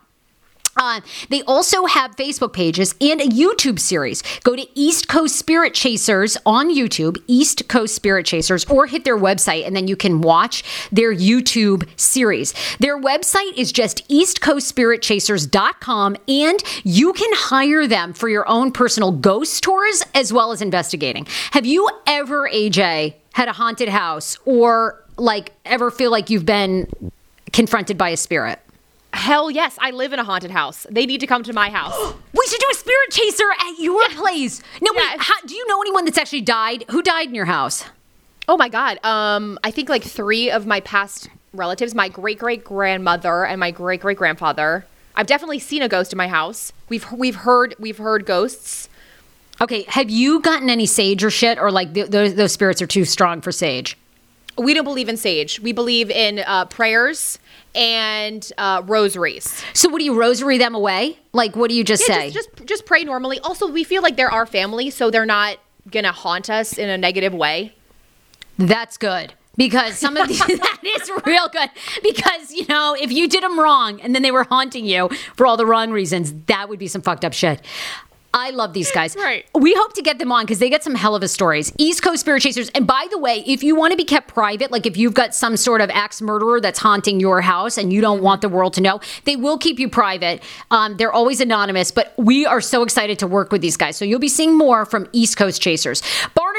Uh, 0.78 1.02
they 1.30 1.42
also 1.44 1.86
have 1.86 2.16
Facebook 2.16 2.54
pages 2.54 2.96
and 3.02 3.20
a 3.20 3.26
YouTube 3.26 3.80
series. 3.80 4.24
Go 4.44 4.56
to 4.56 4.80
East 4.80 5.08
Coast 5.08 5.36
Spirit 5.36 5.74
Chasers 5.74 6.38
on 6.46 6.74
YouTube, 6.74 7.22
East 7.28 7.68
Coast 7.68 7.96
Spirit 7.96 8.26
Chasers, 8.26 8.64
or 8.66 8.86
hit 8.86 9.04
their 9.04 9.18
website 9.18 9.66
and 9.66 9.76
then 9.76 9.88
you 9.88 9.96
can 9.96 10.22
watch 10.22 10.64
their 10.92 11.14
YouTube 11.14 11.88
series. 12.00 12.54
Their 12.80 13.02
website 13.02 13.54
is 13.56 13.72
just 13.72 14.08
eastcoastspiritchasers.com 14.10 16.18
and 16.28 16.64
you 16.84 17.14
can 17.14 17.32
hire 17.34 17.88
them 17.88 18.14
for 18.14 18.30
your 18.30 18.48
own 18.48 18.72
personal 18.72 19.12
ghost 19.12 19.64
tours 19.64 20.04
as 20.14 20.32
well 20.32 20.52
as 20.52 20.62
investigating. 20.62 21.26
Have 21.52 21.66
you 21.66 21.90
ever, 22.06 22.48
AJ, 22.50 23.16
had 23.34 23.48
a 23.48 23.54
haunted 23.54 23.90
house 23.90 24.38
or 24.46 25.04
like 25.18 25.54
ever 25.66 25.90
feel 25.90 26.12
like 26.12 26.30
you've 26.30 26.46
been 26.46 26.88
confronted 27.52 27.98
by 27.98 28.10
a 28.10 28.18
spirit? 28.18 28.60
Hell 29.18 29.50
yes, 29.50 29.78
I 29.82 29.90
live 29.92 30.14
in 30.14 30.20
a 30.20 30.24
haunted 30.24 30.52
house. 30.52 30.86
They 30.92 31.08
need 31.08 31.20
to 31.22 31.28
come 31.28 31.42
to 31.44 31.54
my 31.54 31.70
house. 31.70 32.14
We 32.38 32.46
should 32.52 32.60
do 32.62 32.68
a 32.72 32.76
spirit 32.76 33.10
chaser 33.10 33.44
at 33.60 33.80
your 33.80 34.08
place. 34.10 34.62
No, 34.80 34.92
Yeah, 34.94 35.02
wait. 35.14 35.22
How, 35.22 35.34
do 35.42 35.56
you 35.56 35.68
know 35.68 35.82
anyone 35.82 36.06
that's 36.06 36.20
actually 36.20 36.42
died? 36.42 36.86
Who 36.92 37.02
died 37.02 37.28
in 37.28 37.36
your 37.36 37.46
house? 37.46 37.84
Oh 38.48 38.56
my 38.56 38.70
god. 38.70 39.04
Um, 39.04 39.58
I 39.64 39.72
think 39.72 39.90
like 39.90 40.04
three 40.04 40.50
of 40.52 40.66
my 40.68 40.80
past 40.82 41.30
relatives, 41.52 41.96
my 41.96 42.08
great 42.10 42.38
great 42.38 42.64
grandmother 42.64 43.44
and 43.44 43.60
my 43.60 43.72
great 43.72 44.02
great 44.02 44.18
grandfather. 44.18 44.86
I've 45.16 45.26
definitely 45.28 45.60
seen 45.60 45.82
a 45.82 45.90
ghost 45.90 46.14
in 46.14 46.18
my 46.18 46.28
house. 46.28 46.72
We've 46.90 47.12
we've 47.12 47.36
heard 47.38 47.74
we've 47.80 47.98
heard 47.98 48.26
ghosts. 48.26 48.88
Okay, 49.60 49.84
have 49.90 50.10
you 50.12 50.40
gotten 50.40 50.70
any 50.70 50.86
sage 50.86 51.24
or 51.24 51.32
shit, 51.32 51.58
or 51.58 51.72
like 51.72 51.94
th- 51.96 52.10
those 52.12 52.36
those 52.36 52.52
spirits 52.54 52.82
are 52.84 52.88
too 52.88 53.04
strong 53.04 53.42
for 53.42 53.52
sage? 53.52 53.98
We 54.58 54.74
don't 54.74 54.84
believe 54.84 55.10
in 55.10 55.18
sage. 55.18 55.60
We 55.60 55.72
believe 55.72 56.10
in 56.10 56.40
uh, 56.40 56.66
prayers 56.66 57.40
and 57.76 58.50
uh, 58.58 58.82
rosaries. 58.86 59.64
So, 59.74 59.90
what 59.90 60.00
do 60.00 60.06
you 60.06 60.18
rosary 60.20 60.58
them 60.58 60.74
away? 60.76 61.20
Like, 61.34 61.56
what 61.56 61.70
do 61.70 61.76
you 61.76 61.84
just 61.84 62.08
Yeah, 62.08 62.16
say? 62.16 62.32
just, 62.32 62.50
just 62.56 62.68
just 62.68 62.86
pray 62.86 63.04
normally. 63.04 63.40
Also, 63.40 63.68
we 63.72 63.84
feel 63.84 64.02
like 64.02 64.16
they're 64.18 64.32
our 64.32 64.46
family, 64.46 64.90
so 64.90 65.12
they're 65.12 65.26
not 65.26 65.58
gonna 65.92 66.12
haunt 66.12 66.50
us 66.50 66.78
in 66.78 66.90
a 66.90 66.98
negative 66.98 67.34
way. 67.34 67.74
That's 68.58 68.98
good. 68.98 69.34
Because 69.56 69.98
some 69.98 70.18
of 70.18 70.28
these, 70.28 70.40
that 70.46 70.80
is 70.84 71.12
real 71.26 71.48
good. 71.50 71.70
Because, 72.04 72.52
you 72.52 72.66
know, 72.68 72.96
if 73.00 73.12
you 73.12 73.28
did 73.28 73.44
them 73.44 73.60
wrong 73.60 74.00
and 74.02 74.14
then 74.14 74.22
they 74.22 74.30
were 74.30 74.44
haunting 74.44 74.86
you 74.86 75.10
for 75.36 75.48
all 75.48 75.58
the 75.58 75.66
wrong 75.66 75.90
reasons, 75.92 76.32
that 76.46 76.70
would 76.70 76.78
be 76.78 76.88
some 76.88 77.02
fucked 77.02 77.26
up 77.26 77.34
shit. 77.34 77.62
I 78.34 78.52
love 78.52 78.74
these 78.74 78.92
guys. 78.92 79.16
Right. 79.16 79.46
We 79.56 79.74
hope 79.74 79.94
to 79.94 80.02
get 80.02 80.20
them 80.20 80.32
on 80.32 80.46
because 80.46 80.60
they 80.60 80.70
get 80.70 80.84
some 80.84 80.96
hell 80.96 81.16
of 81.16 81.24
a 81.24 81.28
stories. 81.28 81.72
East 81.78 82.04
Coast 82.04 82.22
Spirit 82.22 82.42
Chasers. 82.42 82.70
And 82.70 82.86
by 82.86 83.08
the 83.10 83.18
way, 83.18 83.44
if 83.48 83.64
you 83.64 83.76
want 83.76 83.92
to 83.92 83.98
be 83.98 84.04
kept 84.04 84.28
private, 84.28 84.72
like 84.72 84.86
if 84.86 84.98
you've 84.98 85.14
got 85.14 85.34
some 85.34 85.58
sort 85.58 85.82
of 85.82 85.90
axe 85.90 86.22
murderer 86.22 86.62
that's 86.62 86.80
haunting 86.80 87.20
your 87.20 87.42
house 87.42 87.78
and 87.78 87.92
you 87.92 88.02
don't 88.02 88.22
want 88.22 88.42
the 88.42 88.50
world 88.50 88.74
to 88.74 88.82
know, 88.82 89.00
they 89.26 89.36
will 89.36 89.58
keep 89.58 89.80
you 89.80 89.90
private. 89.90 90.44
Um, 90.72 90.98
they're 90.98 91.12
always 91.12 91.42
anonymous, 91.42 91.92
but 91.92 92.14
we 92.18 92.46
are 92.46 92.62
so 92.62 92.84
excited 92.84 93.18
to 93.20 93.28
work 93.28 93.52
with 93.52 93.62
these 93.62 93.78
guys. 93.78 93.98
So 93.98 94.06
you'll 94.06 94.20
be 94.20 94.28
seeing 94.28 94.58
more 94.58 94.86
from 94.86 95.08
East 95.14 95.38
Coast 95.38 95.62
Chasers. 95.62 96.02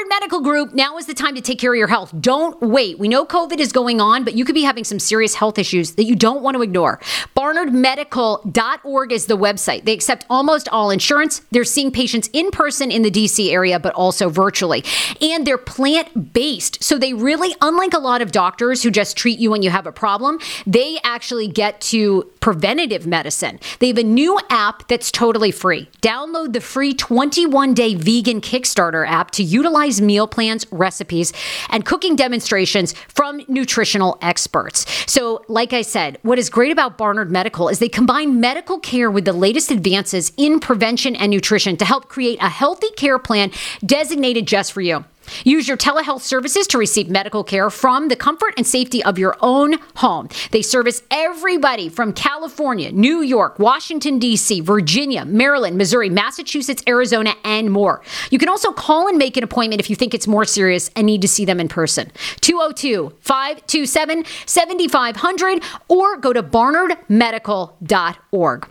Medical 0.09 0.41
Group, 0.41 0.73
now 0.73 0.97
is 0.97 1.05
the 1.05 1.13
time 1.13 1.35
to 1.35 1.41
take 1.41 1.59
care 1.59 1.71
of 1.71 1.77
your 1.77 1.87
health. 1.87 2.13
Don't 2.19 2.59
wait. 2.61 2.97
We 2.97 3.07
know 3.07 3.25
COVID 3.25 3.59
is 3.59 3.71
going 3.71 4.01
on, 4.01 4.23
but 4.23 4.33
you 4.33 4.43
could 4.43 4.55
be 4.55 4.63
having 4.63 4.83
some 4.83 4.97
serious 4.97 5.35
health 5.35 5.59
issues 5.59 5.93
that 5.93 6.05
you 6.05 6.15
don't 6.15 6.41
want 6.41 6.55
to 6.55 6.63
ignore. 6.63 6.99
BarnardMedical.org 7.37 9.11
is 9.11 9.27
the 9.27 9.37
website. 9.37 9.85
They 9.85 9.93
accept 9.93 10.25
almost 10.29 10.67
all 10.69 10.89
insurance. 10.89 11.41
They're 11.51 11.63
seeing 11.63 11.91
patients 11.91 12.27
in 12.33 12.49
person 12.49 12.91
in 12.91 13.03
the 13.03 13.11
DC 13.11 13.51
area, 13.51 13.79
but 13.79 13.93
also 13.93 14.29
virtually. 14.29 14.83
And 15.21 15.45
they're 15.45 15.59
plant 15.59 16.33
based. 16.33 16.83
So 16.83 16.97
they 16.97 17.13
really, 17.13 17.55
unlike 17.61 17.93
a 17.93 17.99
lot 17.99 18.21
of 18.21 18.31
doctors 18.31 18.81
who 18.81 18.89
just 18.89 19.15
treat 19.15 19.37
you 19.37 19.51
when 19.51 19.61
you 19.61 19.69
have 19.69 19.85
a 19.85 19.91
problem, 19.91 20.39
they 20.65 20.97
actually 21.03 21.47
get 21.47 21.79
to 21.81 22.23
preventative 22.39 23.05
medicine. 23.05 23.59
They 23.79 23.87
have 23.87 23.97
a 23.97 24.03
new 24.03 24.39
app 24.49 24.87
that's 24.87 25.11
totally 25.11 25.51
free. 25.51 25.89
Download 26.01 26.53
the 26.53 26.61
free 26.61 26.93
21 26.93 27.73
day 27.73 27.95
vegan 27.95 28.41
Kickstarter 28.41 29.07
app 29.07 29.31
to 29.31 29.43
utilize 29.43 30.01
meal 30.01 30.27
plans, 30.27 30.65
recipes, 30.71 31.33
and 31.69 31.85
cooking 31.85 32.15
demonstrations 32.15 32.93
from 32.93 33.41
nutritional 33.47 34.17
experts. 34.21 34.85
So, 35.11 35.43
like 35.47 35.73
I 35.73 35.81
said, 35.81 36.17
what 36.21 36.39
is 36.39 36.49
great 36.49 36.71
about 36.71 36.97
Barnard 36.97 37.31
Medical 37.31 37.69
is 37.69 37.79
they 37.79 37.89
combine 37.89 38.39
medical 38.39 38.79
care 38.79 39.11
with 39.11 39.25
the 39.25 39.33
latest 39.33 39.71
advances 39.71 40.31
in 40.37 40.59
prevention 40.59 41.15
and 41.15 41.31
nutrition 41.31 41.77
to 41.77 41.85
help 41.85 42.09
create 42.09 42.39
a 42.41 42.49
healthy 42.49 42.91
care 42.91 43.19
plan 43.19 43.51
designated 43.85 44.47
just 44.47 44.71
for 44.71 44.81
you. 44.81 45.05
Use 45.43 45.67
your 45.67 45.77
telehealth 45.77 46.21
services 46.21 46.67
to 46.67 46.77
receive 46.77 47.09
medical 47.09 47.43
care 47.43 47.69
from 47.69 48.07
the 48.07 48.15
comfort 48.15 48.53
and 48.57 48.65
safety 48.65 49.03
of 49.03 49.17
your 49.17 49.35
own 49.41 49.75
home. 49.95 50.29
They 50.51 50.61
service 50.61 51.03
everybody 51.11 51.89
from 51.89 52.13
California, 52.13 52.91
New 52.91 53.21
York, 53.21 53.59
Washington, 53.59 54.19
D.C., 54.19 54.61
Virginia, 54.61 55.25
Maryland, 55.25 55.77
Missouri, 55.77 56.09
Massachusetts, 56.09 56.83
Arizona, 56.87 57.33
and 57.43 57.71
more. 57.71 58.01
You 58.29 58.39
can 58.39 58.49
also 58.49 58.71
call 58.71 59.07
and 59.07 59.17
make 59.17 59.37
an 59.37 59.43
appointment 59.43 59.79
if 59.79 59.89
you 59.89 59.95
think 59.95 60.13
it's 60.13 60.27
more 60.27 60.45
serious 60.45 60.91
and 60.95 61.05
need 61.05 61.21
to 61.21 61.27
see 61.27 61.45
them 61.45 61.59
in 61.59 61.67
person. 61.67 62.11
202 62.41 63.13
527 63.21 64.25
7500 64.45 65.63
or 65.87 66.17
go 66.17 66.33
to 66.33 66.43
barnardmedical.org. 66.43 68.67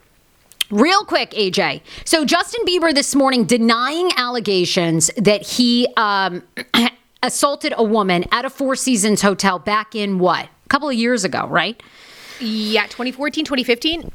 Real 0.70 1.02
quick, 1.04 1.30
AJ. 1.30 1.80
So 2.04 2.26
Justin 2.26 2.64
Bieber 2.66 2.94
this 2.94 3.14
morning 3.14 3.44
denying 3.44 4.10
allegations 4.16 5.10
that 5.16 5.42
he 5.42 5.88
um, 5.96 6.42
assaulted 7.22 7.72
a 7.76 7.82
woman 7.82 8.26
at 8.32 8.44
a 8.44 8.50
Four 8.50 8.76
Seasons 8.76 9.22
hotel 9.22 9.58
back 9.58 9.94
in 9.94 10.18
what? 10.18 10.44
A 10.44 10.68
couple 10.68 10.90
of 10.90 10.94
years 10.94 11.24
ago, 11.24 11.46
right? 11.46 11.82
Yeah, 12.40 12.84
2014, 12.84 13.44
2015. 13.44 14.12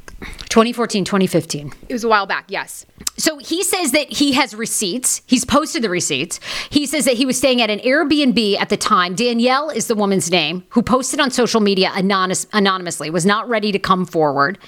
2014, 0.54 1.04
2015. 1.04 1.72
It 1.88 1.92
was 1.92 2.04
a 2.04 2.08
while 2.08 2.26
back. 2.26 2.44
Yes. 2.48 2.86
So 3.16 3.38
he 3.38 3.62
says 3.62 3.92
that 3.92 4.10
he 4.10 4.32
has 4.32 4.54
receipts. 4.54 5.20
He's 5.26 5.44
posted 5.44 5.82
the 5.82 5.90
receipts. 5.90 6.40
He 6.70 6.86
says 6.86 7.04
that 7.04 7.14
he 7.14 7.26
was 7.26 7.36
staying 7.36 7.60
at 7.60 7.70
an 7.70 7.80
Airbnb 7.80 8.58
at 8.58 8.68
the 8.68 8.76
time. 8.76 9.14
Danielle 9.14 9.70
is 9.70 9.86
the 9.86 9.94
woman's 9.94 10.30
name 10.30 10.64
who 10.70 10.82
posted 10.82 11.20
on 11.20 11.30
social 11.30 11.60
media 11.60 11.90
anonymous, 11.94 12.46
anonymously, 12.52 13.10
was 13.10 13.26
not 13.26 13.48
ready 13.48 13.72
to 13.72 13.78
come 13.78 14.06
forward. 14.06 14.58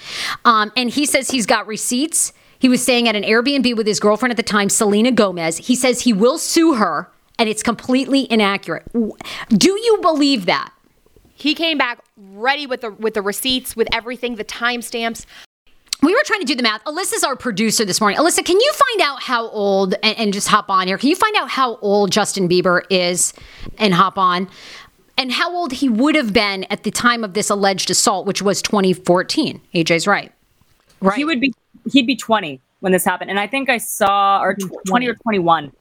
Um, 0.45 0.73
and 0.77 0.91
he 0.91 1.07
says 1.07 1.31
he's 1.31 1.47
got 1.47 1.67
receipts. 1.67 2.33
He 2.59 2.69
was 2.69 2.83
staying 2.83 3.09
at 3.09 3.17
an 3.17 3.23
Airbnb 3.23 3.77
with 3.77 3.87
his 3.87 4.01
girlfriend 4.01 4.31
at 4.31 4.37
the 4.37 4.43
time, 4.43 4.69
Selena 4.69 5.13
Gomez. 5.13 5.59
He 5.59 5.75
says 5.75 6.03
he 6.03 6.13
will 6.13 6.39
sue 6.39 6.75
her 6.75 7.11
and 7.39 7.49
it's 7.49 7.63
completely 7.63 8.31
inaccurate. 8.31 8.85
Do 8.93 9.71
you 9.71 9.99
believe 10.01 10.47
that? 10.47 10.73
He 11.37 11.55
came 11.55 11.77
back 11.77 12.01
ready 12.17 12.67
with 12.67 12.81
the 12.81 12.91
with 12.93 13.15
the 13.15 13.23
receipts, 13.23 13.77
with 13.77 13.89
everything, 13.93 14.37
the 14.37 14.45
timestamps. 14.45 15.27
We 16.03 16.15
were 16.15 16.23
trying 16.25 16.41
to 16.41 16.47
do 16.47 16.55
the 16.55 16.63
math. 16.63 16.83
Alyssa's 16.85 17.25
our 17.25 17.37
producer 17.37 17.85
this 17.85 18.01
morning. 18.01 18.19
Alyssa, 18.19 18.45
can 18.45 18.59
you 18.59 18.73
find 18.73 19.01
out 19.03 19.23
how 19.23 19.49
old 19.49 19.95
and, 20.03 20.19
and 20.19 20.33
just 20.33 20.49
hop 20.49 20.71
on 20.71 20.87
here? 20.87 20.99
Can 20.99 21.09
you 21.09 21.17
find 21.17 21.37
out 21.37 21.49
how 21.51 21.77
old 21.77 22.11
Justin 22.11 22.49
Bieber 22.49 22.83
is 22.91 23.33
and 23.79 23.95
hop 23.95 24.19
on? 24.19 24.49
And 25.19 25.33
how 25.33 25.55
old 25.55 25.73
he 25.73 25.89
would 25.89 26.15
have 26.15 26.33
been 26.33 26.65
at 26.65 26.83
the 26.83 26.91
time 26.91 27.25
of 27.25 27.33
this 27.33 27.49
alleged 27.49 27.91
assault, 27.91 28.27
which 28.27 28.43
was 28.43 28.61
2014. 28.61 29.61
AJ's 29.75 30.07
right. 30.07 30.33
Right. 31.01 31.17
He 31.17 31.25
would 31.25 31.41
be 31.41 31.53
he'd 31.93 32.07
be 32.07 32.17
20 32.17 32.61
when 32.81 32.93
this 32.93 33.05
happened. 33.05 33.31
And 33.31 33.39
I 33.39 33.47
think 33.47 33.69
I 33.69 33.79
saw 33.79 34.41
or 34.41 34.57
20 34.87 35.09
or 35.09 35.15
21 35.15 35.73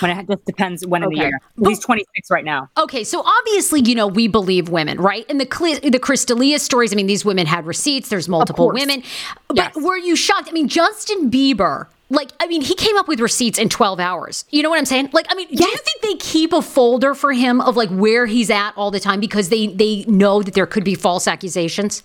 when 0.00 0.10
it 0.10 0.28
just 0.28 0.44
depends 0.44 0.86
when 0.86 1.04
okay. 1.04 1.12
in 1.12 1.18
the 1.18 1.24
year. 1.26 1.40
He's 1.68 1.80
26 1.80 2.30
right 2.30 2.44
now. 2.44 2.68
Okay, 2.76 3.04
so 3.04 3.22
obviously, 3.22 3.80
you 3.82 3.94
know, 3.94 4.06
we 4.06 4.28
believe 4.28 4.68
women, 4.68 5.00
right? 5.00 5.26
And 5.28 5.40
the 5.40 5.90
the 5.90 5.98
Chris 5.98 6.24
D'Elia 6.24 6.58
stories. 6.58 6.92
I 6.92 6.96
mean, 6.96 7.06
these 7.06 7.24
women 7.24 7.46
had 7.46 7.66
receipts. 7.66 8.08
There's 8.08 8.28
multiple 8.28 8.70
women. 8.72 9.02
But 9.48 9.56
yes. 9.56 9.76
were 9.76 9.96
you 9.96 10.16
shocked? 10.16 10.48
I 10.48 10.52
mean, 10.52 10.68
Justin 10.68 11.30
Bieber. 11.30 11.86
Like, 12.10 12.30
I 12.40 12.46
mean, 12.46 12.62
he 12.62 12.74
came 12.74 12.96
up 12.96 13.06
with 13.06 13.20
receipts 13.20 13.58
in 13.58 13.68
12 13.68 14.00
hours. 14.00 14.46
You 14.48 14.62
know 14.62 14.70
what 14.70 14.78
I'm 14.78 14.86
saying? 14.86 15.10
Like, 15.12 15.26
I 15.28 15.34
mean, 15.34 15.46
yes. 15.50 15.60
do 15.60 15.70
you 15.70 15.76
think 15.76 16.00
they 16.00 16.14
keep 16.14 16.54
a 16.54 16.62
folder 16.62 17.14
for 17.14 17.34
him 17.34 17.60
of 17.60 17.76
like 17.76 17.90
where 17.90 18.24
he's 18.24 18.48
at 18.48 18.72
all 18.76 18.90
the 18.90 19.00
time 19.00 19.20
because 19.20 19.50
they 19.50 19.66
they 19.66 20.04
know 20.08 20.42
that 20.42 20.54
there 20.54 20.66
could 20.66 20.84
be 20.84 20.94
false 20.94 21.28
accusations? 21.28 22.02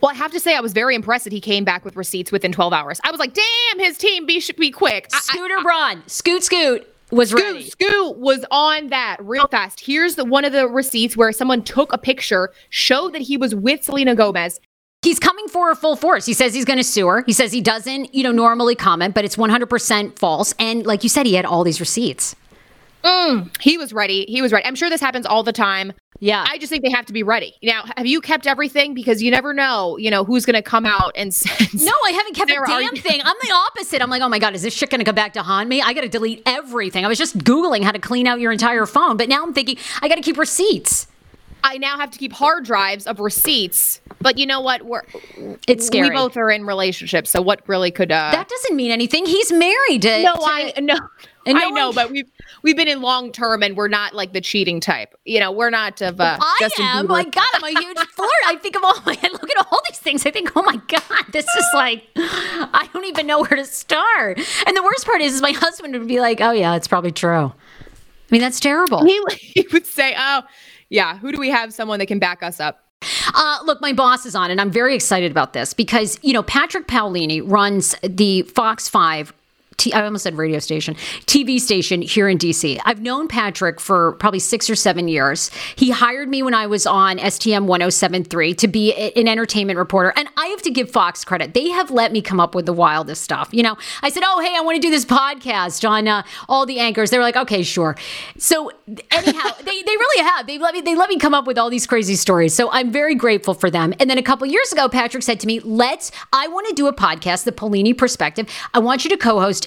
Well, 0.00 0.10
I 0.10 0.14
have 0.14 0.32
to 0.32 0.40
say, 0.40 0.56
I 0.56 0.60
was 0.60 0.72
very 0.72 0.94
impressed 0.94 1.24
that 1.24 1.32
he 1.32 1.40
came 1.40 1.64
back 1.64 1.84
with 1.84 1.96
receipts 1.96 2.30
within 2.30 2.52
12 2.52 2.72
hours. 2.72 3.00
I 3.04 3.10
was 3.10 3.18
like, 3.18 3.34
damn, 3.34 3.78
his 3.80 3.98
team 3.98 4.26
be 4.26 4.40
should 4.40 4.56
be 4.56 4.70
quick. 4.70 5.08
Scooter 5.10 5.56
I, 5.56 5.60
I, 5.60 5.62
Braun, 5.62 6.02
scoot, 6.06 6.44
scoot 6.44 6.86
was 7.10 7.30
Scoot, 7.30 7.42
ready. 7.42 7.70
Scoot 7.70 8.18
was 8.18 8.44
on 8.50 8.88
that 8.88 9.16
real 9.20 9.46
fast. 9.48 9.80
Here's 9.80 10.14
the 10.14 10.24
one 10.24 10.44
of 10.44 10.52
the 10.52 10.68
receipts 10.68 11.16
where 11.16 11.32
someone 11.32 11.62
took 11.62 11.92
a 11.92 11.98
picture, 11.98 12.50
showed 12.70 13.12
that 13.14 13.22
he 13.22 13.36
was 13.36 13.54
with 13.54 13.84
Selena 13.84 14.14
Gomez. 14.14 14.60
He's 15.02 15.20
coming 15.20 15.46
for 15.48 15.68
her 15.68 15.74
full 15.74 15.94
force. 15.96 16.26
He 16.26 16.32
says 16.32 16.54
he's 16.54 16.64
going 16.64 16.78
to 16.78 16.84
sue 16.84 17.06
her. 17.06 17.22
He 17.24 17.32
says 17.32 17.52
he 17.52 17.60
doesn't, 17.60 18.14
you 18.14 18.24
know, 18.24 18.32
normally 18.32 18.74
comment, 18.74 19.14
but 19.14 19.24
it's 19.24 19.36
100% 19.36 20.18
false. 20.18 20.54
And 20.58 20.84
like 20.84 21.02
you 21.04 21.08
said, 21.08 21.24
he 21.24 21.34
had 21.34 21.46
all 21.46 21.62
these 21.62 21.78
receipts. 21.80 22.34
Mm, 23.04 23.50
he 23.60 23.78
was 23.78 23.92
ready. 23.92 24.24
He 24.28 24.42
was 24.42 24.52
ready. 24.52 24.64
I'm 24.66 24.74
sure 24.74 24.90
this 24.90 25.00
happens 25.00 25.26
all 25.26 25.42
the 25.42 25.52
time. 25.52 25.92
Yeah. 26.20 26.44
I 26.48 26.58
just 26.58 26.70
think 26.70 26.82
they 26.82 26.90
have 26.90 27.06
to 27.06 27.12
be 27.12 27.22
ready. 27.22 27.54
Now, 27.62 27.84
have 27.96 28.06
you 28.06 28.20
kept 28.20 28.46
everything? 28.46 28.92
Because 28.92 29.22
you 29.22 29.30
never 29.30 29.54
know, 29.54 29.96
you 29.98 30.10
know, 30.10 30.24
who's 30.24 30.44
going 30.44 30.54
to 30.54 30.62
come 30.62 30.84
out 30.84 31.12
and 31.14 31.32
say 31.34 31.50
No, 31.74 31.92
I 32.04 32.10
haven't 32.10 32.34
kept 32.34 32.50
a 32.50 32.60
damn 32.66 32.96
thing. 32.96 33.20
I'm 33.24 33.36
the 33.40 33.52
opposite. 33.52 34.02
I'm 34.02 34.10
like, 34.10 34.22
oh 34.22 34.28
my 34.28 34.38
God, 34.38 34.54
is 34.54 34.62
this 34.62 34.74
shit 34.74 34.90
going 34.90 34.98
to 34.98 35.04
come 35.04 35.14
back 35.14 35.32
to 35.34 35.42
haunt 35.42 35.68
me? 35.68 35.80
I 35.80 35.92
got 35.92 36.00
to 36.00 36.08
delete 36.08 36.42
everything. 36.44 37.04
I 37.04 37.08
was 37.08 37.18
just 37.18 37.38
Googling 37.38 37.82
how 37.82 37.92
to 37.92 37.98
clean 38.00 38.26
out 38.26 38.40
your 38.40 38.52
entire 38.52 38.86
phone, 38.86 39.16
but 39.16 39.28
now 39.28 39.44
I'm 39.44 39.54
thinking 39.54 39.76
I 40.02 40.08
got 40.08 40.16
to 40.16 40.22
keep 40.22 40.38
receipts. 40.38 41.06
I 41.64 41.78
now 41.78 41.98
have 41.98 42.10
to 42.12 42.18
keep 42.18 42.32
hard 42.32 42.64
drives 42.64 43.06
of 43.06 43.20
receipts. 43.20 44.00
But 44.20 44.38
you 44.38 44.46
know 44.46 44.60
what? 44.60 44.82
We're 44.82 45.02
it's 45.66 45.86
scary. 45.86 46.08
We 46.08 46.14
both 46.14 46.36
are 46.36 46.50
in 46.50 46.64
relationships, 46.64 47.30
so 47.30 47.42
what 47.42 47.62
really 47.68 47.90
could 47.90 48.12
uh 48.12 48.30
That 48.32 48.48
doesn't 48.48 48.76
mean 48.76 48.90
anything. 48.90 49.26
He's 49.26 49.52
married 49.52 50.02
to 50.02 50.22
No, 50.22 50.34
to, 50.36 50.42
I 50.42 50.72
no. 50.80 50.96
No 51.54 51.68
I 51.68 51.70
know, 51.70 51.92
but 51.92 52.10
we've 52.10 52.30
we've 52.62 52.76
been 52.76 52.88
in 52.88 53.00
long 53.00 53.32
term, 53.32 53.62
and 53.62 53.76
we're 53.76 53.88
not 53.88 54.14
like 54.14 54.32
the 54.32 54.40
cheating 54.40 54.80
type. 54.80 55.14
You 55.24 55.40
know, 55.40 55.50
we're 55.50 55.70
not 55.70 56.00
of. 56.02 56.20
Uh, 56.20 56.38
I 56.40 56.56
Justin 56.60 56.84
am. 56.84 57.06
Bieber. 57.06 57.10
My 57.10 57.24
God, 57.24 57.46
I'm 57.54 57.64
a 57.64 57.80
huge 57.80 57.98
flirt. 57.98 58.30
I 58.46 58.56
think 58.56 58.76
of 58.76 58.84
all. 58.84 58.94
I 59.06 59.28
look 59.32 59.50
at 59.50 59.66
all 59.70 59.80
these 59.88 59.98
things. 59.98 60.26
I 60.26 60.30
think, 60.30 60.56
oh 60.56 60.62
my 60.62 60.80
God, 60.88 61.24
this 61.32 61.46
is 61.46 61.66
like, 61.74 62.04
I 62.16 62.88
don't 62.92 63.04
even 63.04 63.26
know 63.26 63.40
where 63.40 63.56
to 63.56 63.64
start. 63.64 64.38
And 64.66 64.76
the 64.76 64.82
worst 64.82 65.06
part 65.06 65.20
is, 65.20 65.34
is 65.34 65.42
my 65.42 65.52
husband 65.52 65.94
would 65.94 66.08
be 66.08 66.20
like, 66.20 66.40
"Oh 66.40 66.52
yeah, 66.52 66.76
it's 66.76 66.88
probably 66.88 67.12
true." 67.12 67.46
I 67.46 67.52
mean, 68.30 68.40
that's 68.40 68.60
terrible. 68.60 69.04
He, 69.04 69.22
he 69.38 69.66
would 69.72 69.86
say, 69.86 70.14
"Oh, 70.18 70.42
yeah, 70.90 71.18
who 71.18 71.32
do 71.32 71.38
we 71.38 71.50
have? 71.50 71.72
Someone 71.72 71.98
that 71.98 72.06
can 72.06 72.18
back 72.18 72.42
us 72.42 72.60
up." 72.60 72.84
Uh, 73.34 73.58
look, 73.64 73.80
my 73.80 73.92
boss 73.92 74.26
is 74.26 74.34
on, 74.34 74.50
and 74.50 74.60
I'm 74.60 74.70
very 74.70 74.94
excited 74.94 75.30
about 75.30 75.52
this 75.52 75.72
because, 75.72 76.18
you 76.22 76.32
know, 76.32 76.42
Patrick 76.42 76.88
Paolini 76.88 77.40
runs 77.40 77.94
the 78.02 78.42
Fox 78.42 78.88
5 78.88 79.32
T- 79.78 79.92
I 79.92 80.04
almost 80.04 80.24
said 80.24 80.36
radio 80.36 80.58
station, 80.58 80.94
TV 81.26 81.58
station 81.60 82.02
here 82.02 82.28
in 82.28 82.36
DC. 82.36 82.78
I've 82.84 83.00
known 83.00 83.28
Patrick 83.28 83.80
for 83.80 84.12
probably 84.14 84.40
six 84.40 84.68
or 84.68 84.74
seven 84.74 85.08
years. 85.08 85.50
He 85.76 85.90
hired 85.90 86.28
me 86.28 86.42
when 86.42 86.52
I 86.52 86.66
was 86.66 86.86
on 86.86 87.18
STM 87.18 87.66
1073 87.66 88.54
to 88.54 88.68
be 88.68 88.92
an 88.94 89.28
entertainment 89.28 89.78
reporter. 89.78 90.12
And 90.16 90.28
I 90.36 90.46
have 90.46 90.62
to 90.62 90.70
give 90.70 90.90
Fox 90.90 91.24
credit. 91.24 91.54
They 91.54 91.68
have 91.70 91.90
let 91.90 92.12
me 92.12 92.20
come 92.20 92.40
up 92.40 92.54
with 92.54 92.66
the 92.66 92.72
wildest 92.72 93.22
stuff. 93.22 93.48
You 93.52 93.62
know, 93.62 93.76
I 94.02 94.10
said, 94.10 94.24
oh, 94.26 94.40
hey, 94.40 94.54
I 94.56 94.60
want 94.60 94.76
to 94.76 94.80
do 94.80 94.90
this 94.90 95.04
podcast 95.04 95.88
on 95.88 96.08
uh, 96.08 96.22
all 96.48 96.66
the 96.66 96.80
anchors. 96.80 97.10
They 97.10 97.18
were 97.18 97.24
like, 97.24 97.36
okay, 97.36 97.62
sure. 97.62 97.96
So 98.36 98.72
anyhow, 99.10 99.50
they, 99.58 99.82
they 99.82 99.96
really 99.96 100.24
have. 100.24 100.46
They 100.46 100.58
let 100.58 100.74
me 100.74 100.80
they 100.80 100.96
let 100.96 101.08
me 101.08 101.18
come 101.18 101.34
up 101.34 101.46
with 101.46 101.56
all 101.56 101.70
these 101.70 101.86
crazy 101.86 102.16
stories. 102.16 102.52
So 102.54 102.70
I'm 102.72 102.90
very 102.90 103.14
grateful 103.14 103.54
for 103.54 103.70
them. 103.70 103.94
And 104.00 104.10
then 104.10 104.18
a 104.18 104.22
couple 104.22 104.46
years 104.46 104.72
ago, 104.72 104.88
Patrick 104.88 105.22
said 105.22 105.38
to 105.40 105.46
me, 105.46 105.60
let's, 105.60 106.10
I 106.32 106.48
want 106.48 106.66
to 106.68 106.74
do 106.74 106.88
a 106.88 106.92
podcast, 106.92 107.44
The 107.44 107.52
Paolini 107.52 107.96
Perspective. 107.96 108.48
I 108.74 108.80
want 108.80 109.04
you 109.04 109.10
to 109.10 109.16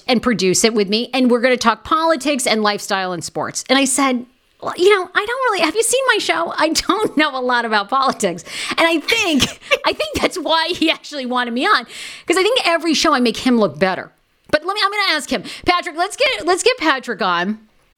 and 0.06 0.22
produce 0.22 0.64
it 0.64 0.74
with 0.74 0.88
me, 0.88 1.10
and 1.12 1.30
we're 1.30 1.40
going 1.40 1.54
to 1.54 1.62
talk 1.62 1.84
politics 1.84 2.46
and 2.46 2.62
lifestyle 2.62 3.12
and 3.12 3.22
sports. 3.22 3.64
And 3.68 3.78
I 3.78 3.84
said, 3.84 4.26
well, 4.62 4.74
you 4.76 4.88
know, 4.90 5.10
I 5.12 5.26
don't 5.26 5.52
really 5.52 5.60
have 5.60 5.74
you 5.74 5.82
seen 5.82 6.02
my 6.08 6.18
show? 6.18 6.52
I 6.56 6.68
don't 6.68 7.16
know 7.16 7.36
a 7.36 7.42
lot 7.42 7.64
about 7.64 7.88
politics. 7.88 8.44
And 8.70 8.80
I 8.80 9.00
think 9.00 9.42
I 9.84 9.92
think 9.92 10.20
that's 10.20 10.38
why 10.38 10.68
he 10.68 10.90
actually 10.90 11.26
wanted 11.26 11.52
me 11.52 11.66
on 11.66 11.84
because 12.20 12.36
I 12.36 12.42
think 12.42 12.60
every 12.64 12.94
show 12.94 13.12
I 13.12 13.20
make 13.20 13.36
him 13.36 13.58
look 13.58 13.78
better. 13.78 14.12
But 14.50 14.64
let 14.64 14.74
me 14.74 14.80
I'm 14.84 14.90
going 14.90 15.06
to 15.08 15.12
ask 15.14 15.30
him. 15.30 15.42
Patrick, 15.66 15.96
let's 15.96 16.16
get 16.16 16.46
let's 16.46 16.62
get 16.62 16.76
Patrick 16.78 17.20
on. 17.20 17.68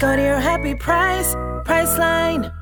Go 0.00 0.16
to 0.16 0.22
your 0.22 0.40
happy 0.40 0.74
price, 0.74 1.34
Priceline. 1.64 2.52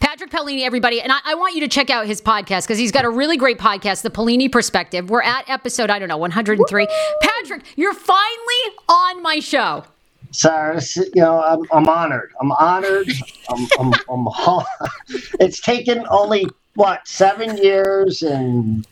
Patrick 0.00 0.30
Paolini, 0.30 0.64
everybody. 0.64 1.00
And 1.00 1.10
I, 1.10 1.18
I, 1.24 1.34
want 1.34 1.54
you 1.54 1.62
to 1.62 1.68
check 1.68 1.88
out 1.88 2.06
his 2.06 2.20
podcast 2.20 2.64
because 2.64 2.78
he's 2.78 2.92
got 2.92 3.06
a 3.06 3.10
really 3.10 3.38
great 3.38 3.58
podcast, 3.58 4.02
The 4.02 4.10
Paolini 4.10 4.52
Perspective. 4.52 5.08
We're 5.08 5.22
at 5.22 5.48
episode, 5.48 5.88
I 5.88 5.98
don't 5.98 6.08
know, 6.08 6.18
103. 6.18 6.86
Woo! 6.86 6.94
Patrick, 7.22 7.64
you're 7.76 7.94
finally 7.94 8.76
on 8.88 9.22
my 9.22 9.40
show. 9.40 9.84
Sarah, 10.30 10.80
you 10.96 11.22
know, 11.22 11.42
I'm, 11.42 11.64
I'm 11.72 11.88
honored. 11.88 12.32
I'm 12.40 12.52
honored. 12.52 13.08
I'm, 13.48 13.66
I'm, 13.78 13.94
I'm, 14.10 14.64
it's 15.40 15.60
taken 15.60 16.04
only, 16.10 16.46
what, 16.74 17.08
seven 17.08 17.56
years 17.56 18.22
and 18.22 18.86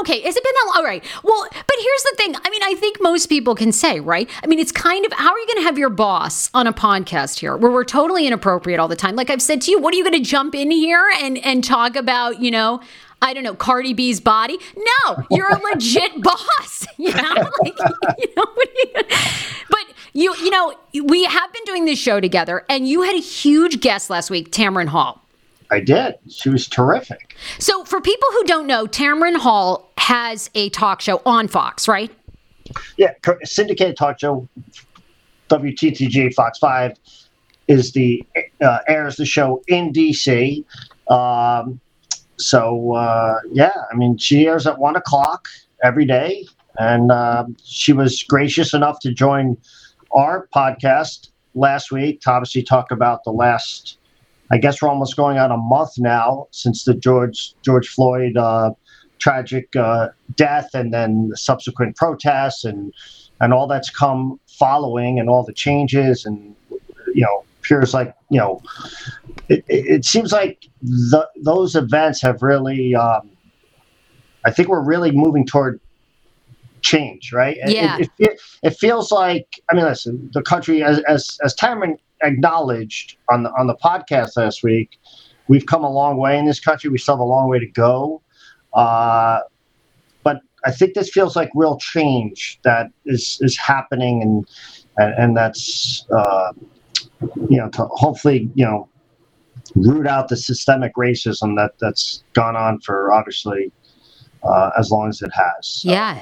okay, 0.00 0.20
has 0.20 0.36
it 0.36 0.44
been 0.44 0.52
that 0.54 0.64
long? 0.66 0.76
All 0.78 0.84
right. 0.84 1.04
Well, 1.24 1.48
but 1.50 1.76
here's 1.80 2.02
the 2.04 2.14
thing. 2.16 2.34
I 2.36 2.50
mean, 2.50 2.62
I 2.62 2.74
think 2.74 2.88
think 2.88 3.02
most 3.02 3.26
people 3.26 3.54
can 3.54 3.70
say, 3.72 4.00
right? 4.00 4.28
I 4.42 4.46
mean, 4.46 4.58
it's 4.58 4.72
kind 4.72 5.04
of 5.04 5.12
how 5.12 5.30
are 5.30 5.38
you 5.38 5.46
going 5.46 5.58
to 5.58 5.64
have 5.64 5.78
your 5.78 5.90
boss 5.90 6.50
on 6.54 6.66
a 6.66 6.72
podcast 6.72 7.38
here 7.38 7.56
where 7.56 7.70
we're 7.70 7.84
totally 7.84 8.26
inappropriate 8.26 8.80
all 8.80 8.88
the 8.88 8.96
time? 8.96 9.14
Like 9.14 9.30
I've 9.30 9.42
said 9.42 9.60
to 9.62 9.70
you, 9.70 9.78
what 9.78 9.92
are 9.92 9.96
you 9.96 10.04
going 10.04 10.22
to 10.22 10.28
jump 10.28 10.54
in 10.54 10.70
here 10.70 11.06
and 11.20 11.38
and 11.38 11.62
talk 11.62 11.96
about, 11.96 12.40
you 12.40 12.50
know, 12.50 12.80
I 13.20 13.34
don't 13.34 13.42
know, 13.42 13.54
Cardi 13.54 13.92
B's 13.92 14.20
body. 14.20 14.58
No, 14.76 15.24
you're 15.30 15.50
a 15.50 15.60
legit 15.72 16.22
boss. 16.22 16.86
You 16.98 17.14
know, 17.14 17.48
like, 17.62 17.78
you 18.18 18.26
know, 18.36 18.46
but 19.70 19.84
you, 20.12 20.34
you 20.34 20.50
know, 20.50 20.74
we 21.04 21.24
have 21.26 21.52
been 21.52 21.62
doing 21.64 21.84
this 21.84 21.96
show 21.96 22.18
together, 22.18 22.64
and 22.68 22.88
you 22.88 23.02
had 23.02 23.14
a 23.14 23.20
huge 23.20 23.80
guest 23.80 24.10
last 24.10 24.30
week, 24.30 24.50
Tamron 24.50 24.88
Hall. 24.88 25.22
I 25.70 25.80
did. 25.80 26.14
She 26.28 26.48
was 26.48 26.66
terrific. 26.66 27.36
So, 27.58 27.84
for 27.84 28.00
people 28.00 28.28
who 28.32 28.44
don't 28.44 28.66
know, 28.66 28.86
Tamron 28.86 29.36
Hall 29.36 29.90
has 29.98 30.50
a 30.54 30.70
talk 30.70 31.00
show 31.00 31.20
on 31.26 31.48
Fox, 31.48 31.86
right? 31.86 32.10
Yeah, 32.96 33.12
syndicated 33.44 33.96
talk 33.96 34.20
show, 34.20 34.48
WTTG 35.50 36.34
Fox 36.34 36.58
Five, 36.58 36.96
is 37.66 37.92
the 37.92 38.24
uh, 38.62 38.78
airs 38.88 39.16
the 39.16 39.26
show 39.26 39.62
in 39.68 39.92
DC. 39.92 40.64
Um, 41.10 41.80
so 42.38 42.94
uh, 42.94 43.38
yeah, 43.52 43.72
I 43.92 43.96
mean, 43.96 44.16
she 44.16 44.46
airs 44.46 44.66
at 44.66 44.78
one 44.78 44.96
o'clock 44.96 45.48
every 45.82 46.06
day, 46.06 46.46
and 46.78 47.12
uh, 47.12 47.44
she 47.62 47.92
was 47.92 48.22
gracious 48.22 48.74
enough 48.74 49.00
to 49.00 49.12
join 49.12 49.56
our 50.12 50.48
podcast 50.54 51.28
last 51.54 51.90
week 51.92 52.20
to 52.22 52.30
obviously 52.30 52.62
talk 52.62 52.90
about 52.90 53.24
the 53.24 53.32
last. 53.32 53.97
I 54.50 54.58
guess 54.58 54.80
we're 54.80 54.88
almost 54.88 55.16
going 55.16 55.38
on 55.38 55.50
a 55.50 55.56
month 55.56 55.92
now 55.98 56.48
since 56.50 56.84
the 56.84 56.94
George 56.94 57.54
George 57.62 57.88
Floyd 57.88 58.36
uh, 58.36 58.70
tragic 59.18 59.74
uh, 59.76 60.08
death, 60.36 60.70
and 60.74 60.92
then 60.92 61.28
the 61.28 61.36
subsequent 61.36 61.96
protests, 61.96 62.64
and 62.64 62.92
and 63.40 63.52
all 63.52 63.66
that's 63.66 63.90
come 63.90 64.40
following, 64.46 65.18
and 65.18 65.28
all 65.28 65.44
the 65.44 65.52
changes, 65.52 66.24
and 66.24 66.54
you 67.14 67.22
know, 67.22 67.44
appears 67.60 67.94
like 67.94 68.14
you 68.30 68.38
know 68.38 68.62
it, 69.48 69.64
it 69.68 70.04
seems 70.04 70.32
like 70.32 70.68
the, 70.82 71.28
those 71.42 71.74
events 71.74 72.22
have 72.22 72.42
really, 72.42 72.94
um, 72.94 73.30
I 74.44 74.50
think 74.50 74.68
we're 74.68 74.84
really 74.84 75.10
moving 75.10 75.46
toward 75.46 75.80
change, 76.88 77.32
right? 77.32 77.58
Yeah. 77.66 77.98
It, 77.98 78.10
it, 78.18 78.40
it, 78.62 78.70
feels 78.70 79.12
like, 79.12 79.60
I 79.70 79.74
mean, 79.76 79.84
listen, 79.84 80.30
the 80.32 80.42
country, 80.42 80.82
as, 80.82 81.00
as, 81.00 81.38
as 81.44 81.54
Tamron 81.54 81.98
acknowledged 82.22 83.16
on 83.30 83.42
the, 83.42 83.50
on 83.58 83.66
the 83.66 83.76
podcast 83.76 84.36
last 84.36 84.62
week, 84.62 84.98
we've 85.48 85.66
come 85.66 85.84
a 85.84 85.90
long 85.90 86.16
way 86.16 86.38
in 86.38 86.46
this 86.46 86.60
country. 86.60 86.88
We 86.88 86.98
still 86.98 87.16
have 87.16 87.20
a 87.20 87.24
long 87.24 87.48
way 87.48 87.58
to 87.58 87.66
go. 87.66 88.22
Uh, 88.72 89.40
but 90.22 90.40
I 90.64 90.70
think 90.70 90.94
this 90.94 91.10
feels 91.10 91.36
like 91.36 91.50
real 91.54 91.76
change 91.76 92.58
that 92.64 92.86
is, 93.04 93.38
is 93.42 93.56
happening 93.58 94.22
and, 94.22 94.48
and, 94.96 95.14
and 95.22 95.36
that's, 95.36 96.06
uh, 96.10 96.52
you 97.50 97.58
know, 97.58 97.68
to 97.70 97.84
hopefully, 97.92 98.48
you 98.54 98.64
know, 98.64 98.88
root 99.74 100.06
out 100.06 100.28
the 100.28 100.36
systemic 100.36 100.94
racism 100.94 101.54
that 101.56 101.72
that's 101.80 102.24
gone 102.32 102.56
on 102.56 102.80
for 102.80 103.12
obviously 103.12 103.70
uh, 104.42 104.70
as 104.78 104.90
long 104.90 105.08
as 105.10 105.20
it 105.20 105.30
has. 105.34 105.66
So, 105.66 105.90
yeah. 105.90 106.20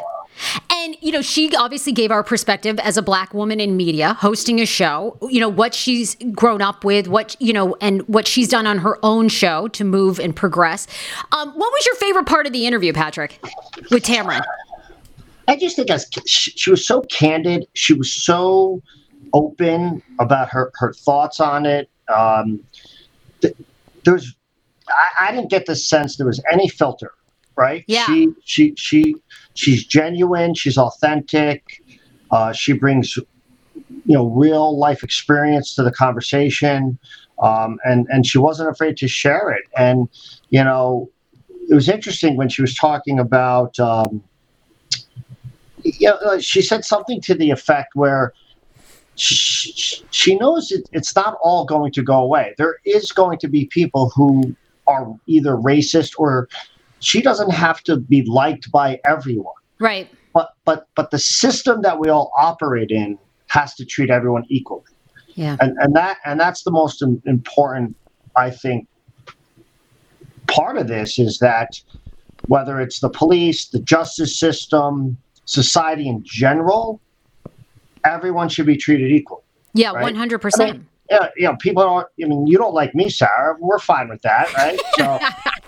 And, 0.71 0.97
you 1.01 1.13
know, 1.13 1.23
she 1.23 1.55
obviously 1.57 1.93
gave 1.93 2.11
our 2.11 2.23
perspective 2.23 2.79
as 2.81 2.97
a 2.97 3.03
black 3.03 3.35
woman 3.35 3.61
in 3.61 3.77
media, 3.77 4.15
hosting 4.15 4.61
a 4.61 4.67
show, 4.67 5.19
you 5.31 5.41
know, 5.41 5.49
what 5.49 5.75
she's 5.75 6.17
grown 6.33 6.63
up 6.63 6.85
with, 6.85 7.09
what, 7.09 7.37
you 7.41 7.53
know, 7.53 7.77
and 7.81 8.07
what 8.09 8.27
she's 8.27 8.49
done 8.49 8.67
on 8.67 8.79
her 8.79 8.99
own 9.05 9.29
show 9.29 9.69
to 9.69 9.85
move 9.85 10.19
and 10.19 10.35
progress. 10.35 10.87
Um, 11.33 11.51
what 11.51 11.73
was 11.73 11.87
your 11.87 11.95
favorite 11.97 12.27
part 12.27 12.47
of 12.47 12.53
the 12.53 12.67
interview, 12.67 12.93
Patrick, 12.93 13.39
with 13.91 14.05
Tamron? 14.05 14.43
I 15.49 15.57
just 15.57 15.77
think 15.77 15.91
as 15.91 16.09
she 16.27 16.71
was 16.71 16.87
so 16.87 17.03
candid, 17.03 17.67
she 17.75 17.93
was 17.93 18.13
so 18.13 18.83
open 19.33 20.03
about 20.19 20.49
her, 20.49 20.73
her 20.75 20.93
thoughts 20.93 21.41
on 21.41 21.67
it. 21.67 21.89
Um, 22.09 22.65
there's 24.05 24.35
I, 24.89 25.29
I, 25.29 25.33
didn't 25.33 25.51
get 25.51 25.67
the 25.67 25.75
sense 25.77 26.17
there 26.17 26.27
was 26.27 26.41
any 26.51 26.69
filter, 26.69 27.13
right? 27.57 27.85
Yeah. 27.89 28.07
She 28.07 28.29
she 28.45 28.75
she 28.77 29.15
she's 29.57 29.85
genuine. 29.85 30.55
She's 30.55 30.79
authentic. 30.79 31.83
Uh, 32.31 32.53
she 32.53 32.73
brings 32.73 33.17
you 33.17 34.15
know 34.15 34.27
real 34.27 34.79
life 34.79 35.03
experience 35.03 35.75
to 35.75 35.83
the 35.83 35.93
conversation, 35.93 36.99
um, 37.43 37.79
and 37.85 38.07
and 38.11 38.25
she 38.25 38.39
wasn't 38.39 38.71
afraid 38.71 38.97
to 38.99 39.09
share 39.09 39.51
it. 39.51 39.65
And 39.77 40.09
you 40.51 40.63
know, 40.63 41.11
it 41.69 41.75
was 41.75 41.89
interesting 41.89 42.37
when 42.37 42.49
she 42.49 42.63
was 42.63 42.75
talking 42.75 43.19
about. 43.19 43.79
Um, 43.81 44.23
you 45.83 46.09
know, 46.09 46.39
she 46.41 46.63
said 46.63 46.85
something 46.85 47.21
to 47.21 47.35
the 47.35 47.51
effect 47.51 47.95
where 47.95 48.33
she, 49.15 50.03
she 50.11 50.35
knows 50.37 50.73
it, 50.73 50.89
it's 50.93 51.15
not 51.15 51.39
all 51.43 51.65
going 51.65 51.93
to 51.93 52.03
go 52.03 52.17
away. 52.17 52.55
There 52.59 52.77
is 52.85 53.13
going 53.13 53.39
to 53.39 53.49
be 53.49 53.67
people 53.67 54.11
who 54.11 54.57
are 54.89 55.15
either 55.27 55.53
racist 55.53 56.15
or 56.19 56.49
she 57.07 57.23
doesn't 57.23 57.51
have 57.51 57.83
to 57.85 57.97
be 57.97 58.23
liked 58.23 58.73
by 58.73 59.01
everyone. 59.05 59.55
Right. 59.79 60.11
But 60.35 60.55
but 60.65 60.89
but 60.97 61.13
the 61.13 61.21
system 61.21 61.83
that 61.83 62.01
we 62.01 62.09
all 62.09 62.33
operate 62.37 62.91
in 62.91 63.17
has 63.47 63.75
to 63.77 63.85
treat 63.85 64.11
everyone 64.11 64.45
equally. 64.49 64.83
Yeah. 65.35 65.57
And 65.61 65.77
and 65.79 65.95
that 65.95 66.19
and 66.25 66.41
that's 66.41 66.65
the 66.65 66.73
most 66.73 67.03
important 67.03 67.95
I 68.35 68.51
think 68.51 68.89
part 70.49 70.77
of 70.79 70.89
this 70.89 71.19
is 71.19 71.39
that 71.39 71.81
whether 72.49 72.81
it's 72.81 72.99
the 72.99 73.11
police, 73.11 73.67
the 73.67 73.81
justice 73.81 74.39
system, 74.39 75.17
society 75.45 76.09
in 76.09 76.25
general, 76.25 77.01
everyone 78.05 78.49
should 78.49 78.67
be 78.67 78.77
treated 78.77 79.13
equal. 79.13 79.45
Yeah, 79.75 79.93
one 79.93 80.17
hundred 80.17 80.41
percent. 80.41 80.85
Yeah, 81.09 81.29
you 81.37 81.47
know, 81.47 81.57
people 81.57 81.85
don't. 81.85 82.07
I 82.21 82.27
mean, 82.27 82.49
you 82.49 82.59
don't 82.59 82.75
like 82.75 82.97
me, 82.97 83.09
Sarah. 83.11 83.57
We're 83.61 83.79
fine 83.79 84.09
with 84.09 84.23
that, 84.23 84.53
right? 84.55 84.81
So. 84.99 85.21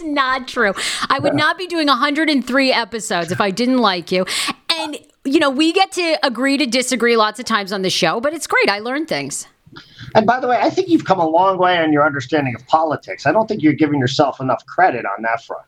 not 0.00 0.48
true. 0.48 0.72
I 1.08 1.18
would 1.18 1.34
not 1.34 1.58
be 1.58 1.66
doing 1.66 1.86
103 1.86 2.72
episodes 2.72 3.32
if 3.32 3.40
I 3.40 3.50
didn't 3.50 3.78
like 3.78 4.12
you. 4.12 4.24
And 4.70 4.98
you 5.24 5.40
know, 5.40 5.50
we 5.50 5.72
get 5.72 5.92
to 5.92 6.18
agree 6.22 6.56
to 6.56 6.66
disagree 6.66 7.16
lots 7.16 7.38
of 7.38 7.44
times 7.44 7.72
on 7.72 7.82
the 7.82 7.90
show, 7.90 8.20
but 8.20 8.32
it's 8.32 8.46
great. 8.46 8.68
I 8.68 8.78
learn 8.78 9.06
things. 9.06 9.46
And 10.14 10.26
by 10.26 10.40
the 10.40 10.48
way, 10.48 10.56
I 10.56 10.70
think 10.70 10.88
you've 10.88 11.04
come 11.04 11.20
a 11.20 11.28
long 11.28 11.58
way 11.58 11.82
in 11.82 11.92
your 11.92 12.06
understanding 12.06 12.54
of 12.54 12.66
politics. 12.66 13.26
I 13.26 13.32
don't 13.32 13.46
think 13.46 13.62
you're 13.62 13.74
giving 13.74 14.00
yourself 14.00 14.40
enough 14.40 14.64
credit 14.66 15.04
on 15.04 15.22
that 15.22 15.44
front. 15.44 15.64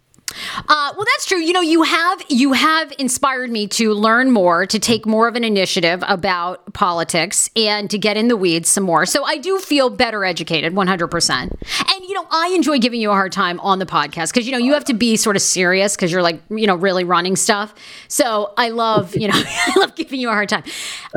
Uh, 0.57 0.93
well, 0.97 1.07
that's 1.15 1.27
true. 1.27 1.39
You 1.39 1.53
know, 1.53 1.61
you 1.61 1.83
have 1.83 2.23
you 2.29 2.53
have 2.53 2.93
inspired 2.99 3.51
me 3.51 3.67
to 3.69 3.93
learn 3.95 4.31
more, 4.31 4.67
to 4.67 4.79
take 4.79 5.07
more 5.07 5.29
of 5.29 5.37
an 5.37 5.45
initiative 5.45 6.03
about 6.07 6.73
politics, 6.73 7.51
and 7.57 7.91
to 7.91 7.99
get 7.99 8.17
in 8.17 8.29
the 8.29 8.37
weeds 8.37 8.69
some 8.69 8.85
more. 8.85 9.07
So 9.07 9.25
I 9.25 9.39
do 9.39 9.59
feel 9.59 9.91
better 9.91 10.25
educated, 10.25 10.75
one 10.75 10.87
hundred 10.87 11.09
percent. 11.09 11.53
And 11.53 12.05
you 12.05 12.15
know, 12.15 12.27
I 12.31 12.53
enjoy 12.55 12.79
giving 12.79 13.01
you 13.01 13.11
a 13.11 13.15
hard 13.15 13.33
time 13.33 13.61
on 13.61 13.79
the 13.79 13.87
podcast 13.87 14.33
because 14.33 14.47
you 14.47 14.53
know 14.53 14.59
you 14.59 14.73
have 14.75 14.85
to 14.87 14.95
be 14.95 15.17
sort 15.17 15.37
of 15.37 15.43
serious 15.43 15.97
because 15.97 16.11
you're 16.11 16.23
like 16.23 16.41
you 16.51 16.67
know 16.67 16.77
really 16.77 17.05
running 17.05 17.37
stuff. 17.37 17.75
So 18.09 18.53
I 18.57 18.71
love 18.71 19.17
you 19.17 19.29
know 19.29 19.35
I 19.45 19.73
love 19.79 19.95
giving 19.95 20.21
you 20.21 20.29
a 20.29 20.33
hard 20.33 20.49
time. 20.49 20.65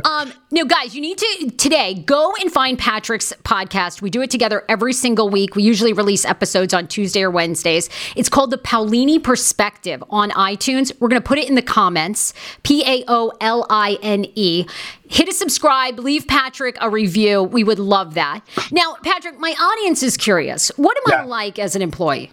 Um, 0.06 0.34
no, 0.52 0.66
guys, 0.66 0.96
you 0.96 1.02
need 1.02 1.18
to 1.18 1.52
today 1.58 1.96
go 1.96 2.34
and 2.42 2.52
find 2.52 2.78
Patrick's 2.78 3.34
podcast. 3.44 4.02
We 4.02 4.10
do 4.10 4.22
it 4.22 4.30
together 4.30 4.64
every 4.70 4.94
single 4.94 5.30
week. 5.30 5.56
We 5.56 5.64
usually 5.64 5.94
release 5.94 6.26
episodes 6.26 6.74
on 6.74 6.88
Tuesday 6.88 7.24
or 7.24 7.32
Wednesdays. 7.32 7.90
It's 8.16 8.30
called 8.30 8.52
the 8.52 8.58
Paolini 8.58 9.23
Perspective 9.24 10.04
on 10.10 10.32
iTunes. 10.32 10.92
We're 11.00 11.08
going 11.08 11.22
to 11.22 11.28
put 11.28 11.38
it 11.38 11.48
in 11.48 11.56
the 11.56 11.62
comments. 11.62 12.34
P 12.64 12.84
A 12.86 13.04
O 13.08 13.32
L 13.42 13.66
I 13.70 13.98
N 14.02 14.26
E. 14.36 14.66
Hit 15.10 15.30
a 15.30 15.34
subscribe, 15.34 15.98
leave 16.00 16.28
Patrick 16.28 16.78
a 16.82 16.90
review. 16.90 17.42
We 17.44 17.64
would 17.64 17.80
love 17.80 18.14
that. 18.16 18.42
Now, 18.72 18.98
Patrick, 19.04 19.40
my 19.40 19.52
audience 19.52 20.04
is 20.04 20.18
curious. 20.18 20.70
What 20.76 20.98
am 20.98 21.04
yeah. 21.08 21.22
I 21.22 21.26
like 21.26 21.58
as 21.58 21.76
an 21.76 21.82
employee? 21.82 22.32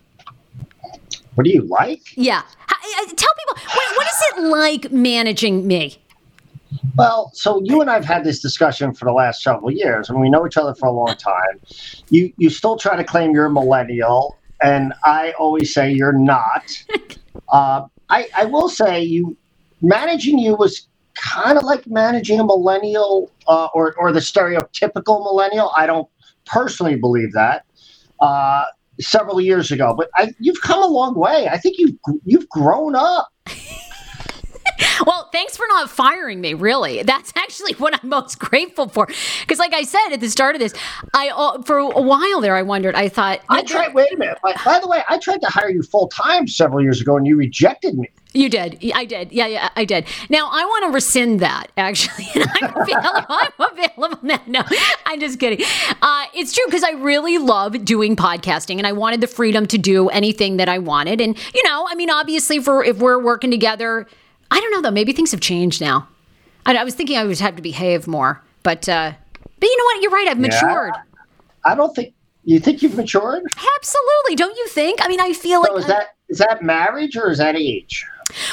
What 1.36 1.44
do 1.44 1.50
you 1.50 1.62
like? 1.62 2.16
Yeah. 2.16 2.42
Tell 3.06 3.34
people, 3.38 3.62
what, 3.74 3.96
what 3.96 4.06
is 4.06 4.22
it 4.36 4.40
like 4.48 4.92
managing 4.92 5.66
me? 5.66 5.98
Well, 6.96 7.30
so 7.34 7.60
you 7.64 7.80
and 7.80 7.90
I've 7.90 8.04
had 8.04 8.24
this 8.24 8.40
discussion 8.40 8.94
for 8.94 9.04
the 9.04 9.12
last 9.12 9.42
several 9.42 9.70
years, 9.70 10.08
and 10.08 10.20
we 10.20 10.28
know 10.28 10.46
each 10.46 10.56
other 10.56 10.74
for 10.74 10.86
a 10.86 10.92
long 10.92 11.14
time. 11.16 11.60
You 12.10 12.32
you 12.36 12.50
still 12.50 12.76
try 12.76 12.96
to 12.96 13.04
claim 13.04 13.32
you're 13.32 13.46
a 13.46 13.50
millennial, 13.50 14.36
and 14.62 14.92
I 15.04 15.32
always 15.38 15.72
say 15.72 15.92
you're 15.92 16.12
not. 16.12 16.76
uh, 17.48 17.86
I, 18.08 18.28
I 18.36 18.44
will 18.44 18.68
say 18.68 19.00
you 19.02 19.36
managing 19.82 20.38
you 20.38 20.56
was 20.56 20.88
kind 21.14 21.58
of 21.58 21.64
like 21.64 21.86
managing 21.86 22.40
a 22.40 22.44
millennial 22.44 23.30
uh, 23.46 23.68
or 23.74 23.94
or 23.94 24.12
the 24.12 24.20
stereotypical 24.20 25.22
millennial. 25.22 25.72
I 25.76 25.86
don't 25.86 26.08
personally 26.46 26.96
believe 26.96 27.32
that. 27.32 27.64
Uh, 28.20 28.64
several 29.00 29.40
years 29.40 29.70
ago, 29.70 29.94
but 29.96 30.10
I, 30.16 30.32
you've 30.38 30.60
come 30.60 30.82
a 30.82 30.86
long 30.86 31.14
way. 31.14 31.48
I 31.48 31.56
think 31.56 31.78
you've 31.78 31.96
you've 32.24 32.48
grown 32.48 32.94
up. 32.94 33.28
thanks 35.32 35.56
for 35.56 35.66
not 35.68 35.90
firing 35.90 36.40
me. 36.40 36.54
Really, 36.54 37.02
that's 37.02 37.32
actually 37.36 37.74
what 37.74 37.98
I'm 38.02 38.08
most 38.08 38.38
grateful 38.38 38.88
for. 38.88 39.06
Because, 39.40 39.58
like 39.58 39.74
I 39.74 39.82
said 39.82 40.12
at 40.12 40.20
the 40.20 40.30
start 40.30 40.54
of 40.54 40.60
this, 40.60 40.74
I 41.14 41.30
uh, 41.30 41.62
for 41.62 41.78
a 41.78 42.00
while 42.00 42.40
there, 42.40 42.56
I 42.56 42.62
wondered. 42.62 42.94
I 42.94 43.08
thought 43.08 43.40
I 43.48 43.62
tried. 43.62 43.94
Wait 43.94 44.12
a 44.12 44.16
minute. 44.16 44.38
By, 44.42 44.54
by 44.64 44.78
the 44.80 44.88
way, 44.88 45.02
I 45.08 45.18
tried 45.18 45.40
to 45.42 45.48
hire 45.48 45.70
you 45.70 45.82
full 45.82 46.08
time 46.08 46.46
several 46.46 46.82
years 46.82 47.00
ago, 47.00 47.16
and 47.16 47.26
you 47.26 47.36
rejected 47.36 47.96
me. 47.96 48.08
You 48.32 48.48
did. 48.48 48.78
I 48.94 49.04
did. 49.04 49.32
Yeah, 49.32 49.46
yeah, 49.46 49.70
I 49.74 49.84
did. 49.84 50.06
Now 50.28 50.48
I 50.52 50.64
want 50.64 50.84
to 50.84 50.94
rescind 50.94 51.40
that 51.40 51.66
actually, 51.76 52.26
and 52.34 52.48
I'm 52.60 52.76
available. 52.76 53.26
I'm 53.28 53.52
available 53.58 54.18
now. 54.22 54.40
No, 54.46 54.62
I'm 55.06 55.20
just 55.20 55.40
kidding. 55.40 55.64
Uh, 56.00 56.26
it's 56.34 56.52
true 56.52 56.64
because 56.66 56.84
I 56.84 56.92
really 56.92 57.38
love 57.38 57.84
doing 57.84 58.16
podcasting, 58.16 58.78
and 58.78 58.86
I 58.86 58.92
wanted 58.92 59.20
the 59.20 59.26
freedom 59.26 59.66
to 59.66 59.78
do 59.78 60.08
anything 60.10 60.58
that 60.58 60.68
I 60.68 60.78
wanted. 60.78 61.20
And 61.20 61.36
you 61.54 61.62
know, 61.64 61.86
I 61.88 61.94
mean, 61.94 62.10
obviously, 62.10 62.60
for 62.60 62.84
if 62.84 62.98
we're 62.98 63.18
working 63.18 63.50
together, 63.50 64.06
I 64.50 64.60
don't 64.60 64.70
know 64.72 64.82
though. 64.82 64.90
Maybe 64.90 65.12
things 65.12 65.30
have 65.30 65.40
changed 65.40 65.80
now. 65.80 66.08
I, 66.66 66.76
I 66.76 66.84
was 66.84 66.94
thinking 66.94 67.16
I 67.16 67.24
would 67.24 67.38
have 67.38 67.56
to 67.56 67.62
behave 67.62 68.06
more, 68.06 68.42
but 68.62 68.88
uh, 68.88 69.12
but 69.58 69.66
you 69.66 69.76
know 69.76 69.84
what? 69.84 70.02
You're 70.02 70.10
right. 70.10 70.28
I've 70.28 70.38
matured. 70.40 70.92
Yeah. 70.94 71.22
I 71.64 71.74
don't 71.74 71.94
think 71.94 72.14
you 72.44 72.58
think 72.58 72.82
you've 72.82 72.96
matured. 72.96 73.42
Absolutely, 73.76 74.36
don't 74.36 74.56
you 74.56 74.66
think? 74.68 75.00
I 75.04 75.08
mean, 75.08 75.20
I 75.20 75.32
feel 75.32 75.62
So 75.64 75.72
like 75.72 75.80
is 75.80 75.86
that 75.88 76.06
is 76.28 76.38
that 76.38 76.62
marriage 76.62 77.16
or 77.16 77.30
is 77.30 77.38
that 77.38 77.56
age? 77.56 78.06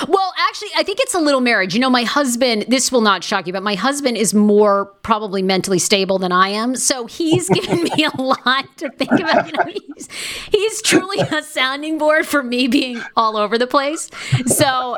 Well, 0.07 0.33
actually, 0.39 0.69
I 0.75 0.81
think 0.81 0.99
it's 0.99 1.13
a 1.13 1.19
little 1.19 1.39
marriage. 1.39 1.75
You 1.75 1.79
know, 1.79 1.89
my 1.89 2.03
husband, 2.03 2.65
this 2.67 2.91
will 2.91 3.01
not 3.01 3.23
shock 3.23 3.45
you, 3.45 3.53
but 3.53 3.61
my 3.61 3.75
husband 3.75 4.17
is 4.17 4.33
more 4.33 4.85
probably 5.03 5.43
mentally 5.43 5.77
stable 5.77 6.17
than 6.17 6.31
I 6.31 6.49
am. 6.49 6.75
So 6.75 7.05
he's 7.05 7.47
given 7.53 7.83
me 7.83 8.05
a 8.05 8.19
lot 8.21 8.65
to 8.77 8.89
think 8.89 9.11
about. 9.11 9.45
You 9.45 9.53
know, 9.53 9.65
he's, 9.65 10.09
he's 10.51 10.81
truly 10.81 11.19
a 11.19 11.43
sounding 11.43 11.99
board 11.99 12.25
for 12.25 12.41
me 12.41 12.67
being 12.67 13.01
all 13.15 13.37
over 13.37 13.57
the 13.57 13.67
place. 13.67 14.09
So. 14.47 14.97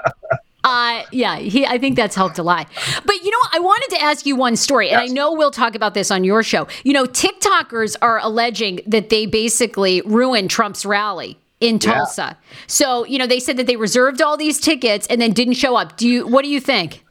Uh, 0.64 1.04
yeah, 1.12 1.38
he, 1.38 1.66
I 1.66 1.78
think 1.78 1.96
that's 1.96 2.16
helped 2.16 2.38
a 2.38 2.44
lot. 2.44 2.68
But 3.06 3.24
you 3.24 3.32
know 3.32 3.38
what? 3.38 3.56
I 3.56 3.60
wanted 3.60 3.96
to 3.96 4.02
ask 4.02 4.26
you 4.26 4.36
one 4.36 4.56
story, 4.56 4.90
and 4.90 5.00
I 5.00 5.06
know 5.06 5.34
we'll 5.34 5.52
talk 5.52 5.74
about 5.74 5.94
this 5.94 6.12
on 6.12 6.24
your 6.24 6.44
show. 6.44 6.68
You 6.84 6.94
know, 6.94 7.06
TikTokers 7.06 7.96
are 8.02 8.20
alleging 8.20 8.82
that 8.86 9.10
they 9.10 9.26
basically 9.26 10.02
ruined 10.02 10.50
Trump's 10.50 10.86
rally 10.86 11.38
in 11.62 11.76
Yeah. 11.76 11.94
Tulsa. 11.94 12.38
So, 12.68 13.06
you 13.06 13.18
know, 13.18 13.28
they 13.28 13.40
said 13.40 13.58
that 13.58 13.68
they 13.68 13.76
reserved 13.78 14.22
all 14.22 14.38
these 14.38 14.60
tickets 14.60 15.08
and 15.08 15.22
then 15.22 15.32
didn't 15.32 15.56
show 15.56 15.76
up. 15.76 15.98
Do 15.98 16.08
you 16.08 16.28
what 16.28 16.44
do 16.44 16.50
you 16.50 16.60
think? 16.60 17.06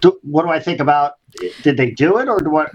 Do, 0.00 0.18
what 0.22 0.42
do 0.44 0.50
I 0.50 0.60
think 0.60 0.80
about? 0.80 1.14
Did 1.62 1.76
they 1.76 1.90
do 1.90 2.18
it 2.18 2.28
or 2.28 2.38
do 2.38 2.50
what? 2.50 2.70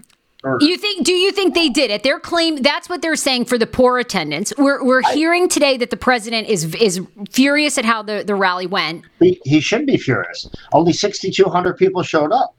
You 0.59 0.77
think 0.77 1.05
do 1.05 1.13
you 1.13 1.31
think 1.31 1.53
they 1.55 1.69
did 1.69 1.89
it? 1.89 2.03
Their 2.03 2.19
claim 2.19 2.57
that's 2.57 2.89
what 2.89 3.01
they're 3.01 3.15
saying 3.15 3.45
for 3.45 3.57
the 3.57 3.67
poor 3.67 3.97
attendance. 3.97 4.51
We're 4.57 4.83
we're 4.83 5.01
hearing 5.13 5.47
today 5.47 5.77
that 5.77 5.89
the 5.89 5.97
president 5.97 6.49
is 6.49 6.75
is 6.75 6.99
furious 7.31 7.77
at 7.77 7.85
how 7.85 8.03
the, 8.03 8.23
the 8.25 8.35
rally 8.35 8.67
went. 8.67 9.05
he, 9.21 9.39
he 9.45 9.61
should 9.61 9.85
be 9.85 9.97
furious. 9.97 10.49
Only 10.73 10.91
6,200 10.91 11.77
people 11.77 12.03
showed 12.03 12.33
up. 12.33 12.55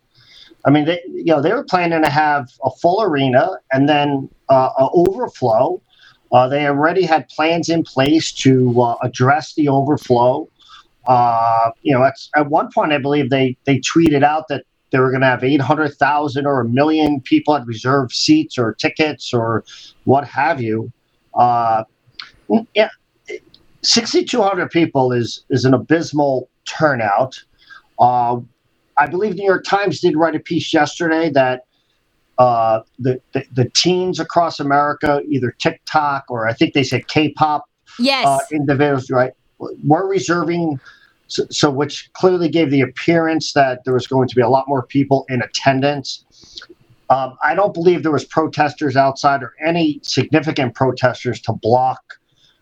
I 0.64 0.70
mean, 0.70 0.86
they, 0.86 1.00
you 1.08 1.26
know, 1.26 1.42
they 1.42 1.52
were 1.52 1.64
planning 1.64 2.02
to 2.02 2.08
have 2.08 2.48
a 2.64 2.70
full 2.70 3.02
arena 3.02 3.50
and 3.72 3.86
then 3.86 4.30
uh, 4.48 4.70
a 4.78 4.88
overflow. 4.94 5.82
Uh, 6.32 6.48
they 6.48 6.66
already 6.66 7.04
had 7.04 7.28
plans 7.28 7.68
in 7.68 7.82
place 7.84 8.32
to 8.32 8.80
uh, 8.80 8.96
address 9.02 9.54
the 9.54 9.68
overflow. 9.68 10.48
Uh, 11.06 11.70
you 11.82 11.92
know, 11.92 12.02
at, 12.02 12.14
at 12.34 12.48
one 12.48 12.70
point, 12.72 12.92
I 12.92 12.98
believe 12.98 13.28
they 13.28 13.58
they 13.64 13.78
tweeted 13.80 14.22
out 14.22 14.48
that 14.48 14.64
they 14.94 15.00
were 15.00 15.10
going 15.10 15.22
to 15.22 15.26
have 15.26 15.42
800,000 15.42 16.46
or 16.46 16.60
a 16.60 16.68
million 16.68 17.20
people 17.20 17.56
at 17.56 17.66
reserved 17.66 18.12
seats 18.12 18.56
or 18.56 18.74
tickets 18.74 19.34
or 19.34 19.64
what 20.04 20.24
have 20.24 20.62
you. 20.62 20.92
Uh, 21.34 21.82
yeah, 22.74 22.90
6,200 23.82 24.70
people 24.70 25.10
is 25.10 25.44
is 25.50 25.64
an 25.64 25.74
abysmal 25.74 26.48
turnout. 26.64 27.42
Uh, 27.98 28.38
I 28.96 29.08
believe 29.08 29.32
the 29.32 29.38
New 29.38 29.46
York 29.46 29.64
Times 29.64 30.00
did 30.00 30.16
write 30.16 30.36
a 30.36 30.38
piece 30.38 30.72
yesterday 30.72 31.28
that 31.30 31.62
uh, 32.38 32.82
the, 33.00 33.20
the 33.32 33.44
the 33.52 33.68
teens 33.70 34.20
across 34.20 34.60
America, 34.60 35.22
either 35.28 35.50
TikTok 35.58 36.26
or 36.28 36.46
I 36.46 36.52
think 36.52 36.72
they 36.72 36.84
said 36.84 37.08
K-pop 37.08 37.64
Yes. 37.98 38.26
uh, 38.26 38.38
individuals, 38.52 39.10
right, 39.10 39.32
were 39.58 40.06
reserving. 40.06 40.78
So, 41.26 41.44
so, 41.50 41.70
which 41.70 42.12
clearly 42.12 42.48
gave 42.48 42.70
the 42.70 42.82
appearance 42.82 43.52
that 43.54 43.84
there 43.84 43.94
was 43.94 44.06
going 44.06 44.28
to 44.28 44.34
be 44.34 44.42
a 44.42 44.48
lot 44.48 44.68
more 44.68 44.86
people 44.86 45.24
in 45.28 45.42
attendance. 45.42 46.24
Um, 47.10 47.36
I 47.42 47.54
don't 47.54 47.74
believe 47.74 48.02
there 48.02 48.12
was 48.12 48.24
protesters 48.24 48.96
outside 48.96 49.42
or 49.42 49.54
any 49.64 50.00
significant 50.02 50.74
protesters 50.74 51.40
to 51.42 51.52
block. 51.52 52.02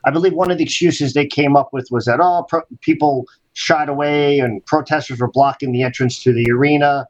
I 0.04 0.10
believe 0.10 0.32
one 0.32 0.50
of 0.50 0.58
the 0.58 0.64
excuses 0.64 1.12
they 1.12 1.26
came 1.26 1.56
up 1.56 1.70
with 1.72 1.88
was 1.90 2.06
that 2.06 2.18
oh, 2.20 2.44
pro- 2.48 2.62
people 2.80 3.26
shied 3.52 3.88
away 3.88 4.40
and 4.40 4.64
protesters 4.66 5.20
were 5.20 5.30
blocking 5.30 5.72
the 5.72 5.82
entrance 5.82 6.22
to 6.22 6.32
the 6.32 6.50
arena. 6.50 7.06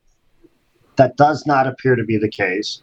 That 0.96 1.16
does 1.16 1.46
not 1.46 1.66
appear 1.66 1.96
to 1.96 2.04
be 2.04 2.18
the 2.18 2.28
case. 2.28 2.82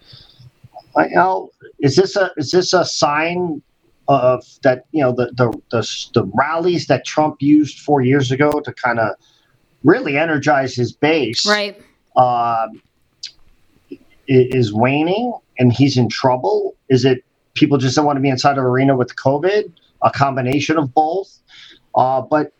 I, 0.95 1.07
you 1.07 1.15
know, 1.15 1.51
is 1.79 1.95
this 1.95 2.15
a 2.15 2.31
is 2.37 2.51
this 2.51 2.73
a 2.73 2.83
sign 2.83 3.61
of 4.09 4.43
that? 4.63 4.85
You 4.91 5.03
know, 5.03 5.11
the 5.13 5.27
the 5.37 5.51
the, 5.71 6.09
the 6.13 6.23
rallies 6.33 6.87
that 6.87 7.05
Trump 7.05 7.37
used 7.41 7.79
four 7.79 8.01
years 8.01 8.31
ago 8.31 8.51
to 8.59 8.73
kind 8.73 8.99
of 8.99 9.11
really 9.83 10.17
energize 10.17 10.75
his 10.75 10.91
base, 10.91 11.45
right. 11.47 11.79
i- 12.17 13.97
is 14.27 14.73
waning 14.73 15.33
and 15.57 15.71
he's 15.73 15.97
in 15.97 16.09
trouble? 16.09 16.75
Is 16.89 17.05
it 17.05 17.23
people 17.53 17.77
just 17.77 17.95
don't 17.95 18.05
want 18.05 18.17
to 18.17 18.21
be 18.21 18.29
inside 18.29 18.57
of 18.57 18.63
arena 18.63 18.95
with 18.95 19.15
COVID? 19.15 19.71
A 20.01 20.11
combination 20.11 20.77
of 20.77 20.93
both. 20.93 21.29
Uh, 21.95 22.21
but 22.21 22.53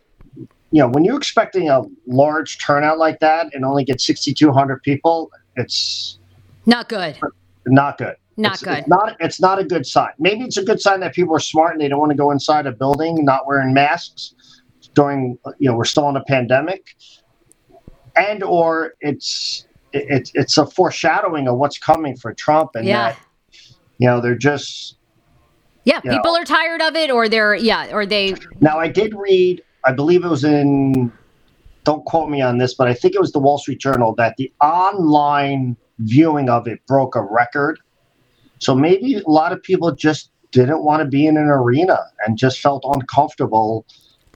you 0.72 0.80
know, 0.80 0.88
when 0.88 1.04
you're 1.04 1.16
expecting 1.16 1.68
a 1.68 1.82
large 2.06 2.58
turnout 2.64 2.98
like 2.98 3.18
that 3.20 3.52
and 3.54 3.64
only 3.64 3.82
get 3.84 4.00
6,200 4.00 4.82
people, 4.82 5.30
it's 5.56 6.18
Not 6.66 6.88
good. 6.88 7.18
not 7.66 7.98
good. 7.98 8.14
Not 8.40 8.54
It's- 8.54 8.62
good. 8.62 8.78
It's 8.80 8.88
not. 8.88 9.16
It's 9.20 9.40
not 9.40 9.58
a 9.58 9.64
good 9.64 9.86
sign. 9.86 10.10
Maybe 10.18 10.44
it's 10.44 10.56
a 10.56 10.64
good 10.64 10.80
sign 10.80 11.00
that 11.00 11.14
people 11.14 11.34
are 11.36 11.40
smart 11.40 11.72
and 11.72 11.80
they 11.80 11.88
don't 11.88 11.98
want 12.00 12.10
to 12.10 12.16
go 12.16 12.30
inside 12.30 12.66
a 12.66 12.72
building 12.72 13.24
not 13.24 13.46
wearing 13.46 13.72
masks 13.74 14.34
during. 14.94 15.38
You 15.58 15.70
know, 15.70 15.76
we're 15.76 15.84
still 15.84 16.08
in 16.08 16.16
a 16.16 16.24
pandemic, 16.24 16.94
and 18.16 18.42
or 18.42 18.94
it's 19.00 19.66
it's 19.92 20.30
it's 20.34 20.56
a 20.58 20.66
foreshadowing 20.66 21.48
of 21.48 21.56
what's 21.56 21.78
coming 21.78 22.16
for 22.16 22.32
Trump 22.34 22.70
and 22.74 22.86
Yeah. 22.86 23.10
that 23.12 23.18
you 23.98 24.06
know 24.06 24.20
they're 24.20 24.36
just 24.36 24.96
Yeah, 25.84 26.00
people 26.00 26.32
know. 26.34 26.40
are 26.40 26.44
tired 26.44 26.80
of 26.82 26.94
it 26.96 27.10
or 27.10 27.28
they're 27.28 27.54
yeah, 27.54 27.88
or 27.92 28.06
they 28.06 28.34
Now, 28.60 28.78
I 28.78 28.88
did 28.88 29.14
read, 29.14 29.62
I 29.84 29.92
believe 29.92 30.24
it 30.24 30.28
was 30.28 30.44
in, 30.44 31.10
don't 31.84 32.04
quote 32.04 32.28
me 32.30 32.40
on 32.40 32.58
this, 32.58 32.74
but 32.74 32.86
I 32.86 32.94
think 32.94 33.14
it 33.14 33.20
was 33.20 33.32
the 33.32 33.38
Wall 33.40 33.58
Street 33.58 33.80
Journal 33.80 34.14
that 34.16 34.36
the 34.36 34.52
online 34.62 35.76
viewing 35.98 36.48
of 36.48 36.68
it 36.68 36.84
broke 36.86 37.16
a 37.16 37.22
record. 37.22 37.80
So 38.60 38.74
maybe 38.74 39.16
a 39.16 39.28
lot 39.28 39.52
of 39.52 39.62
people 39.62 39.92
just 39.92 40.30
didn't 40.52 40.84
want 40.84 41.00
to 41.02 41.06
be 41.08 41.26
in 41.26 41.36
an 41.36 41.48
arena 41.48 41.98
and 42.26 42.36
just 42.36 42.60
felt 42.60 42.84
uncomfortable, 42.86 43.86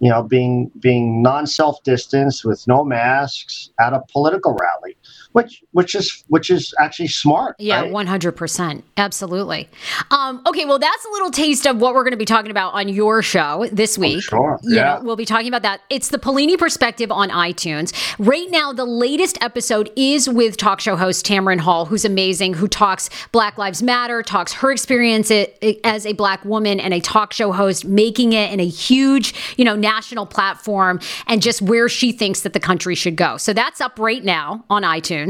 you 0.01 0.09
know, 0.09 0.22
being 0.22 0.70
being 0.81 1.22
non-self 1.22 1.83
distanced 1.85 2.45
with 2.45 2.66
no 2.66 2.85
masks 2.85 3.70
at 3.81 3.93
a 3.93 4.03
political 4.12 4.57
rally, 4.61 4.97
which 5.35 5.64
which 5.72 5.97
is 5.97 6.22
which 6.28 6.49
is 6.49 6.72
actually 6.80 7.09
smart. 7.09 7.57
Yeah, 7.59 7.82
one 7.82 8.07
hundred 8.07 8.32
percent, 8.32 8.85
absolutely. 8.97 9.68
Um, 10.12 10.41
okay, 10.47 10.64
well, 10.64 10.78
that's 10.78 11.05
a 11.05 11.09
little 11.11 11.30
taste 11.32 11.66
of 11.66 11.80
what 11.80 11.93
we're 11.93 12.05
going 12.05 12.12
to 12.12 12.16
be 12.16 12.24
talking 12.24 12.53
about 12.53 12.72
on 12.72 12.89
your 12.89 13.20
show 13.20 13.66
this 13.72 13.99
week. 13.99 14.18
Oh, 14.18 14.20
sure, 14.20 14.61
You 14.62 14.76
yeah. 14.76 14.95
know, 14.95 15.03
we'll 15.03 15.16
be 15.16 15.24
talking 15.24 15.49
about 15.49 15.62
that. 15.62 15.80
It's 15.91 16.09
the 16.09 16.18
Paolini 16.18 16.57
Perspective 16.57 17.11
on 17.11 17.30
iTunes. 17.30 17.93
Right 18.24 18.49
now, 18.49 18.72
the 18.72 18.85
latest 18.85 19.37
episode 19.43 19.91
is 19.97 20.28
with 20.28 20.57
talk 20.57 20.80
show 20.80 20.95
host 20.95 21.26
Tamron 21.26 21.59
Hall, 21.59 21.85
who's 21.85 22.05
amazing, 22.05 22.55
who 22.55 22.68
talks 22.68 23.11
Black 23.32 23.59
Lives 23.59 23.82
Matter, 23.82 24.22
talks 24.22 24.53
her 24.53 24.70
experience 24.70 25.32
as 25.32 26.07
a 26.07 26.12
Black 26.12 26.45
woman 26.45 26.78
and 26.78 26.95
a 26.95 27.01
talk 27.01 27.32
show 27.32 27.51
host, 27.51 27.85
making 27.85 28.35
it 28.35 28.53
in 28.53 28.61
a 28.61 28.68
huge, 28.68 29.35
you 29.57 29.64
know, 29.64 29.74
national 29.74 30.26
platform, 30.26 31.01
and 31.26 31.43
just 31.43 31.61
where 31.61 31.89
she 31.89 32.12
thinks 32.12 32.43
that 32.43 32.53
the 32.53 32.61
country 32.61 32.95
should 32.95 33.16
go. 33.16 33.37
So 33.37 33.53
that's 33.53 33.80
up 33.80 33.99
right 33.99 34.22
now 34.22 34.64
on 34.70 34.85
iTunes. 34.85 35.24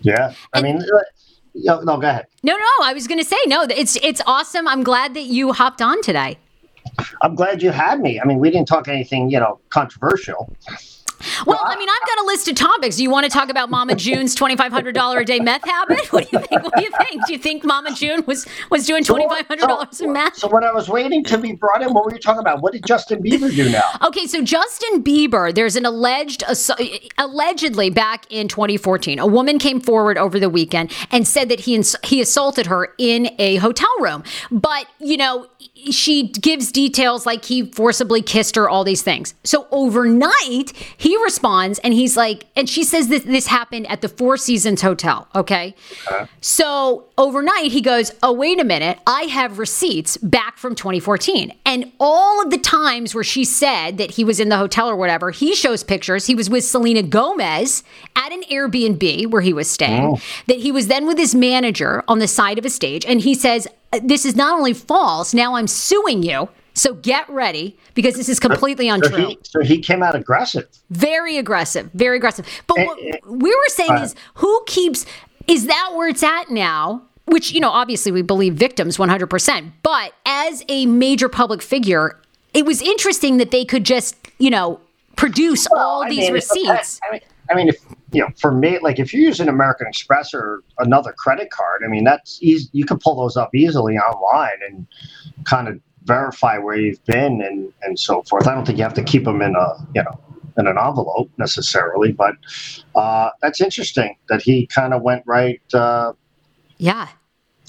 Yeah, 0.00 0.34
I 0.52 0.62
mean, 0.62 0.76
uh, 0.76 1.00
no, 1.54 1.80
no, 1.80 1.96
go 1.96 2.08
ahead. 2.08 2.26
No, 2.42 2.56
no, 2.56 2.70
I 2.82 2.92
was 2.92 3.06
going 3.06 3.18
to 3.18 3.24
say 3.24 3.36
no. 3.46 3.62
It's 3.62 3.96
it's 3.96 4.20
awesome. 4.26 4.68
I'm 4.68 4.82
glad 4.82 5.14
that 5.14 5.24
you 5.24 5.52
hopped 5.52 5.80
on 5.80 6.02
today. 6.02 6.38
I'm 7.22 7.34
glad 7.34 7.62
you 7.62 7.70
had 7.70 8.00
me. 8.00 8.20
I 8.20 8.24
mean, 8.24 8.38
we 8.38 8.50
didn't 8.50 8.68
talk 8.68 8.88
anything, 8.88 9.30
you 9.30 9.40
know, 9.40 9.58
controversial. 9.70 10.54
Well, 11.46 11.60
I 11.62 11.76
mean, 11.76 11.88
I've 11.88 12.08
got 12.08 12.24
a 12.24 12.26
list 12.26 12.48
of 12.48 12.54
topics. 12.54 12.96
Do 12.96 13.02
you 13.02 13.10
want 13.10 13.24
to 13.24 13.30
talk 13.30 13.48
about 13.48 13.70
Mama 13.70 13.94
June's 13.94 14.34
twenty 14.34 14.56
five 14.56 14.72
hundred 14.72 14.94
dollar 14.94 15.20
a 15.20 15.24
day 15.24 15.40
meth 15.40 15.64
habit? 15.64 16.00
What 16.16 16.30
do 16.30 16.38
you 16.38 16.44
think? 16.44 16.62
What 16.62 16.74
do 16.74 16.82
you 16.82 16.90
think? 16.90 17.26
Do 17.26 17.32
you 17.32 17.38
think 17.38 17.64
Mama 17.64 17.92
June 17.94 18.24
was 18.26 18.46
was 18.70 18.86
doing 18.86 19.04
twenty 19.04 19.28
five 19.28 19.46
hundred 19.46 19.66
dollars 19.66 20.00
in 20.00 20.12
meth? 20.12 20.36
So 20.36 20.48
when 20.48 20.64
I 20.64 20.72
was 20.72 20.88
waiting 20.88 21.24
to 21.24 21.38
be 21.38 21.52
brought 21.52 21.82
in, 21.82 21.92
what 21.92 22.04
were 22.04 22.12
you 22.12 22.18
talking 22.20 22.40
about? 22.40 22.62
What 22.62 22.72
did 22.72 22.86
Justin 22.86 23.22
Bieber 23.22 23.54
do 23.54 23.70
now? 23.70 23.82
Okay, 24.06 24.26
so 24.26 24.42
Justin 24.42 25.02
Bieber, 25.02 25.52
there's 25.54 25.74
an 25.74 25.84
alleged, 25.84 26.44
allegedly 27.18 27.90
back 27.90 28.24
in 28.30 28.46
2014, 28.48 29.18
a 29.18 29.26
woman 29.26 29.58
came 29.58 29.80
forward 29.80 30.16
over 30.16 30.38
the 30.38 30.48
weekend 30.48 30.92
and 31.10 31.26
said 31.26 31.48
that 31.48 31.60
he 31.60 31.82
he 32.04 32.20
assaulted 32.20 32.66
her 32.66 32.94
in 32.98 33.30
a 33.38 33.56
hotel 33.56 33.88
room. 34.00 34.22
But 34.50 34.86
you 35.00 35.16
know, 35.16 35.46
she 35.90 36.28
gives 36.28 36.72
details 36.72 37.26
like 37.26 37.44
he 37.44 37.70
forcibly 37.70 38.22
kissed 38.22 38.56
her, 38.56 38.68
all 38.68 38.84
these 38.84 39.02
things. 39.02 39.34
So 39.44 39.66
overnight, 39.70 40.72
he 40.96 41.16
responds 41.22 41.78
and 41.80 41.94
he's 41.94 42.16
like, 42.16 42.46
and 42.56 42.68
she 42.68 42.84
says 42.84 43.08
that 43.08 43.24
this 43.24 43.46
happened 43.46 43.86
at 43.88 44.00
the 44.00 44.08
Four 44.08 44.36
Seasons 44.36 44.82
Hotel. 44.82 45.28
Okay. 45.34 45.74
Uh-huh. 46.08 46.26
So 46.40 47.08
overnight, 47.18 47.72
he 47.72 47.80
goes, 47.80 48.12
Oh, 48.22 48.32
wait 48.32 48.60
a 48.60 48.64
minute. 48.64 48.98
I 49.06 49.22
have 49.22 49.58
receipts 49.58 50.16
back 50.16 50.58
from 50.58 50.74
2014. 50.74 51.54
And 51.64 51.92
all 52.00 52.42
of 52.42 52.50
the 52.50 52.58
times 52.58 53.14
where 53.14 53.24
she 53.24 53.44
said 53.44 53.98
that 53.98 54.12
he 54.12 54.24
was 54.24 54.40
in 54.40 54.48
the 54.48 54.56
hotel 54.56 54.88
or 54.88 54.96
whatever, 54.96 55.30
he 55.30 55.54
shows 55.54 55.82
pictures. 55.82 56.26
He 56.26 56.34
was 56.34 56.50
with 56.50 56.64
Selena 56.64 57.02
Gomez 57.02 57.82
at 58.16 58.32
an 58.32 58.42
Airbnb 58.50 59.30
where 59.30 59.42
he 59.42 59.52
was 59.52 59.70
staying, 59.70 60.16
oh. 60.16 60.20
that 60.46 60.58
he 60.58 60.72
was 60.72 60.88
then 60.88 61.06
with 61.06 61.18
his 61.18 61.34
manager 61.34 62.02
on 62.08 62.18
the 62.18 62.28
side 62.28 62.58
of 62.58 62.64
a 62.64 62.70
stage. 62.70 63.04
And 63.04 63.20
he 63.20 63.34
says, 63.34 63.68
This 64.02 64.24
is 64.24 64.36
not 64.36 64.58
only 64.58 64.72
false, 64.74 65.32
now 65.34 65.54
I'm 65.54 65.66
suing 65.66 66.22
you. 66.22 66.48
So 66.74 66.92
get 66.92 67.26
ready 67.30 67.74
because 67.94 68.16
this 68.16 68.28
is 68.28 68.38
completely 68.38 68.88
So 68.88 68.94
untrue. 68.94 69.26
he, 69.28 69.38
so 69.42 69.60
he 69.62 69.78
came 69.78 70.02
out 70.02 70.14
aggressive. 70.14 70.68
Very 70.90 71.38
aggressive, 71.38 71.90
very 71.94 72.18
aggressive. 72.18 72.46
But 72.66 72.76
what 72.78 72.98
Eh, 72.98 73.12
eh, 73.14 73.18
we 73.26 73.48
were 73.48 73.68
saying 73.68 73.92
uh, 73.92 74.02
is 74.02 74.14
who 74.34 74.62
keeps, 74.66 75.06
is 75.46 75.66
that 75.66 75.92
where 75.94 76.08
it's 76.08 76.22
at 76.22 76.50
now? 76.50 77.02
Which, 77.24 77.50
you 77.52 77.60
know, 77.60 77.70
obviously 77.70 78.12
we 78.12 78.20
believe 78.20 78.54
victims 78.54 78.98
100%. 78.98 79.72
But 79.82 80.12
as 80.26 80.64
a 80.68 80.84
major 80.84 81.30
public 81.30 81.62
figure, 81.62 82.20
it 82.52 82.66
was 82.66 82.82
interesting 82.82 83.38
that 83.38 83.50
they 83.52 83.64
could 83.64 83.84
just, 83.84 84.14
you 84.38 84.50
know, 84.50 84.78
produce 85.16 85.66
all 85.74 86.04
I 86.04 86.10
these 86.10 86.18
mean, 86.18 86.32
receipts. 86.34 87.00
I 87.08 87.12
mean, 87.12 87.20
I 87.50 87.54
mean, 87.54 87.68
if 87.68 87.76
you 88.16 88.22
know, 88.22 88.30
for 88.40 88.50
me, 88.50 88.78
like 88.80 88.98
if 88.98 89.12
you're 89.12 89.22
using 89.22 89.46
American 89.46 89.86
Express 89.86 90.32
or 90.32 90.62
another 90.78 91.12
credit 91.12 91.50
card, 91.50 91.82
I 91.84 91.88
mean, 91.88 92.02
that's 92.02 92.38
easy. 92.42 92.70
You 92.72 92.86
can 92.86 92.98
pull 92.98 93.14
those 93.14 93.36
up 93.36 93.54
easily 93.54 93.98
online 93.98 94.56
and 94.66 94.86
kind 95.44 95.68
of 95.68 95.78
verify 96.04 96.56
where 96.56 96.76
you've 96.76 97.04
been 97.04 97.42
and 97.42 97.70
and 97.82 97.98
so 97.98 98.22
forth. 98.22 98.46
I 98.48 98.54
don't 98.54 98.64
think 98.64 98.78
you 98.78 98.84
have 98.84 98.94
to 98.94 99.04
keep 99.04 99.24
them 99.24 99.42
in 99.42 99.54
a 99.54 99.86
you 99.94 100.02
know 100.02 100.18
in 100.56 100.66
an 100.66 100.78
envelope 100.78 101.30
necessarily, 101.36 102.10
but 102.12 102.34
uh, 102.94 103.28
that's 103.42 103.60
interesting 103.60 104.16
that 104.30 104.40
he 104.40 104.66
kind 104.68 104.94
of 104.94 105.02
went 105.02 105.22
right 105.26 105.60
uh, 105.74 106.14
Yeah. 106.78 107.08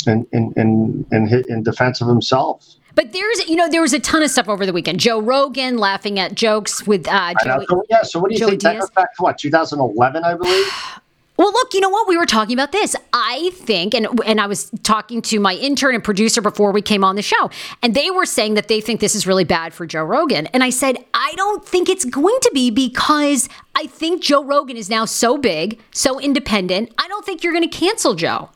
in 0.08 0.26
in 0.32 0.54
in 0.56 1.06
in, 1.12 1.44
in 1.50 1.64
defense 1.64 2.00
of 2.00 2.08
himself. 2.08 2.66
But 2.98 3.14
there's, 3.14 3.48
you 3.48 3.56
know, 3.56 3.70
there 3.70 3.82
was 3.82 3.94
a 3.94 4.00
ton 4.00 4.24
of 4.24 4.32
stuff 4.32 4.50
over 4.50 4.66
the 4.66 4.74
weekend. 4.74 5.00
Joe 5.00 5.22
Rogan 5.22 5.78
laughing 5.78 6.18
at 6.18 6.34
jokes 6.34 6.88
with 6.88 7.08
uh. 7.08 7.36
Joey. 7.44 7.68
So, 7.70 7.84
yeah. 7.92 8.02
So 8.02 8.20
what 8.20 8.30
do 8.30 8.34
you 8.34 8.40
Joey 8.40 8.50
think? 8.50 8.64
That 8.64 8.80
goes 8.80 8.90
back 8.90 9.16
to 9.18 9.22
what 9.22 9.38
2011, 9.38 10.24
I 10.24 10.34
believe. 10.34 10.66
Well, 11.38 11.52
look, 11.52 11.76
you 11.76 11.82
know 11.82 11.90
what? 11.90 12.08
We 12.08 12.18
were 12.18 12.26
talking 12.26 12.56
about 12.56 12.72
this. 12.72 12.96
I 13.14 13.52
think, 13.54 13.94
and 13.94 14.08
and 14.26 14.42
I 14.42 14.48
was 14.48 14.72
talking 14.82 15.22
to 15.22 15.40
my 15.40 15.54
intern 15.54 15.94
and 15.94 16.04
producer 16.04 16.42
before 16.42 16.72
we 16.72 16.82
came 16.82 17.04
on 17.04 17.16
the 17.16 17.22
show, 17.22 17.52
and 17.84 17.94
they 17.94 18.10
were 18.10 18.26
saying 18.26 18.56
that 18.56 18.70
they 18.70 18.82
think 18.82 19.02
this 19.02 19.14
is 19.14 19.28
really 19.28 19.44
bad 19.44 19.72
for 19.72 19.86
Joe 19.86 20.04
Rogan. 20.04 20.48
And 20.48 20.64
I 20.64 20.72
said, 20.72 20.98
I 21.14 21.34
don't 21.36 21.64
think 21.64 21.90
it's 21.90 22.06
going 22.06 22.40
to 22.42 22.52
be 22.56 22.72
because 22.72 23.50
I 23.76 23.86
think 23.86 24.24
Joe 24.24 24.44
Rogan 24.44 24.78
is 24.78 24.90
now 24.90 25.06
so 25.06 25.38
big, 25.38 25.80
so 25.92 26.20
independent. 26.20 26.92
I 26.98 27.08
don't 27.08 27.24
think 27.24 27.44
you're 27.44 27.54
going 27.54 27.70
to 27.70 27.78
cancel 27.78 28.16
Joe. 28.16 28.50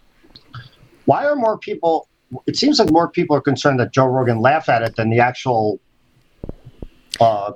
why 1.05 1.27
are 1.27 1.35
more 1.35 1.59
people 1.59 2.07
it 2.47 2.55
seems 2.55 2.79
like 2.79 2.89
more 2.91 3.09
people 3.09 3.35
are 3.35 3.41
concerned 3.41 3.79
that 3.79 3.91
joe 3.91 4.05
rogan 4.05 4.39
laugh 4.39 4.69
at 4.69 4.81
it 4.81 4.95
than 4.95 5.09
the 5.09 5.19
actual 5.19 5.79
uh 7.19 7.51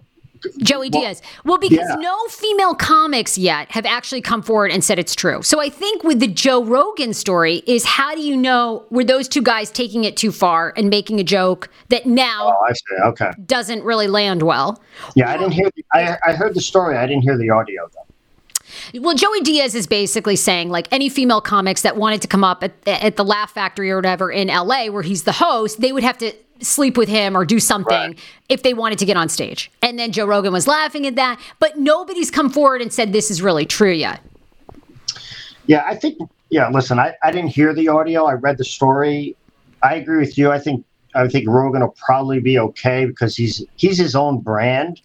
Joey 0.60 0.90
Well, 0.92 1.02
Diaz. 1.02 1.22
Well, 1.44 1.58
because 1.58 1.88
yeah. 1.90 1.96
no 1.96 2.28
female 2.28 2.76
comics 2.76 3.38
yet 3.38 3.72
have 3.72 3.86
actually 3.86 4.22
come 4.22 4.42
forward 4.42 4.72
and 4.72 4.84
said 4.84 5.00
it's 5.00 5.16
true. 5.16 5.42
So 5.42 5.60
I 5.60 5.70
think 5.70 6.04
with 6.04 6.20
the 6.20 6.28
Joe 6.28 6.64
Rogan 6.64 7.14
story 7.14 7.64
is 7.68 7.86
how 7.86 8.16
do 8.16 8.22
you 8.22 8.38
know 8.38 8.86
were 8.90 9.04
those 9.04 9.28
two 9.28 9.42
guys 9.42 9.72
taking 9.72 10.04
it 10.04 10.18
too 10.18 10.32
far 10.32 10.74
and 10.78 10.90
making 10.90 11.20
a 11.20 11.24
joke 11.24 11.70
that 11.90 12.06
now 12.06 12.48
oh 12.48 12.66
i 12.68 12.74
see 12.74 13.04
okay 13.04 13.32
doesn't 13.46 13.84
really 13.84 14.08
land 14.08 14.44
well? 14.44 14.82
yeah 15.16 15.30
i 15.30 15.38
didn't 15.38 15.54
hear 15.54 15.70
the, 15.76 15.86
I, 15.94 16.18
I 16.26 16.34
heard 16.34 16.54
the 16.54 16.62
story 16.62 16.98
i 16.98 17.06
didn't 17.06 17.24
hear 17.24 17.38
the 17.38 17.50
audio 17.50 17.90
though 17.94 18.05
Well, 18.94 19.16
Joey 19.16 19.42
Diaz 19.42 19.76
is 19.76 19.88
basically 19.88 20.36
saying 20.36 20.70
like 20.70 20.88
any 20.92 21.10
female 21.10 21.42
comics 21.42 21.82
that 21.82 21.98
wanted 21.98 22.22
to 22.22 22.28
come 22.28 22.44
up 22.44 22.64
at, 22.64 22.74
at 22.88 23.16
the 23.16 23.24
Laugh 23.26 23.52
Factory 23.52 23.90
or 23.92 23.96
whatever 23.98 24.32
in 24.32 24.48
LA 24.48 24.88
where 24.88 25.04
he's 25.04 25.24
the 25.24 25.32
host, 25.34 25.82
they 25.82 25.92
would 25.92 26.04
have 26.04 26.18
to 26.20 26.34
sleep 26.62 26.98
with 26.98 27.10
him 27.10 27.36
or 27.36 27.44
do 27.46 27.60
something 27.60 28.12
Right. 28.12 28.20
if 28.48 28.64
they 28.64 28.74
wanted 28.74 28.98
to 29.00 29.06
get 29.06 29.18
on 29.18 29.28
stage. 29.30 29.70
And 29.82 30.00
then 30.00 30.12
Joe 30.12 30.26
Rogan 30.26 30.54
was 30.54 30.68
laughing 30.68 31.06
at 31.06 31.16
that, 31.16 31.40
but 31.60 31.78
nobody's 31.78 32.32
come 32.32 32.50
forward 32.50 32.82
and 32.82 32.94
said 32.94 33.12
this 33.12 33.30
is 33.30 33.42
really 33.42 33.66
true 33.66 33.92
yet. 33.92 34.22
yeah 35.68 35.84
i 35.88 35.96
think 35.96 36.18
yeah 36.50 36.70
listen 36.70 37.00
i, 37.00 37.14
I 37.24 37.32
didn't 37.32 37.50
hear 37.50 37.74
the 37.74 37.88
audio 37.88 38.26
i 38.26 38.34
read 38.34 38.58
the 38.58 38.64
story 38.64 39.36
i 39.82 39.96
agree 39.96 40.20
with 40.20 40.38
you 40.38 40.52
i 40.52 40.60
think 40.60 40.86
i 41.16 41.28
think 41.28 41.48
rogan 41.50 41.82
will 41.82 41.96
probably 42.06 42.40
be 42.40 42.60
okay 42.60 43.06
because 43.06 43.36
he's 43.36 43.64
he's 43.76 43.98
his 43.98 44.16
own 44.16 44.40
brand 44.42 45.02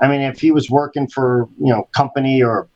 i 0.00 0.08
mean 0.08 0.22
if 0.22 0.40
he 0.40 0.50
was 0.52 0.70
working 0.70 1.06
for 1.06 1.48
you 1.58 1.70
know 1.72 1.82
company 1.94 2.42
or 2.42 2.66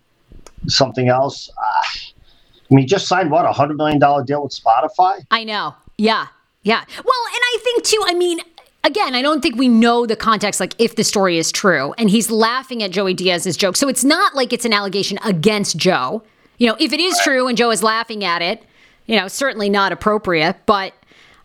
something 0.66 1.08
else 1.08 1.50
i 1.58 2.74
mean 2.74 2.86
just 2.86 3.06
signed 3.06 3.30
what 3.30 3.44
a 3.44 3.52
hundred 3.52 3.76
million 3.76 3.98
dollar 3.98 4.22
deal 4.24 4.42
with 4.42 4.52
spotify 4.52 5.24
I 5.30 5.44
know. 5.44 5.74
Yeah. 5.98 6.26
Yeah. 6.62 6.82
Well, 6.88 7.24
and 7.26 7.42
I 7.42 7.58
think 7.62 7.84
too, 7.84 8.02
I 8.06 8.14
mean, 8.14 8.40
again, 8.84 9.14
I 9.14 9.22
don't 9.22 9.42
think 9.42 9.56
we 9.56 9.68
know 9.68 10.06
the 10.06 10.16
context, 10.16 10.60
like 10.60 10.74
if 10.78 10.96
the 10.96 11.04
story 11.04 11.38
is 11.38 11.52
true. 11.52 11.92
And 11.98 12.08
he's 12.08 12.30
laughing 12.30 12.82
at 12.82 12.90
Joey 12.90 13.14
Diaz's 13.14 13.56
joke. 13.56 13.76
So 13.76 13.88
it's 13.88 14.04
not 14.04 14.34
like 14.34 14.52
it's 14.52 14.64
an 14.64 14.72
allegation 14.72 15.18
against 15.24 15.76
Joe. 15.76 16.22
You 16.58 16.68
know, 16.68 16.76
if 16.80 16.92
it 16.92 17.00
is 17.00 17.18
true 17.22 17.48
and 17.48 17.56
Joe 17.58 17.70
is 17.70 17.82
laughing 17.82 18.24
at 18.24 18.40
it, 18.42 18.62
you 19.06 19.18
know, 19.18 19.28
certainly 19.28 19.68
not 19.68 19.92
appropriate, 19.92 20.56
but 20.66 20.94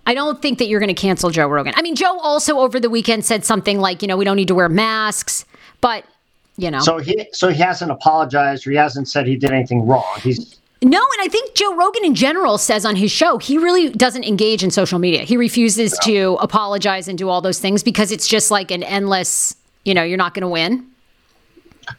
I 0.05 0.13
don't 0.13 0.41
think 0.41 0.57
that 0.59 0.67
you're 0.67 0.79
going 0.79 0.93
to 0.95 0.99
cancel 0.99 1.29
Joe 1.29 1.47
Rogan. 1.47 1.73
I 1.75 1.81
mean, 1.81 1.95
Joe 1.95 2.17
also 2.19 2.59
over 2.59 2.79
the 2.79 2.89
weekend 2.89 3.25
said 3.25 3.43
something 3.43 3.79
like, 3.79 4.01
you 4.01 4.07
know, 4.07 4.17
we 4.17 4.25
don't 4.25 4.37
need 4.37 4.47
to 4.47 4.55
wear 4.55 4.69
masks, 4.69 5.45
but, 5.81 6.05
you 6.59 6.71
know. 6.71 6.79
So 6.79 6.97
he 6.99 7.27
so 7.33 7.49
he 7.49 7.61
hasn't 7.61 7.91
apologized 7.91 8.65
or 8.67 8.71
he 8.71 8.77
hasn't 8.77 9.07
said 9.07 9.27
he 9.27 9.35
did 9.35 9.51
anything 9.51 9.85
wrong. 9.87 10.05
He's 10.21 10.59
No, 10.81 10.99
and 10.99 11.21
I 11.21 11.27
think 11.27 11.55
Joe 11.55 11.75
Rogan 11.75 12.05
in 12.05 12.15
general 12.15 12.57
says 12.57 12.85
on 12.85 12.95
his 12.95 13.11
show 13.11 13.37
he 13.37 13.57
really 13.57 13.89
doesn't 13.89 14.23
engage 14.25 14.63
in 14.63 14.71
social 14.71 14.99
media. 14.99 15.23
He 15.23 15.37
refuses 15.37 15.97
to 16.03 16.37
apologize 16.41 17.07
and 17.07 17.17
do 17.17 17.29
all 17.29 17.41
those 17.41 17.59
things 17.59 17.83
because 17.83 18.11
it's 18.11 18.27
just 18.27 18.51
like 18.51 18.71
an 18.71 18.83
endless, 18.83 19.55
you 19.85 19.93
know, 19.93 20.03
you're 20.03 20.17
not 20.17 20.33
going 20.33 20.43
to 20.43 20.47
win. 20.49 20.85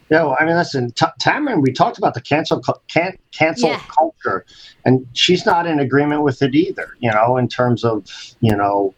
No, 0.09 0.35
I 0.39 0.45
mean, 0.45 0.55
listen, 0.55 0.91
T- 0.91 1.05
Tamron. 1.21 1.61
We 1.61 1.71
talked 1.71 1.97
about 1.97 2.13
the 2.13 2.21
cancel 2.21 2.61
can 2.87 3.17
cancel 3.31 3.69
Yeah. 3.69 3.79
culture, 3.87 4.45
and 4.85 5.05
she's 5.13 5.45
not 5.45 5.67
in 5.67 5.79
agreement 5.79 6.23
with 6.23 6.41
it 6.41 6.55
either. 6.55 6.95
You 6.99 7.11
know, 7.11 7.37
in 7.37 7.47
terms 7.47 7.83
of 7.83 8.05
you 8.39 8.55
know 8.55 8.93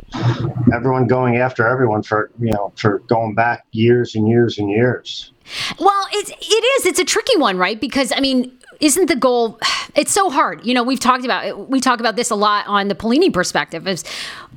everyone 0.73 1.07
going 1.07 1.37
after 1.37 1.67
everyone 1.67 2.03
for 2.03 2.29
you 2.39 2.51
know 2.51 2.71
for 2.75 2.99
going 3.07 3.35
back 3.35 3.65
years 3.71 4.15
and 4.15 4.27
years 4.27 4.57
and 4.57 4.69
years. 4.69 5.31
Well, 5.79 6.07
it's 6.13 6.29
it 6.29 6.63
is 6.79 6.85
it's 6.85 6.99
a 6.99 7.05
tricky 7.05 7.37
one, 7.37 7.57
right? 7.57 7.79
Because 7.79 8.11
I 8.15 8.19
mean, 8.19 8.51
isn't 8.79 9.07
the 9.07 9.15
goal? 9.15 9.59
It's 9.95 10.11
so 10.11 10.31
hard. 10.31 10.65
You 10.65 10.73
know, 10.73 10.81
we've 10.81 10.99
talked 10.99 11.23
about 11.23 11.69
we 11.69 11.79
talk 11.79 11.99
about 11.99 12.15
this 12.15 12.31
a 12.31 12.35
lot 12.35 12.65
on 12.65 12.87
the 12.87 12.95
Paolini 12.95 13.31
perspective 13.31 13.87
is 13.87 14.03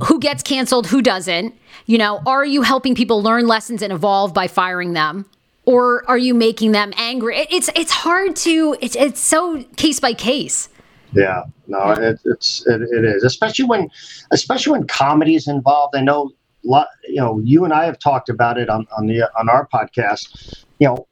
who 0.05 0.19
gets 0.19 0.43
canceled, 0.43 0.87
who 0.87 1.03
doesn't. 1.03 1.55
You 1.85 1.99
know, 1.99 2.23
are 2.25 2.47
you 2.47 2.63
helping 2.63 2.95
people 2.95 3.23
learn 3.23 3.47
lessons 3.47 3.83
and 3.83 3.93
evolve 3.93 4.33
by 4.33 4.49
firing 4.49 4.95
them? 4.95 5.27
Or 5.67 6.09
are 6.09 6.17
you 6.17 6.33
making 6.33 6.73
them 6.73 6.95
angry? 6.97 7.37
It, 7.37 7.49
it's 7.51 7.69
it's 7.77 7.93
hard 7.93 8.35
to 8.37 8.79
it's 8.81 8.97
it's 8.97 9.21
so 9.21 9.63
case 9.77 10.01
by 10.01 10.15
case. 10.15 10.71
Yeah, 11.13 11.45
no, 11.67 11.93
it, 11.93 12.21
it's 12.25 12.67
it, 12.67 12.83
it 12.83 13.05
is, 13.05 13.25
especially 13.25 13.65
when, 13.65 13.91
especially 14.31 14.73
when 14.73 14.87
comedy 14.87 15.35
is 15.35 15.49
involved. 15.49 15.97
I 15.97 16.03
know, 16.03 16.33
lot, 16.67 16.89
you 17.09 17.17
know, 17.17 17.41
you 17.45 17.65
and 17.65 17.73
I 17.73 17.85
have 17.87 17.99
talked 17.99 18.29
about 18.29 18.59
it 18.59 18.69
on 18.69 18.87
on 18.97 19.07
the 19.07 19.23
on 19.39 19.49
our 19.49 19.69
podcast. 19.73 20.65
You 20.79 20.89
know, 20.89 21.07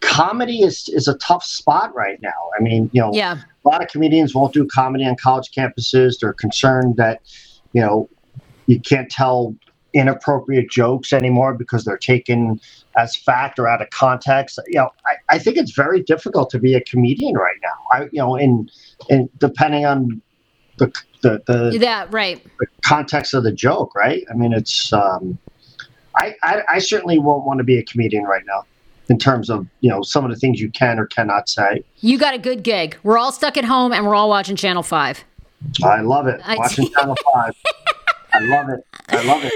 comedy 0.00 0.62
is 0.62 0.88
is 0.88 1.08
a 1.08 1.16
tough 1.18 1.44
spot 1.44 1.94
right 1.94 2.20
now. 2.22 2.50
I 2.58 2.62
mean, 2.62 2.90
you 2.92 3.00
know, 3.00 3.10
Yeah. 3.14 3.38
a 3.64 3.68
lot 3.68 3.82
of 3.82 3.88
comedians 3.88 4.34
won't 4.34 4.52
do 4.52 4.66
comedy 4.66 5.06
on 5.06 5.16
college 5.16 5.50
campuses. 5.56 6.18
They're 6.20 6.32
concerned 6.32 6.96
that, 6.96 7.20
you 7.72 7.80
know, 7.82 8.08
you 8.66 8.80
can't 8.80 9.10
tell 9.10 9.54
inappropriate 9.92 10.70
jokes 10.70 11.12
anymore 11.12 11.52
because 11.54 11.84
they're 11.84 11.98
taken 11.98 12.60
as 12.96 13.16
fact 13.16 13.58
or 13.58 13.66
out 13.66 13.82
of 13.82 13.90
context. 13.90 14.58
You 14.68 14.78
know, 14.80 14.90
I, 15.06 15.34
I 15.34 15.38
think 15.38 15.56
it's 15.56 15.72
very 15.72 16.00
difficult 16.02 16.48
to 16.50 16.58
be 16.58 16.74
a 16.74 16.80
comedian 16.82 17.34
right 17.34 17.56
now. 17.62 17.76
I, 17.92 18.02
you 18.12 18.20
know, 18.20 18.36
in 18.36 18.68
in 19.08 19.28
depending 19.38 19.86
on 19.86 20.22
the 20.78 20.92
the, 21.22 21.42
the, 21.46 21.78
Yeah, 21.78 22.06
right. 22.10 22.42
the 22.58 22.66
context 22.82 23.34
of 23.34 23.42
the 23.44 23.52
joke, 23.52 23.94
right? 23.94 24.24
I 24.30 24.34
mean, 24.34 24.52
it's 24.52 24.92
um, 24.92 25.38
I, 26.16 26.34
I 26.42 26.62
I 26.68 26.78
certainly 26.78 27.18
won't 27.18 27.44
want 27.46 27.58
to 27.58 27.64
be 27.64 27.78
a 27.78 27.82
comedian 27.84 28.24
right 28.24 28.42
now 28.46 28.64
in 29.08 29.18
terms 29.18 29.50
of 29.50 29.66
you 29.80 29.90
know 29.90 30.02
some 30.02 30.24
of 30.24 30.30
the 30.30 30.36
things 30.36 30.60
you 30.60 30.70
can 30.70 30.98
or 30.98 31.06
cannot 31.06 31.48
say. 31.48 31.82
You 32.00 32.18
got 32.18 32.34
a 32.34 32.38
good 32.38 32.62
gig. 32.62 32.96
We're 33.02 33.18
all 33.18 33.32
stuck 33.32 33.56
at 33.56 33.64
home 33.64 33.92
and 33.92 34.06
we're 34.06 34.14
all 34.14 34.28
watching 34.28 34.56
Channel 34.56 34.82
5. 34.82 35.24
I 35.84 36.00
love 36.00 36.26
it. 36.26 36.40
I 36.44 36.56
Watching 36.56 36.86
see. 36.86 36.94
Channel 36.94 37.16
Five. 37.34 37.52
I 38.32 38.38
love 38.40 38.68
it. 38.70 38.86
I 39.08 39.22
love 39.24 39.40
it. 39.44 39.52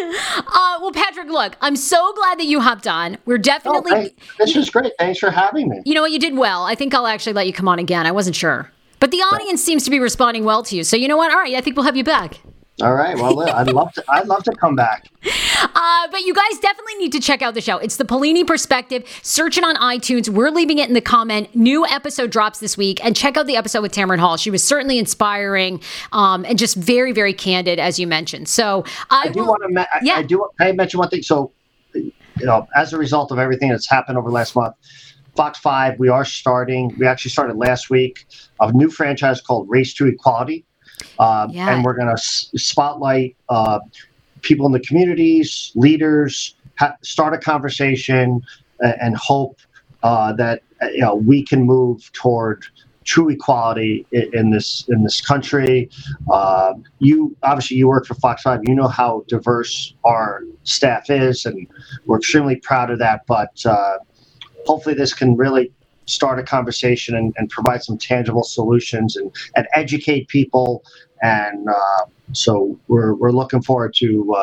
Uh, 0.47 0.79
well, 0.83 0.93
Patrick, 0.93 1.29
look, 1.29 1.57
I'm 1.63 1.77
so 1.77 2.13
glad 2.15 2.39
that 2.41 2.45
you 2.47 2.61
hopped 2.61 2.87
on. 2.87 3.17
We're 3.25 3.37
Oh, 3.37 3.39
definitely, 3.39 3.91
hey, 3.93 4.15
this 4.39 4.55
was 4.55 4.69
great. 4.69 4.93
Thanks 4.99 5.21
for 5.21 5.31
having 5.31 5.69
me. 5.69 5.81
you 5.87 5.95
know 5.95 6.03
what, 6.03 6.11
you 6.11 6.19
did 6.19 6.37
well. 6.37 6.65
I 6.65 6.75
think 6.75 6.93
I'll 6.93 7.07
actually 7.07 7.33
let 7.35 7.47
you 7.47 7.53
come 7.53 7.69
on 7.69 7.79
again. 7.79 8.07
I 8.07 8.11
wasn't 8.13 8.37
sure. 8.37 8.71
But 9.01 9.11
the 9.11 9.19
audience 9.19 9.63
seems 9.63 9.85
to 9.85 9.91
be 9.91 9.99
responding 9.99 10.45
well 10.45 10.63
to 10.65 10.77
you. 10.77 10.85
So, 10.85 10.97
you 10.97 11.09
know 11.09 11.17
what? 11.17 11.31
All 11.31 11.39
right, 11.39 11.55
I 11.55 11.61
think 11.61 11.77
we'll 11.77 11.85
have 11.85 11.97
you 11.97 12.05
back. 12.05 12.41
All 12.83 12.95
right. 12.95 13.15
Well, 13.15 13.39
I'd 13.51 13.69
love 13.71 13.93
to. 13.93 14.05
I'd 14.09 14.27
love 14.27 14.43
to 14.45 14.53
come 14.53 14.75
back. 14.77 15.09
Uh, 15.77 16.09
but 16.11 16.21
you 16.23 16.35
guys 16.35 16.59
definitely 16.61 16.95
need 16.97 17.11
to 17.13 17.19
check 17.21 17.41
out 17.41 17.55
the 17.55 17.61
show. 17.61 17.79
It's 17.79 17.97
the 17.97 18.05
Paolini 18.05 18.47
Perspective. 18.47 19.05
Search 19.23 19.57
it 19.57 19.65
on 19.65 19.77
iTunes. 19.77 20.29
We're 20.29 20.51
leaving 20.51 20.79
it 20.79 20.89
in 20.89 20.95
the 20.95 21.01
comment. 21.01 21.55
New 21.57 21.87
episode 21.87 22.31
drops 22.31 22.59
this 22.59 22.77
week, 22.77 23.03
and 23.05 23.17
check 23.17 23.37
out 23.37 23.47
the 23.47 23.57
episode 23.57 23.81
with 23.81 23.93
Tamron 23.93 24.19
Hall. 24.19 24.37
She 24.37 24.51
was 24.51 24.63
certainly 24.63 24.99
inspiring 24.99 25.81
um, 26.13 26.45
and 26.45 26.59
just 26.59 26.77
very, 26.77 27.13
very 27.13 27.33
candid, 27.33 27.79
as 27.81 27.99
you 27.99 28.07
mentioned. 28.07 28.49
So 28.49 28.85
I, 29.11 29.25
I 29.25 29.29
do 29.29 29.41
will- 29.41 29.47
want 29.49 29.63
to. 29.63 29.69
Me- 29.69 29.87
Yeah. 30.03 30.17
I 30.17 30.23
do. 30.23 30.47
I 30.61 30.73
mention 30.73 30.99
one 30.99 31.09
thing? 31.09 31.23
So, 31.23 31.51
you 31.95 32.13
know, 32.41 32.69
as 32.77 32.93
a 32.93 32.99
result 32.99 33.31
of 33.33 33.39
everything 33.39 33.71
that's 33.71 33.89
happened 33.89 34.19
over 34.19 34.29
the 34.29 34.35
last 34.35 34.55
month, 34.55 34.75
Fox 35.37 35.59
Five, 35.59 35.99
we 35.99 36.09
are 36.09 36.25
starting. 36.25 36.95
We 36.99 37.07
actually 37.07 37.31
started 37.33 37.57
last 37.57 37.91
week 37.91 38.27
a 38.61 38.73
new 38.73 38.89
franchise 38.91 39.41
called 39.41 39.69
Race 39.69 39.93
to 39.95 40.07
Equality, 40.07 40.65
um, 41.19 41.51
Yeah. 41.51 41.71
and 41.75 41.85
we're 41.85 41.95
going 41.95 42.07
to 42.09 42.13
s- 42.13 42.51
spotlight 42.57 43.37
uh, 43.49 43.81
people 44.43 44.67
in 44.67 44.73
the 44.73 44.81
communities, 44.81 45.73
leaders, 45.75 46.55
ha- 46.79 46.95
start 47.03 47.35
a 47.35 47.39
conversation, 47.39 48.41
a- 48.83 49.03
and 49.03 49.17
hope 49.17 49.59
uh, 50.03 50.33
that 50.35 50.63
uh, 50.83 50.87
you 50.89 51.01
know 51.01 51.15
we 51.17 51.43
can 51.45 51.63
move 51.63 52.11
toward 52.13 52.65
true 53.05 53.29
equality 53.29 54.07
in, 54.13 54.31
in 54.33 54.51
this 54.51 54.85
in 54.89 55.03
this 55.03 55.21
country. 55.21 55.91
Uh, 56.33 56.75
you 57.01 57.37
obviously 57.43 57.77
you 57.77 57.89
work 57.89 58.07
for 58.07 58.15
Fox 58.15 58.43
Five. 58.43 58.61
You 58.65 58.75
know 58.77 58.89
how 58.89 59.25
diverse 59.27 59.95
our 60.05 60.43
staff 60.63 61.11
is, 61.11 61.45
and 61.45 61.67
we're 62.07 62.19
extremely 62.19 62.57
proud 62.57 62.91
of 62.91 62.99
that. 63.01 63.27
But 63.27 63.65
uh, 63.67 63.99
hopefully, 64.67 64.95
this 64.95 65.15
can 65.15 65.37
really 65.37 65.73
start 66.07 66.39
a 66.39 66.43
conversation 66.43 67.17
and, 67.17 67.35
and 67.39 67.49
provide 67.51 67.83
some 67.83 67.97
tangible 67.97 68.45
solutions 68.45 69.17
and, 69.17 69.35
and 69.57 69.67
educate 69.75 70.29
people. 70.29 70.85
And 71.23 71.67
uh, 71.69 72.05
so 72.33 72.79
we're, 72.89 73.15
we're 73.15 73.33
looking 73.33 73.63
forward 73.63 73.95
to. 73.97 74.35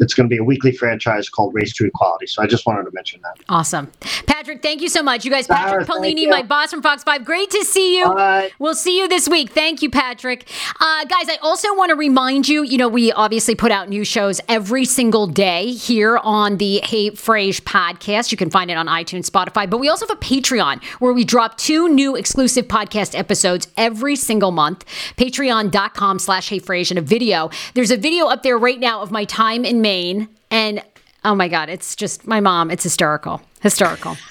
It's 0.00 0.14
going 0.14 0.28
to 0.28 0.32
be 0.32 0.38
a 0.38 0.44
weekly 0.44 0.72
franchise 0.72 1.28
called 1.28 1.54
Race 1.54 1.72
to 1.74 1.86
Equality. 1.86 2.26
So 2.26 2.42
I 2.42 2.46
just 2.46 2.66
wanted 2.66 2.84
to 2.84 2.90
mention 2.92 3.20
that. 3.22 3.38
Awesome. 3.48 3.90
Patrick, 4.26 4.62
thank 4.62 4.80
you 4.82 4.88
so 4.88 5.02
much. 5.02 5.24
You 5.24 5.30
guys, 5.30 5.46
Patrick 5.46 5.86
Sarah, 5.86 6.00
Paolini, 6.00 6.28
my 6.28 6.42
boss 6.42 6.70
from 6.70 6.82
Fox 6.82 7.02
5. 7.02 7.24
Great 7.24 7.50
to 7.50 7.64
see 7.64 7.98
you. 7.98 8.06
Right. 8.06 8.52
We'll 8.58 8.74
see 8.74 8.98
you 8.98 9.08
this 9.08 9.28
week. 9.28 9.50
Thank 9.50 9.82
you, 9.82 9.90
Patrick. 9.90 10.48
Uh, 10.80 11.04
guys, 11.04 11.28
I 11.28 11.38
also 11.42 11.74
want 11.74 11.90
to 11.90 11.96
remind 11.96 12.48
you 12.48 12.62
you 12.62 12.76
know, 12.76 12.88
we 12.88 13.12
obviously 13.12 13.54
put 13.54 13.72
out 13.72 13.88
new 13.88 14.04
shows 14.04 14.40
every 14.48 14.84
single 14.84 15.26
day 15.26 15.72
here 15.72 16.18
on 16.18 16.58
the 16.58 16.80
Hey 16.84 17.10
Frage 17.10 17.62
podcast. 17.62 18.30
You 18.30 18.36
can 18.36 18.50
find 18.50 18.70
it 18.70 18.76
on 18.76 18.86
iTunes, 18.86 19.28
Spotify, 19.28 19.68
but 19.68 19.78
we 19.78 19.88
also 19.88 20.06
have 20.06 20.16
a 20.16 20.20
Patreon 20.20 20.82
where 21.00 21.12
we 21.12 21.24
drop 21.24 21.56
two 21.56 21.88
new 21.88 22.14
exclusive 22.14 22.68
podcast 22.68 23.18
episodes 23.18 23.68
every 23.76 24.16
single 24.16 24.50
month. 24.50 24.84
Patreon.com 25.16 26.18
slash 26.18 26.48
Hey 26.48 26.60
Frage 26.60 26.90
and 26.90 26.98
a 26.98 27.02
video. 27.02 27.50
There's 27.74 27.90
a 27.90 27.96
video 27.96 28.26
up 28.26 28.42
there 28.42 28.58
right 28.58 28.78
now 28.78 29.00
of 29.00 29.10
my 29.10 29.24
time 29.24 29.64
in 29.64 29.80
Maine. 29.88 30.28
And 30.50 30.82
oh 31.24 31.34
my 31.34 31.48
God, 31.48 31.70
it's 31.70 31.96
just 31.96 32.26
my 32.26 32.40
mom. 32.40 32.70
It's 32.70 32.82
hysterical. 32.82 33.40
Hysterical. 33.62 34.16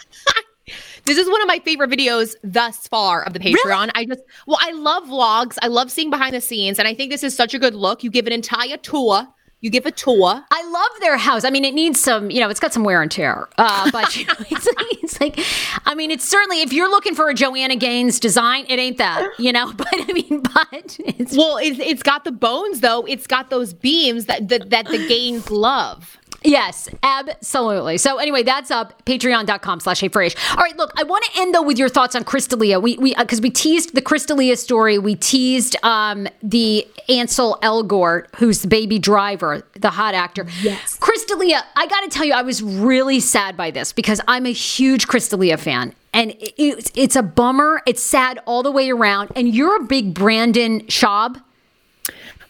This 1.05 1.18
is 1.18 1.30
one 1.30 1.41
of 1.41 1.47
my 1.47 1.60
favorite 1.60 1.89
videos 1.89 2.36
thus 2.43 2.86
far 2.89 3.24
of 3.24 3.32
the 3.32 3.39
Patreon. 3.39 3.91
I 3.95 4.03
just, 4.03 4.20
well, 4.45 4.58
I 4.60 4.72
love 4.72 5.03
vlogs. 5.05 5.58
I 5.62 5.68
love 5.68 5.89
seeing 5.89 6.10
behind 6.10 6.36
the 6.36 6.41
scenes. 6.41 6.80
And 6.80 6.86
I 6.86 6.93
think 6.93 7.12
this 7.12 7.24
is 7.24 7.34
such 7.34 7.53
a 7.53 7.60
good 7.60 7.74
look. 7.74 8.03
You 8.03 8.12
give 8.12 8.28
an 8.28 8.34
entire 8.34 8.76
tour. 8.76 9.26
You 9.60 9.72
give 9.72 9.88
a 9.88 9.91
tour. 9.91 10.43
I 10.51 10.70
love 10.70 11.01
their 11.01 11.18
house. 11.18 11.43
I 11.43 11.49
mean, 11.49 11.66
it 11.66 11.74
needs 11.74 11.99
some, 11.99 12.30
you 12.30 12.39
know, 12.39 12.49
it's 12.49 12.60
got 12.60 12.74
some 12.74 12.84
wear 12.84 13.01
and 13.01 13.10
tear. 13.10 13.47
Uh, 13.58 13.89
but 13.93 14.16
you 14.16 14.26
know, 14.26 14.34
it's, 14.39 14.68
like, 14.68 15.03
it's 15.03 15.20
like, 15.20 15.39
I 15.86 15.95
mean, 15.95 16.12
it's 16.12 16.28
certainly, 16.28 16.62
if 16.62 16.72
you're 16.72 16.89
looking 16.89 17.16
for 17.16 17.28
a 17.30 17.34
Joanna 17.34 17.76
Gaines 17.76 18.20
design, 18.20 18.66
it 18.70 18.78
ain't 18.78 18.99
that, 18.99 19.28
you 19.39 19.51
know, 19.51 19.74
but 19.78 19.88
I 19.91 20.14
mean, 20.14 20.41
but 20.41 20.97
it's, 20.99 21.36
Well, 21.36 21.58
it's, 21.58 21.80
it's 21.80 22.03
got 22.03 22.24
the 22.24 22.32
bones 22.32 22.82
though. 22.82 23.03
It's 23.05 23.26
got 23.26 23.49
those 23.49 23.74
beams 23.74 24.26
that 24.26 24.47
that, 24.49 24.70
that 24.70 24.86
the 24.88 25.08
Gaines 25.08 25.49
love. 25.49 26.18
Yes, 26.44 26.88
absolutely. 27.04 27.98
So 27.98 28.18
anyway, 28.18 28.44
that's 28.44 28.70
up 28.72 29.04
patreon.com 29.06 29.80
slash 29.80 30.00
hey 30.00 30.10
Frage. 30.10 30.36
All 30.52 30.64
right, 30.64 30.78
look, 30.78 30.92
I 30.98 31.04
want 31.04 31.26
to 31.26 31.42
end 31.42 31.54
though 31.56 31.64
with 31.64 31.78
your 31.80 31.90
thoughts 31.90 32.16
on 32.16 32.24
Chris 32.24 32.48
D'Elia. 32.48 32.80
We 32.80 32.98
we 32.98 33.16
because 33.16 33.42
we 33.42 33.50
teased 33.50 33.96
the 33.96 34.02
Chris 34.02 34.26
D'Elia 34.26 34.56
story. 34.56 35.00
We 35.00 35.16
teased 35.16 35.76
um 35.84 36.28
the 36.44 36.88
Ansel 37.10 37.58
Elgort, 37.64 38.28
who's 38.36 38.62
the 38.62 38.68
baby 38.68 39.00
driver, 39.00 39.64
the 39.80 39.90
hot 39.90 40.14
actor. 40.14 40.46
Yes. 40.62 40.96
Chris 41.00 41.26
D'Elia, 41.26 41.64
I 41.76 41.88
gotta 41.88 42.08
tell 42.10 42.24
you, 42.26 42.34
I 42.34 42.44
was 42.44 42.62
really 42.62 43.20
sad 43.20 43.58
by 43.58 43.72
this 43.72 43.92
because 43.92 44.22
I'm 44.28 44.46
a 44.46 44.54
huge 44.54 45.08
Chris 45.08 45.28
D'Elia 45.30 45.58
fan. 45.58 45.94
And 46.14 46.32
it- 46.32 46.54
it's, 46.58 46.92
it's 46.96 47.16
a 47.16 47.24
bummer. 47.24 47.82
It's 47.86 48.02
sad 48.02 48.40
all 48.46 48.64
the 48.64 48.72
way 48.72 48.90
around. 48.90 49.32
And 49.36 49.54
you're 49.54 49.76
a 49.78 49.84
big 49.84 50.14
Brandon 50.14 50.82
Schaub. 50.88 51.42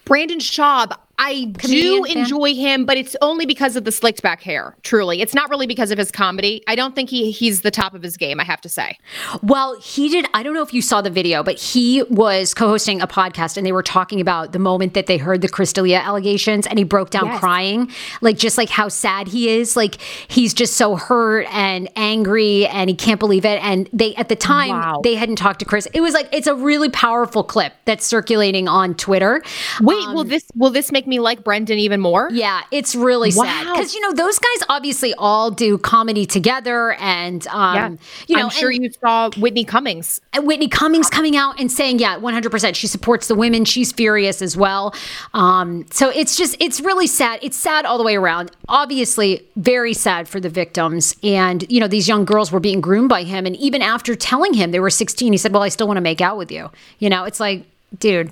Brandon 0.05 0.39
Schaub, 0.39 0.97
I 1.19 1.45
do 1.45 2.05
fan? 2.05 2.17
enjoy 2.17 2.53
him, 2.53 2.85
but 2.85 2.97
it's 2.97 3.15
only 3.21 3.45
because 3.45 3.75
of 3.75 3.83
the 3.85 3.91
slicked 3.91 4.21
back 4.21 4.41
hair. 4.41 4.75
Truly, 4.83 5.21
it's 5.21 5.33
not 5.33 5.49
really 5.49 5.67
because 5.67 5.91
of 5.91 5.97
his 5.97 6.11
comedy. 6.11 6.63
I 6.67 6.75
don't 6.75 6.93
think 6.95 7.09
he 7.09 7.31
he's 7.31 7.61
the 7.61 7.71
top 7.71 7.93
of 7.93 8.03
his 8.03 8.17
game. 8.17 8.39
I 8.39 8.43
have 8.43 8.61
to 8.61 8.69
say. 8.69 8.97
Well, 9.41 9.79
he 9.79 10.09
did. 10.09 10.27
I 10.33 10.43
don't 10.43 10.53
know 10.53 10.61
if 10.61 10.73
you 10.73 10.81
saw 10.81 11.01
the 11.01 11.09
video, 11.09 11.43
but 11.43 11.57
he 11.59 12.03
was 12.03 12.53
co 12.53 12.67
hosting 12.67 13.01
a 13.01 13.07
podcast 13.07 13.57
and 13.57 13.65
they 13.65 13.71
were 13.71 13.83
talking 13.83 14.21
about 14.21 14.51
the 14.51 14.59
moment 14.59 14.93
that 14.93 15.07
they 15.07 15.17
heard 15.17 15.41
the 15.41 15.49
Chris 15.49 15.73
D'Elia 15.73 15.97
allegations 15.99 16.67
and 16.67 16.77
he 16.77 16.83
broke 16.85 17.09
down 17.09 17.25
Yes. 17.27 17.39
crying, 17.39 17.91
like 18.21 18.37
just 18.37 18.57
like 18.57 18.69
how 18.69 18.87
sad 18.87 19.27
he 19.27 19.49
is. 19.49 19.75
Like 19.75 19.99
he's 20.27 20.53
just 20.53 20.75
so 20.77 20.95
hurt 20.95 21.47
and 21.51 21.89
angry 21.95 22.67
and 22.67 22.89
he 22.89 22.95
can't 22.95 23.19
believe 23.19 23.43
it. 23.45 23.59
And 23.63 23.89
they, 23.91 24.13
at 24.15 24.29
the 24.29 24.35
time, 24.35 24.69
Wow. 24.69 25.01
they 25.03 25.15
hadn't 25.15 25.37
talked 25.37 25.59
to 25.59 25.65
Chris. 25.65 25.87
It 25.93 26.01
was 26.01 26.13
like, 26.13 26.29
it's 26.31 26.47
a 26.47 26.55
really 26.55 26.89
powerful 26.89 27.43
clip 27.43 27.73
that's 27.85 28.05
circulating 28.05 28.67
on 28.67 28.93
Twitter. 28.95 29.41
Wait, 29.81 30.07
will 30.09 30.19
um, 30.19 30.27
this 30.27 30.43
will 30.55 30.69
this 30.69 30.91
make 30.91 31.06
me 31.07 31.19
like 31.19 31.43
Brendan 31.43 31.79
even 31.79 32.01
more? 32.01 32.29
Yeah, 32.31 32.61
it's 32.71 32.95
really 32.95 33.31
sad 33.31 33.65
because 33.73 33.93
you 33.93 34.01
know 34.01 34.13
those 34.13 34.37
guys 34.37 34.67
obviously 34.69 35.13
all 35.17 35.49
do 35.51 35.77
comedy 35.77 36.25
together, 36.25 36.93
and 36.93 37.45
um, 37.47 37.97
you 38.27 38.35
know, 38.35 38.43
I'm 38.43 38.49
sure 38.49 38.71
you 38.71 38.89
saw 38.91 39.29
Whitney 39.37 39.63
Cummings. 39.63 40.21
and 40.33 40.45
Whitney 40.45 40.67
Cummings 40.67 41.09
coming 41.09 41.35
out 41.35 41.59
and 41.59 41.71
saying, 41.71 41.99
yeah, 41.99 42.17
100%. 42.19 42.75
She 42.75 42.87
supports 42.87 43.27
the 43.27 43.35
women. 43.35 43.65
She's 43.65 43.91
furious 43.91 44.41
as 44.41 44.57
well. 44.57 44.93
Um, 45.33 45.85
so 45.91 46.09
it's 46.09 46.35
just, 46.35 46.55
it's 46.59 46.79
really 46.81 47.07
sad. 47.07 47.39
It's 47.41 47.57
sad 47.57 47.85
all 47.85 47.97
the 47.97 48.03
way 48.03 48.15
around. 48.15 48.51
Obviously, 48.67 49.47
very 49.55 49.93
sad 49.93 50.27
for 50.27 50.39
the 50.39 50.49
victims. 50.49 51.15
And, 51.23 51.65
you 51.69 51.79
know, 51.79 51.87
these 51.87 52.07
young 52.07 52.25
girls 52.25 52.51
were 52.51 52.59
being 52.59 52.81
groomed 52.81 53.09
by 53.09 53.23
him. 53.23 53.45
And 53.45 53.55
even 53.57 53.81
after 53.81 54.15
telling 54.15 54.53
him 54.53 54.71
they 54.71 54.79
were 54.79 54.89
16, 54.89 55.31
he 55.31 55.37
said, 55.37 55.53
well, 55.53 55.63
I 55.63 55.69
still 55.69 55.87
want 55.87 55.97
to 55.97 56.01
make 56.01 56.21
out 56.21 56.37
with 56.37 56.51
you. 56.51 56.69
You 56.99 57.09
know, 57.09 57.23
it's 57.23 57.39
like, 57.39 57.65
dude, 57.99 58.31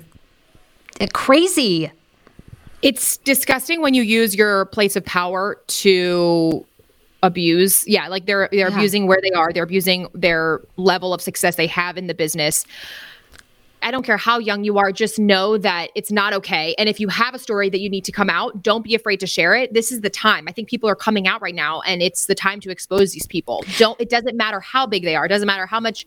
crazy. 1.12 1.90
It's 2.82 3.16
disgusting 3.18 3.80
when 3.80 3.94
you 3.94 4.02
use 4.02 4.34
your 4.34 4.66
place 4.66 4.96
of 4.96 5.04
power 5.04 5.56
to 5.66 6.64
abuse. 7.22 7.86
Yeah, 7.88 8.08
like 8.08 8.26
they're 8.26 8.48
they're 8.52 8.68
Yeah. 8.68 8.76
abusing 8.76 9.06
where 9.06 9.18
they 9.22 9.32
are. 9.32 9.52
They're 9.52 9.64
abusing 9.64 10.08
their 10.14 10.60
level 10.76 11.12
of 11.14 11.20
success 11.20 11.56
they 11.56 11.66
have 11.66 11.96
in 11.96 12.06
the 12.06 12.14
business. 12.14 12.64
I 13.82 13.90
don't 13.90 14.04
care 14.04 14.16
how 14.16 14.38
young 14.38 14.64
you 14.64 14.78
are, 14.78 14.90
just 14.90 15.18
know 15.18 15.58
that 15.58 15.90
it's 15.94 16.10
not 16.10 16.32
okay. 16.32 16.74
And 16.76 16.88
if 16.88 16.98
you 16.98 17.08
have 17.08 17.34
a 17.34 17.38
story 17.38 17.70
that 17.70 17.78
you 17.78 17.88
need 17.88 18.04
to 18.06 18.12
come 18.12 18.28
out, 18.28 18.62
don't 18.62 18.82
be 18.82 18.94
afraid 18.94 19.20
to 19.20 19.26
share 19.26 19.54
it. 19.54 19.74
This 19.74 19.92
is 19.92 20.00
the 20.00 20.10
time. 20.10 20.46
I 20.48 20.52
think 20.52 20.68
people 20.68 20.88
are 20.88 20.96
coming 20.96 21.28
out 21.28 21.40
right 21.40 21.54
now 21.54 21.82
and 21.82 22.02
it's 22.02 22.26
the 22.26 22.34
time 22.34 22.58
to 22.60 22.70
expose 22.70 23.12
these 23.12 23.26
people. 23.26 23.64
Don't 23.78 24.00
it 24.00 24.08
doesn't 24.10 24.36
matter 24.36 24.60
how 24.60 24.86
big 24.86 25.04
they 25.04 25.14
are. 25.14 25.26
It 25.26 25.28
doesn't 25.28 25.46
matter 25.46 25.66
how 25.66 25.78
much, 25.78 26.04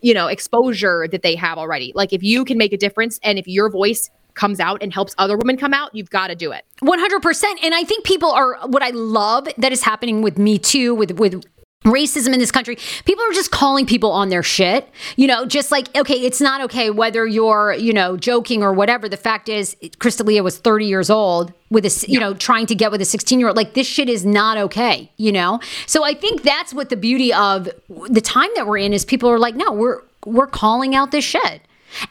you 0.00 0.14
know, 0.14 0.26
exposure 0.28 1.06
that 1.10 1.22
they 1.22 1.34
have 1.34 1.58
already. 1.58 1.92
Like 1.94 2.12
if 2.12 2.22
you 2.22 2.44
can 2.44 2.56
make 2.56 2.72
a 2.72 2.78
difference 2.78 3.18
and 3.22 3.38
if 3.38 3.46
your 3.46 3.68
voice 3.68 4.10
comes 4.38 4.60
out 4.60 4.82
and 4.82 4.94
helps 4.94 5.14
other 5.18 5.36
women 5.36 5.56
come 5.56 5.74
out, 5.74 5.94
you've 5.94 6.10
got 6.10 6.28
to 6.28 6.34
do 6.34 6.52
it. 6.52 6.64
100% 6.82 7.44
and 7.62 7.74
i 7.74 7.82
think 7.82 8.04
people 8.04 8.30
are 8.30 8.56
what 8.66 8.82
i 8.82 8.90
love 8.90 9.48
that 9.56 9.72
is 9.72 9.82
happening 9.82 10.22
with 10.22 10.38
me 10.38 10.58
too 10.58 10.94
with 10.94 11.10
with 11.12 11.44
racism 11.84 12.32
in 12.32 12.38
this 12.38 12.52
country 12.52 12.76
people 13.04 13.24
are 13.24 13.32
just 13.32 13.50
calling 13.50 13.84
people 13.86 14.10
on 14.10 14.28
their 14.28 14.42
shit 14.42 14.88
you 15.16 15.26
know 15.26 15.44
just 15.44 15.72
like 15.72 15.94
okay 15.96 16.14
it's 16.14 16.40
not 16.40 16.60
okay 16.60 16.90
whether 16.90 17.26
you're 17.26 17.72
you 17.72 17.92
know 17.92 18.16
joking 18.16 18.62
or 18.62 18.72
whatever 18.72 19.08
the 19.08 19.16
fact 19.16 19.48
is 19.48 19.76
Chris 19.98 20.16
D'Elia 20.16 20.42
was 20.42 20.58
30 20.58 20.86
years 20.86 21.10
old 21.10 21.52
with 21.70 21.84
a 21.84 22.06
you 22.08 22.20
know 22.20 22.34
trying 22.34 22.66
to 22.66 22.74
get 22.74 22.90
with 22.92 23.00
a 23.00 23.04
16 23.04 23.38
year 23.40 23.48
old 23.48 23.56
like 23.56 23.74
this 23.74 23.86
shit 23.86 24.08
is 24.08 24.24
not 24.24 24.56
okay 24.56 25.10
you 25.16 25.32
know? 25.32 25.60
So 25.86 26.04
i 26.04 26.14
think 26.14 26.42
that's 26.42 26.72
what 26.72 26.90
the 26.90 26.96
beauty 26.96 27.32
of 27.32 27.68
the 28.08 28.20
time 28.20 28.50
that 28.54 28.66
we're 28.66 28.78
in 28.78 28.92
is 28.92 29.04
people 29.04 29.28
are 29.30 29.38
like 29.38 29.56
no 29.56 29.72
we're 29.72 30.02
we're 30.28 30.46
calling 30.46 30.94
out 30.94 31.10
this 31.10 31.24
shit. 31.24 31.62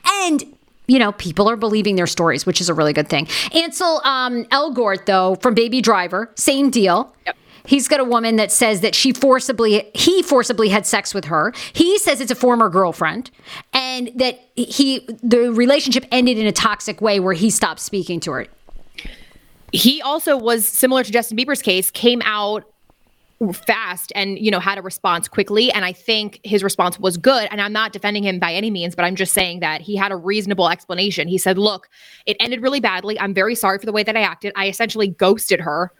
And 0.05 0.56
you 0.87 0.99
know, 0.99 1.11
people 1.11 1.49
are 1.49 1.55
believing 1.57 1.95
their 1.95 2.07
stories, 2.07 2.45
which 2.45 2.61
is 2.61 2.69
a 2.69 2.73
really 2.73 2.93
good 2.93 3.09
thing. 3.09 3.27
Ansel 3.53 4.01
um, 4.05 4.45
Elgort, 4.45 5.05
though, 5.05 5.35
from 5.35 5.53
Baby 5.53 5.81
Driver, 5.81 6.31
same 6.35 6.69
deal. 6.69 7.13
He's 7.65 7.89
got 7.89 7.99
a 7.99 8.05
woman 8.05 8.37
that 8.37 8.49
says 8.49 8.79
that 8.79 8.95
she 8.95 9.11
forcibly, 9.11 9.91
he 9.93 10.23
forcibly 10.23 10.69
had 10.69 10.85
sex 10.85 11.13
with 11.13 11.25
her. 11.25 11.53
He 11.73 11.99
says 11.99 12.21
it's 12.21 12.31
a 12.31 12.35
former 12.35 12.69
girlfriend, 12.69 13.29
and 13.73 14.09
that 14.15 14.39
he, 14.55 15.05
the 15.21 15.51
relationship 15.51 16.05
ended 16.09 16.37
in 16.37 16.47
a 16.47 16.53
toxic 16.53 17.01
way 17.01 17.19
where 17.19 17.33
he 17.33 17.49
stopped 17.49 17.81
speaking 17.81 18.21
to 18.21 18.31
her. 18.31 18.47
He 19.73 20.01
also 20.01 20.37
was 20.37 20.65
similar 20.65 21.03
to 21.03 21.11
Justin 21.11 21.37
Bieber's 21.37 21.61
case, 21.61 21.91
came 21.91 22.21
out 22.23 22.63
fast 23.53 24.11
and 24.15 24.39
you 24.39 24.49
know 24.49 24.59
had 24.59 24.77
a 24.77 24.81
response 24.81 25.27
quickly. 25.27 25.71
And 25.71 25.85
i 25.85 25.93
think 25.93 26.39
his 26.43 26.63
response 26.63 26.99
was 26.99 27.17
good. 27.17 27.47
And 27.51 27.61
i'm 27.61 27.73
not 27.73 27.93
defending 27.93 28.23
him 28.23 28.39
by 28.39 28.53
any 28.53 28.71
means 28.71 28.95
but 28.95 29.05
i'm 29.05 29.15
just 29.15 29.33
saying 29.33 29.59
that 29.59 29.81
he 29.81 29.95
had 29.95 30.11
a 30.11 30.15
reasonable 30.15 30.69
explanation. 30.69 31.27
He 31.27 31.37
said 31.37 31.57
look 31.57 31.89
it 32.25 32.37
ended 32.39 32.61
really 32.61 32.79
badly. 32.79 33.19
I'm 33.19 33.33
very 33.33 33.55
sorry 33.55 33.77
for 33.79 33.85
the 33.85 33.91
way 33.91 34.03
that 34.03 34.17
i 34.17 34.21
acted. 34.21 34.53
I 34.55 34.67
essentially 34.67 35.07
ghosted 35.07 35.59
her 35.61 35.91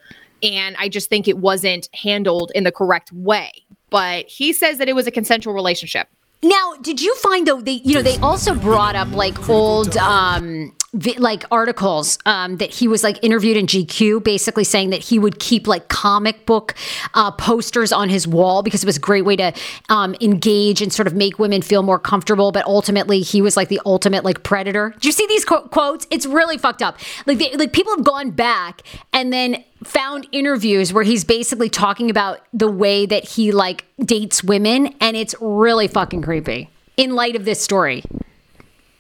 and 0.44 0.76
i 0.80 0.90
just 0.90 1.10
think 1.10 1.28
it 1.28 1.38
wasn't 1.38 1.90
handled 1.94 2.52
in 2.56 2.64
the 2.64 2.72
correct 2.72 3.12
way. 3.12 3.52
But 3.90 4.28
he 4.28 4.52
says 4.52 4.80
that 4.80 4.90
it 4.90 4.94
was 4.94 5.08
a 5.08 5.12
consensual 5.12 5.54
relationship. 5.54 6.10
Now, 6.44 6.74
did 6.82 7.02
you 7.02 7.16
find 7.16 7.48
though 7.48 7.62
they 7.62 7.82
you 7.84 7.96
know 7.96 8.02
they 8.02 8.18
also 8.18 8.54
brought 8.54 8.96
up 8.96 9.12
like 9.12 9.50
old 9.50 9.98
um 9.98 10.76
like 10.94 11.44
articles 11.52 12.18
um 12.26 12.58
that 12.58 12.74
he 12.74 12.88
was 12.88 13.04
like 13.04 13.22
interviewed 13.22 13.58
in 13.58 13.68
GQ 13.68 14.24
basically 14.24 14.64
saying 14.64 14.92
that 14.92 15.02
he 15.02 15.20
would 15.20 15.40
keep 15.40 15.68
like 15.68 15.90
comic 15.90 16.46
book 16.46 16.76
uh 17.14 17.30
posters 17.32 17.92
on 17.92 18.08
his 18.10 18.26
wall 18.28 18.64
because 18.64 18.84
it 18.84 18.86
was 18.86 18.98
a 18.98 19.02
great 19.02 19.26
way 19.26 19.36
to 19.36 19.54
um 19.90 20.16
engage 20.22 20.82
and 20.82 20.92
sort 20.94 21.06
of 21.06 21.14
make 21.14 21.40
women 21.40 21.62
feel 21.62 21.84
more 21.84 22.00
comfortable 22.00 22.52
but 22.52 22.66
ultimately 22.66 23.20
he 23.20 23.42
was 23.42 23.58
like 23.58 23.68
the 23.68 23.82
ultimate 23.86 24.24
like 24.24 24.44
predator. 24.44 24.94
Do 25.00 25.08
you 25.08 25.12
see 25.12 25.28
these 25.28 25.44
qu- 25.44 25.68
quotes? 25.70 26.08
It's 26.10 26.26
really 26.26 26.58
fucked 26.58 26.82
up. 26.82 26.98
Like 27.26 27.38
they, 27.38 27.52
like 27.52 27.74
people 27.74 27.94
have 27.96 28.06
gone 28.06 28.32
back 28.32 28.82
and 29.12 29.34
then 29.34 29.64
found 29.84 30.28
interviews 30.32 30.94
where 30.94 31.04
he's 31.04 31.24
basically 31.24 31.70
talking 31.70 32.10
about 32.10 32.40
the 32.54 32.70
way 32.70 33.06
that 33.06 33.24
he 33.26 33.52
like 33.52 33.86
dates 34.00 34.44
women 34.44 34.96
and 35.02 35.18
it's 35.18 35.36
really 35.42 35.88
fucking 35.88 36.22
creepy 36.22 36.70
in 36.96 37.14
light 37.14 37.36
of 37.36 37.46
this 37.46 37.62
story. 37.62 38.04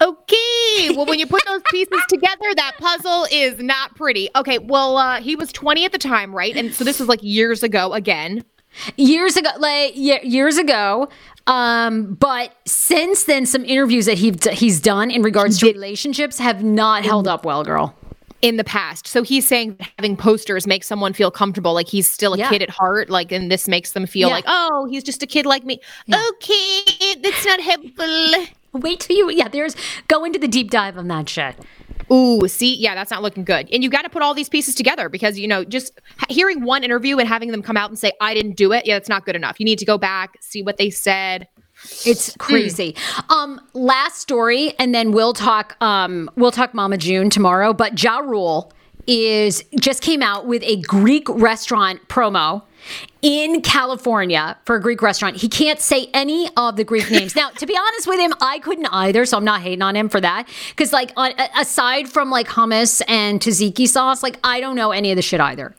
Okay. 0.01 0.89
Well, 0.95 1.05
when 1.05 1.19
you 1.19 1.25
put 1.27 1.43
those 1.45 1.61
pieces 1.71 1.99
together, 2.09 2.53
that 2.55 2.73
puzzle 2.77 3.25
is 3.31 3.59
not 3.59 3.95
pretty. 3.95 4.29
Okay. 4.35 4.59
Well, 4.59 4.97
uh, 4.97 5.21
he 5.21 5.35
was 5.35 5.51
20 5.51 5.85
at 5.85 5.91
the 5.91 5.97
time, 5.97 6.33
right? 6.35 6.55
And 6.55 6.73
so 6.73 6.83
this 6.83 6.99
was 6.99 7.07
like 7.09 7.19
years 7.23 7.63
ago 7.63 7.93
again. 7.93 8.43
Years 8.95 9.35
ago, 9.37 9.49
like 9.57 9.95
ye- 9.95 10.19
years 10.23 10.57
ago, 10.57 11.09
um, 11.47 12.13
but 12.13 12.53
since 12.65 13.23
then, 13.23 13.47
some 13.47 13.65
interviews 13.65 14.05
that 14.05 14.19
he 14.19 14.35
he's 14.51 14.79
done 14.79 15.09
in 15.09 15.23
regards 15.23 15.57
to 15.59 15.65
relationships 15.67 16.37
have 16.37 16.63
not 16.63 17.03
held 17.03 17.27
up 17.27 17.43
well, 17.43 17.63
girl. 17.63 17.95
In 18.43 18.57
the 18.57 18.63
past. 18.63 19.07
So 19.07 19.23
he's 19.23 19.47
saying 19.47 19.77
having 19.97 20.15
posters 20.15 20.67
makes 20.67 20.85
someone 20.85 21.13
feel 21.13 21.31
comfortable, 21.31 21.73
like 21.73 21.87
he's 21.87 22.07
still 22.07 22.35
a 22.35 22.37
Yeah. 22.37 22.49
kid 22.49 22.61
at 22.61 22.69
heart, 22.69 23.09
like, 23.09 23.31
and 23.31 23.49
this 23.51 23.67
makes 23.67 23.93
them 23.93 24.05
feel 24.05 24.27
Yeah. 24.27 24.35
like, 24.35 24.45
oh, 24.47 24.85
he's 24.91 25.03
just 25.03 25.23
a 25.23 25.27
kid 25.27 25.47
like 25.47 25.63
me. 25.65 25.79
Okay, 26.13 27.15
that's 27.23 27.45
not 27.47 27.59
helpful. 27.59 28.45
Wait 28.73 28.99
till 28.99 29.15
you, 29.15 29.31
yeah. 29.31 29.47
There's 29.47 29.75
go 30.07 30.23
into 30.23 30.39
the 30.39 30.47
deep 30.47 30.71
dive 30.71 30.97
on 30.97 31.07
that 31.07 31.29
shit. 31.29 31.55
Ooh, 32.11 32.47
see, 32.47 32.75
yeah, 32.75 32.95
that's 32.95 33.11
not 33.11 33.21
looking 33.21 33.43
good. 33.43 33.67
And 33.71 33.83
you 33.83 33.89
got 33.89 34.03
to 34.03 34.09
put 34.09 34.21
all 34.21 34.33
these 34.33 34.47
pieces 34.47 34.75
together 34.75 35.09
because 35.09 35.37
you 35.37 35.47
know, 35.47 35.63
just 35.63 35.99
hearing 36.29 36.63
one 36.63 36.83
interview 36.83 37.17
and 37.17 37.27
having 37.27 37.51
them 37.51 37.61
come 37.61 37.77
out 37.77 37.89
and 37.89 37.99
say, 37.99 38.11
"I 38.21 38.33
didn't 38.33 38.55
do 38.55 38.71
it," 38.71 38.85
yeah, 38.85 38.95
that's 38.95 39.09
not 39.09 39.25
good 39.25 39.35
enough. 39.35 39.59
You 39.59 39.65
need 39.65 39.79
to 39.79 39.85
go 39.85 39.97
back, 39.97 40.37
see 40.41 40.61
what 40.61 40.77
they 40.77 40.89
said. 40.89 41.47
It's 42.05 42.35
crazy. 42.37 42.95
Um, 43.29 43.61
last 43.73 44.19
story, 44.19 44.73
and 44.79 44.95
then 44.95 45.11
we'll 45.11 45.33
talk. 45.33 45.75
Um, 45.81 46.29
we'll 46.35 46.51
talk 46.51 46.73
Mama 46.73 46.97
June 46.97 47.29
tomorrow. 47.29 47.73
But 47.73 48.01
Ja 48.01 48.19
Rule 48.19 48.71
is 49.05 49.63
just 49.79 50.01
came 50.01 50.21
out 50.21 50.47
with 50.47 50.63
a 50.63 50.81
Greek 50.81 51.27
restaurant 51.29 52.07
promo 52.09 52.63
in 53.21 53.61
California 53.61 54.57
for 54.65 54.75
a 54.75 54.81
Greek 54.81 55.01
restaurant. 55.01 55.37
He 55.37 55.49
can't 55.49 55.79
say 55.79 56.09
any 56.13 56.49
of 56.55 56.75
the 56.75 56.83
Greek 56.83 57.09
names. 57.11 57.35
Now, 57.35 57.49
to 57.49 57.65
be 57.65 57.75
honest 57.77 58.07
with 58.07 58.19
him, 58.19 58.33
I 58.41 58.59
couldn't 58.59 58.87
either, 58.87 59.25
so 59.25 59.37
I'm 59.37 59.45
not 59.45 59.61
hating 59.61 59.81
on 59.81 59.95
him 59.95 60.09
for 60.09 60.21
that. 60.21 60.47
Because, 60.69 60.93
like, 60.93 61.11
on, 61.17 61.33
aside 61.59 62.07
from 62.09 62.29
like 62.29 62.47
hummus 62.47 63.01
and 63.07 63.39
tzatziki 63.39 63.87
sauce, 63.87 64.23
like 64.23 64.39
I 64.43 64.59
don't 64.59 64.75
know 64.75 64.91
any 64.91 65.11
of 65.11 65.15
the 65.15 65.21
shit 65.21 65.39
either. 65.39 65.75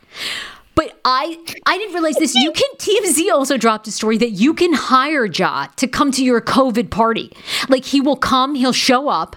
But 0.74 0.96
I 1.04 1.36
I 1.66 1.76
didn't 1.76 1.92
realize 1.92 2.14
this. 2.16 2.36
You 2.36 2.52
can 2.52 2.70
TMZ 2.76 3.32
also 3.32 3.56
dropped 3.56 3.88
a 3.88 3.90
story 3.90 4.16
that 4.18 4.30
you 4.30 4.54
can 4.54 4.72
hire 4.74 5.24
Ja 5.26 5.66
to 5.74 5.88
come 5.88 6.12
to 6.12 6.22
your 6.22 6.40
COVID 6.40 6.90
party. 6.90 7.32
Like 7.68 7.84
he 7.84 8.00
will 8.00 8.16
come, 8.16 8.54
he'll 8.54 8.72
show 8.72 9.08
up. 9.08 9.34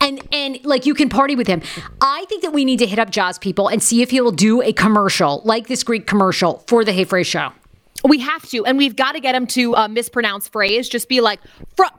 And 0.00 0.26
and 0.32 0.64
like 0.64 0.86
you 0.86 0.94
can 0.94 1.08
party 1.08 1.36
with 1.36 1.46
him. 1.46 1.62
I 2.00 2.24
think 2.28 2.42
that 2.42 2.52
we 2.52 2.64
need 2.64 2.78
to 2.78 2.86
hit 2.86 2.98
up 2.98 3.10
Ja's 3.10 3.38
people 3.38 3.68
and 3.68 3.82
see 3.82 4.02
if 4.02 4.10
he 4.10 4.20
will 4.20 4.32
do 4.32 4.62
a 4.62 4.72
commercial 4.72 5.42
like 5.44 5.66
this 5.68 5.82
Greek 5.82 6.06
commercial 6.06 6.64
for 6.66 6.84
the 6.84 6.92
Hey 6.92 7.04
Frey 7.04 7.22
show. 7.22 7.52
We 8.06 8.18
have 8.20 8.46
to, 8.50 8.64
and 8.66 8.76
we've 8.78 8.96
got 8.96 9.12
to 9.12 9.20
get 9.20 9.34
him 9.34 9.46
to 9.48 9.74
uh, 9.76 9.88
mispronounce 9.88 10.46
phrase. 10.48 10.88
Just 10.88 11.08
be 11.08 11.20
like, 11.20 11.40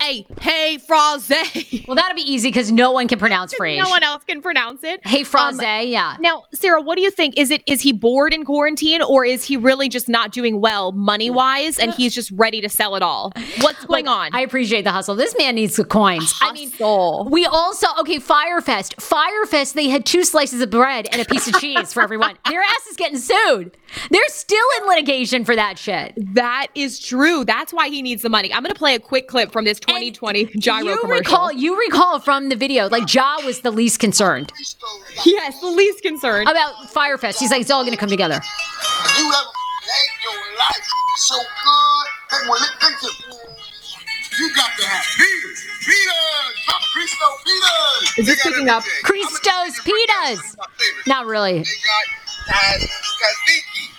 hey, 0.01 0.25
hey, 0.41 0.77
phrase. 0.77 1.31
Well, 1.87 1.95
that'll 1.95 2.15
be 2.15 2.21
easy 2.21 2.49
because 2.49 2.71
no 2.71 2.91
one 2.91 3.07
can 3.07 3.19
pronounce 3.19 3.53
phrase. 3.53 3.81
no 3.83 3.89
one 3.89 4.01
else 4.01 4.23
can 4.23 4.41
pronounce 4.41 4.83
it. 4.83 5.05
Hey 5.05 5.23
phrase, 5.23 5.59
Um, 5.59 5.87
yeah. 5.87 6.17
Now, 6.19 6.45
Sarah, 6.53 6.81
what 6.81 6.95
do 6.95 7.01
you 7.03 7.11
think? 7.11 7.37
Is 7.37 7.51
it 7.51 7.61
is 7.67 7.81
he 7.81 7.91
bored 7.93 8.33
in 8.33 8.43
quarantine, 8.43 9.01
or 9.03 9.23
is 9.25 9.43
he 9.43 9.55
really 9.57 9.87
just 9.87 10.09
not 10.09 10.31
doing 10.31 10.61
well 10.61 10.91
money 10.91 11.29
wise, 11.29 11.77
and 11.77 11.93
he's 11.93 12.13
just 12.15 12.31
ready 12.31 12.59
to 12.61 12.69
sell 12.69 12.95
it 12.95 13.03
all? 13.03 13.31
What's 13.61 13.85
going 13.85 14.07
on? 14.07 14.29
I 14.33 14.41
appreciate 14.41 14.81
the 14.83 14.91
hustle. 14.91 15.15
This 15.15 15.35
man 15.37 15.55
needs 15.55 15.75
the 15.75 15.85
coins. 15.85 16.33
I 16.41 16.51
mean, 16.53 16.71
Hustle. 16.71 17.27
we 17.29 17.45
also 17.45 17.87
okay. 17.99 18.19
Fyre 18.19 18.61
Fest, 18.61 18.95
Firefest. 18.97 19.73
They 19.73 19.89
had 19.89 20.05
two 20.05 20.23
slices 20.23 20.61
of 20.61 20.69
bread 20.71 21.07
and 21.11 21.21
a 21.21 21.25
piece 21.25 21.47
of 21.47 21.59
cheese 21.59 21.93
for 21.93 22.01
everyone. 22.01 22.35
Their 22.49 22.61
ass 22.61 22.87
is 22.89 22.95
getting 22.95 23.19
sued. 23.19 23.77
They're 24.09 24.21
still 24.27 24.65
in 24.81 24.87
litigation 24.87 25.45
for 25.45 25.55
that 25.55 25.77
shit. 25.77 25.94
That 26.33 26.67
is 26.75 26.99
true. 26.99 27.45
That's 27.45 27.71
why 27.73 27.89
he 27.89 28.01
needs 28.01 28.21
the 28.21 28.29
money. 28.29 28.53
I'm 28.53 28.61
going 28.63 28.73
to 28.73 28.77
play 28.79 28.95
a 28.95 28.99
quick 28.99 29.27
clip 29.27 29.51
from 29.51 29.65
this 29.65 29.79
2020 29.79 30.45
gyro 30.57 30.83
you 30.85 30.97
commercial. 30.99 31.19
recall? 31.19 31.51
You 31.51 31.77
recall 31.79 32.19
from 32.19 32.49
the 32.49 32.55
video, 32.55 32.87
like 32.89 33.11
Ja 33.13 33.37
was 33.45 33.61
the 33.61 33.71
least 33.71 33.99
concerned 33.99 34.51
yes, 35.25 35.59
the 35.61 35.67
least 35.67 36.01
concerned. 36.01 36.47
about 36.49 36.89
Fyre 36.89 37.17
Fest. 37.17 37.39
He's 37.39 37.51
like, 37.51 37.61
it's 37.61 37.71
all 37.71 37.83
going 37.83 37.93
to 37.93 37.99
come 37.99 38.09
together. 38.09 38.39
You 39.17 39.25
ever 39.25 39.35
made 39.81 40.23
your 40.23 40.57
life 40.57 40.87
so 41.17 41.35
good? 41.37 42.07
Hey, 42.31 42.37
well, 42.49 42.59
let- 42.59 42.79
think 42.81 43.03
it. 43.03 43.39
You 44.37 44.53
got 44.53 44.69
to 44.77 44.85
have 44.85 45.05
Peters. 45.17 45.63
Peters! 45.79 46.65
Papa 46.67 46.85
Cristo 46.93 47.25
Peters! 47.45 48.17
Is 48.17 48.25
this 48.25 48.43
picking 48.43 48.67
up? 48.69 48.83
everything. 48.83 49.03
Christos 49.03 49.39
I'ma 49.47 49.53
tell 49.55 49.57
you 49.57 50.05
right 50.05 50.07
now, 50.09 50.25
Pitas. 50.25 50.35
this 50.35 50.49
is 50.49 50.57
my 50.57 50.65
favorite. 50.77 51.07
Not 51.07 51.25
really. 51.25 51.53
They 51.59 51.63
got 51.63 52.05
Taz 52.51 52.83
Tzatziki. 52.83 53.94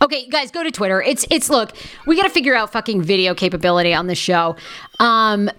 Okay, 0.00 0.28
guys, 0.28 0.52
go 0.52 0.62
to 0.62 0.70
Twitter. 0.70 1.02
It's 1.02 1.26
it's 1.28 1.50
look, 1.50 1.72
we 2.06 2.14
got 2.16 2.22
to 2.22 2.30
figure 2.30 2.54
out 2.54 2.70
fucking 2.70 3.02
video 3.02 3.34
capability 3.34 3.92
on 3.92 4.06
the 4.06 4.14
show. 4.14 4.54
Um, 5.00 5.50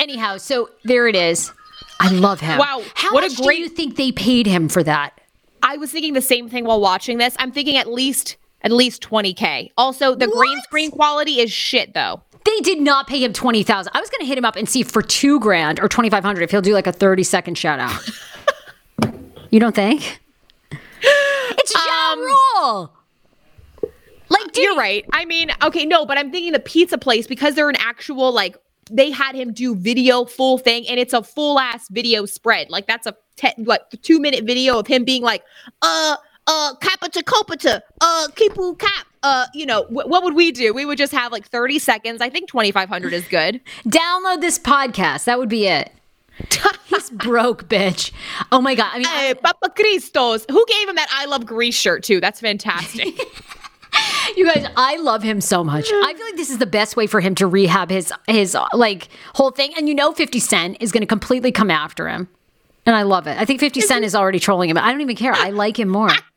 anyhow, 0.00 0.38
so 0.38 0.70
there 0.84 1.06
it 1.06 1.14
is. 1.14 1.52
I 2.00 2.10
love 2.10 2.40
him. 2.40 2.58
Wow, 2.58 2.82
how 2.94 3.14
what 3.14 3.22
a 3.24 3.28
much 3.28 3.36
great- 3.36 3.56
do 3.56 3.62
you 3.62 3.68
think 3.68 3.96
they 3.96 4.10
paid 4.12 4.46
him 4.46 4.68
for 4.68 4.82
that? 4.82 5.18
I 5.62 5.76
was 5.76 5.92
thinking 5.92 6.14
the 6.14 6.20
same 6.20 6.48
thing 6.48 6.64
while 6.64 6.80
watching 6.80 7.18
this. 7.18 7.36
I'm 7.38 7.52
thinking 7.52 7.76
at 7.76 7.86
least 7.90 8.36
at 8.62 8.72
least 8.72 9.02
20k. 9.08 9.70
Also, 9.78 10.14
the 10.16 10.26
green 10.26 10.60
screen 10.62 10.90
quality 10.90 11.40
is 11.40 11.52
shit 11.52 11.94
though. 11.94 12.22
They 12.44 12.60
did 12.60 12.80
not 12.80 13.06
pay 13.06 13.22
him 13.22 13.32
twenty 13.32 13.62
thousand. 13.62 13.92
I 13.94 14.00
was 14.00 14.10
going 14.10 14.20
to 14.20 14.26
hit 14.26 14.36
him 14.36 14.44
up 14.44 14.56
and 14.56 14.68
see 14.68 14.82
for 14.82 15.00
two 15.00 15.38
grand 15.38 15.78
or 15.78 15.88
twenty 15.88 16.10
five 16.10 16.24
hundred 16.24 16.42
if 16.42 16.50
he'll 16.50 16.60
do 16.60 16.74
like 16.74 16.88
a 16.88 16.92
thirty 16.92 17.22
second 17.22 17.56
shout 17.56 17.78
out. 17.78 17.96
you 19.50 19.60
don't 19.60 19.74
think? 19.74 20.20
It's 21.00 21.74
Ja 21.74 22.12
Um, 22.12 22.20
Rule. 22.20 22.92
Like, 24.28 24.52
dude, 24.52 24.64
You're 24.64 24.76
right. 24.76 25.04
I 25.12 25.24
mean, 25.24 25.50
okay, 25.62 25.84
no, 25.86 26.04
but 26.04 26.18
I'm 26.18 26.30
thinking 26.32 26.52
the 26.52 26.58
pizza 26.58 26.98
place 26.98 27.26
because 27.26 27.54
they're 27.54 27.68
an 27.68 27.76
actual 27.78 28.32
like 28.32 28.56
they 28.90 29.10
had 29.10 29.34
him 29.34 29.52
do 29.52 29.74
video 29.74 30.24
full 30.24 30.58
thing 30.58 30.86
and 30.88 30.98
it's 30.98 31.12
a 31.12 31.22
full 31.22 31.58
ass 31.58 31.88
video 31.88 32.24
spread. 32.26 32.70
Like 32.70 32.86
that's 32.86 33.06
a 33.06 33.16
te- 33.36 33.54
what 33.56 33.92
2 34.02 34.18
minute 34.20 34.44
video 34.44 34.78
of 34.78 34.86
him 34.86 35.04
being 35.04 35.22
like, 35.22 35.42
"Uh 35.82 36.16
uh 36.46 36.74
capita 36.80 37.22
copita, 37.22 37.82
uh 38.00 38.28
kipu 38.34 38.78
cap." 38.78 39.06
Uh, 39.22 39.46
you 39.54 39.66
know, 39.66 39.82
wh- 39.84 40.06
what 40.08 40.22
would 40.22 40.34
we 40.34 40.52
do? 40.52 40.72
We 40.72 40.84
would 40.84 40.98
just 40.98 41.12
have 41.12 41.32
like 41.32 41.46
30 41.48 41.80
seconds. 41.80 42.20
I 42.20 42.30
think 42.30 42.48
2500 42.48 43.12
is 43.12 43.26
good. 43.26 43.60
download 43.88 44.40
this 44.40 44.56
podcast. 44.56 45.24
That 45.24 45.40
would 45.40 45.48
be 45.48 45.66
it. 45.66 45.90
He's 46.86 47.10
broke, 47.10 47.68
bitch. 47.68 48.12
Oh 48.52 48.60
my 48.60 48.74
god. 48.74 48.90
I 48.92 48.98
mean, 48.98 49.06
Hey, 49.08 49.34
Papa 49.34 49.70
Christos. 49.74 50.44
Who 50.50 50.64
gave 50.66 50.88
him 50.88 50.96
that 50.96 51.08
I 51.10 51.26
love 51.26 51.46
Greece 51.46 51.74
shirt 51.74 52.02
too? 52.02 52.20
That's 52.20 52.40
fantastic. 52.40 53.18
You 54.36 54.44
guys, 54.44 54.66
I 54.76 54.96
love 54.96 55.22
him 55.22 55.40
so 55.40 55.64
much. 55.64 55.86
I 55.90 56.12
feel 56.14 56.26
like 56.26 56.36
this 56.36 56.50
is 56.50 56.58
the 56.58 56.66
best 56.66 56.96
way 56.96 57.06
for 57.06 57.20
him 57.20 57.34
to 57.36 57.46
rehab 57.46 57.88
his 57.88 58.12
his 58.28 58.54
like 58.74 59.08
whole 59.34 59.50
thing. 59.50 59.72
And 59.76 59.88
you 59.88 59.94
know, 59.94 60.12
Fifty 60.12 60.40
Cent 60.40 60.76
is 60.80 60.92
going 60.92 61.00
to 61.00 61.06
completely 61.06 61.50
come 61.50 61.70
after 61.70 62.06
him, 62.08 62.28
and 62.84 62.94
I 62.94 63.02
love 63.02 63.26
it. 63.26 63.38
I 63.38 63.46
think 63.46 63.60
Fifty 63.60 63.80
Cent 63.80 64.04
is 64.04 64.14
already 64.14 64.38
trolling 64.38 64.68
him. 64.68 64.76
I 64.76 64.90
don't 64.92 65.00
even 65.00 65.16
care. 65.16 65.32
I 65.32 65.50
like 65.50 65.78
him 65.78 65.88
more. 65.88 66.10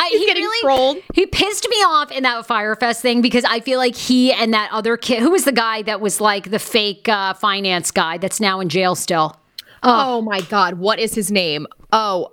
I, 0.00 0.08
He's 0.08 0.26
getting 0.26 0.48
trolled. 0.62 0.98
He 1.14 1.26
pissed 1.26 1.68
me 1.68 1.76
off 1.76 2.10
in 2.10 2.22
that 2.22 2.46
Fyre 2.46 2.74
Fest 2.76 3.02
thing 3.02 3.20
because 3.20 3.44
I 3.44 3.60
feel 3.60 3.78
like 3.78 3.94
he 3.94 4.32
and 4.32 4.54
that 4.54 4.70
other 4.72 4.96
kid, 4.96 5.20
who 5.20 5.30
was 5.30 5.44
the 5.44 5.52
guy 5.52 5.82
that 5.82 6.00
was 6.00 6.20
like 6.20 6.50
the 6.50 6.58
fake 6.58 7.08
uh, 7.08 7.34
finance 7.34 7.90
guy 7.90 8.18
that's 8.18 8.40
now 8.40 8.60
in 8.60 8.68
jail 8.68 8.94
still. 8.94 9.36
oh 9.82 10.22
my 10.22 10.40
god, 10.42 10.74
what 10.74 10.98
is 10.98 11.14
his 11.14 11.30
name? 11.30 11.66
Oh, 11.92 12.32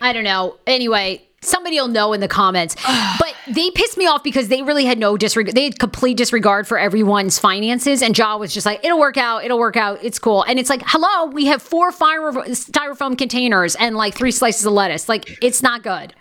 I 0.00 0.12
don't 0.12 0.24
know. 0.24 0.56
Anyway, 0.66 1.26
Somebody 1.42 1.80
will 1.80 1.88
know 1.88 2.12
in 2.12 2.20
the 2.20 2.28
comments. 2.28 2.76
but 3.18 3.34
they 3.48 3.70
pissed 3.70 3.96
me 3.96 4.06
off 4.06 4.22
because 4.22 4.48
they 4.48 4.62
really 4.62 4.84
had 4.84 4.98
no 4.98 5.16
disregard. 5.16 5.56
They 5.56 5.64
had 5.64 5.78
complete 5.78 6.16
disregard 6.16 6.68
for 6.68 6.78
everyone's 6.78 7.38
finances. 7.38 8.02
And 8.02 8.16
Ja 8.16 8.36
was 8.36 8.52
just 8.52 8.66
like, 8.66 8.84
it'll 8.84 8.98
work 8.98 9.16
out. 9.16 9.44
It'll 9.44 9.58
work 9.58 9.76
out. 9.76 10.04
It's 10.04 10.18
cool. 10.18 10.42
And 10.42 10.58
it's 10.58 10.68
like, 10.68 10.82
hello, 10.84 11.30
we 11.30 11.46
have 11.46 11.62
four 11.62 11.92
fire, 11.92 12.20
styrofoam 12.20 13.16
containers 13.16 13.74
and 13.76 13.96
like 13.96 14.14
three 14.14 14.32
slices 14.32 14.66
of 14.66 14.74
lettuce. 14.74 15.08
Like, 15.08 15.38
it's 15.42 15.62
not 15.62 15.82
good. 15.82 16.14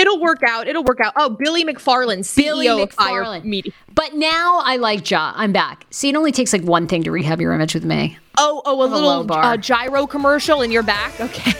It'll 0.00 0.18
work 0.20 0.42
out. 0.46 0.66
It'll 0.66 0.82
work 0.84 0.98
out. 1.04 1.12
Oh, 1.16 1.28
Billy 1.30 1.64
McFarland, 1.64 2.20
CEO 2.20 2.62
Billy 2.62 2.86
Fire 2.86 3.24
McFarland. 3.24 3.44
Media. 3.44 3.72
But 3.94 4.14
now 4.14 4.60
I 4.64 4.76
like 4.76 5.08
Ja. 5.10 5.32
I'm 5.36 5.52
back. 5.52 5.86
See, 5.90 6.08
it 6.08 6.16
only 6.16 6.32
takes 6.32 6.52
like 6.52 6.62
one 6.62 6.86
thing 6.86 7.02
to 7.04 7.10
rehab 7.10 7.40
your 7.40 7.52
image 7.52 7.74
with 7.74 7.84
me. 7.84 8.16
Oh, 8.38 8.62
oh, 8.64 8.80
a 8.82 8.86
a 8.86 8.88
little 8.88 9.24
bar. 9.24 9.44
uh, 9.44 9.56
gyro 9.58 10.06
commercial 10.06 10.62
in 10.62 10.70
your 10.70 10.82
back. 10.82 11.20
Okay, 11.20 11.52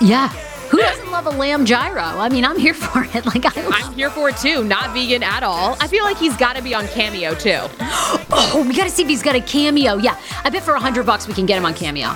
Yeah. 0.00 0.28
Who 0.70 0.78
doesn't 0.78 1.12
love 1.12 1.26
a 1.26 1.30
lamb 1.30 1.64
gyro? 1.64 2.02
I 2.02 2.28
mean, 2.28 2.44
I'm 2.44 2.58
here 2.58 2.74
for 2.86 3.04
it. 3.04 3.24
Like, 3.24 3.44
I, 3.46 3.52
I'm 3.72 3.94
here 3.94 4.10
for 4.10 4.30
it 4.30 4.36
too. 4.36 4.64
Not 4.64 4.92
vegan 4.92 5.22
at 5.22 5.44
all. 5.44 5.76
I 5.80 5.86
feel 5.86 6.02
like 6.02 6.16
he's 6.18 6.36
got 6.36 6.56
to 6.56 6.62
be 6.62 6.74
on 6.74 6.88
Cameo 6.88 7.34
too. 7.36 7.60
oh, 7.80 8.64
we 8.68 8.74
got 8.74 8.82
to 8.84 8.90
see 8.90 9.02
if 9.02 9.08
he's 9.08 9.22
got 9.22 9.36
a 9.36 9.40
cameo. 9.40 9.96
Yeah, 9.96 10.20
I 10.42 10.50
bet 10.50 10.64
for 10.64 10.74
a 10.74 10.80
hundred 10.80 11.06
bucks 11.06 11.28
we 11.28 11.34
can 11.34 11.46
get 11.46 11.56
him 11.56 11.64
on 11.64 11.72
cameo. 11.74 12.08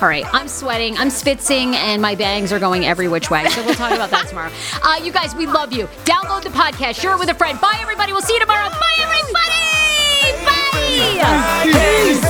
All 0.00 0.06
right, 0.08 0.24
I'm 0.32 0.46
sweating, 0.46 0.96
I'm 0.96 1.08
spitzing, 1.08 1.74
and 1.74 2.00
my 2.00 2.14
bangs 2.14 2.52
are 2.52 2.60
going 2.60 2.86
every 2.86 3.08
which 3.08 3.30
way. 3.30 3.48
So 3.48 3.64
we'll 3.64 3.74
talk 3.74 3.90
about 3.92 4.10
that 4.10 4.28
tomorrow. 4.28 4.50
Uh, 4.80 4.94
you 5.02 5.10
guys, 5.12 5.34
we 5.34 5.44
love 5.44 5.72
you. 5.72 5.86
Download 6.04 6.40
the 6.42 6.50
podcast, 6.50 7.00
share 7.00 7.12
it 7.12 7.18
with 7.18 7.28
a 7.28 7.34
friend. 7.34 7.60
Bye, 7.60 7.76
everybody. 7.80 8.12
We'll 8.12 8.22
see 8.22 8.34
you 8.34 8.40
tomorrow. 8.40 8.68
Bye, 8.70 8.96
everybody. 9.00 10.44
Bye. 10.44 11.24
Peace. 11.64 12.22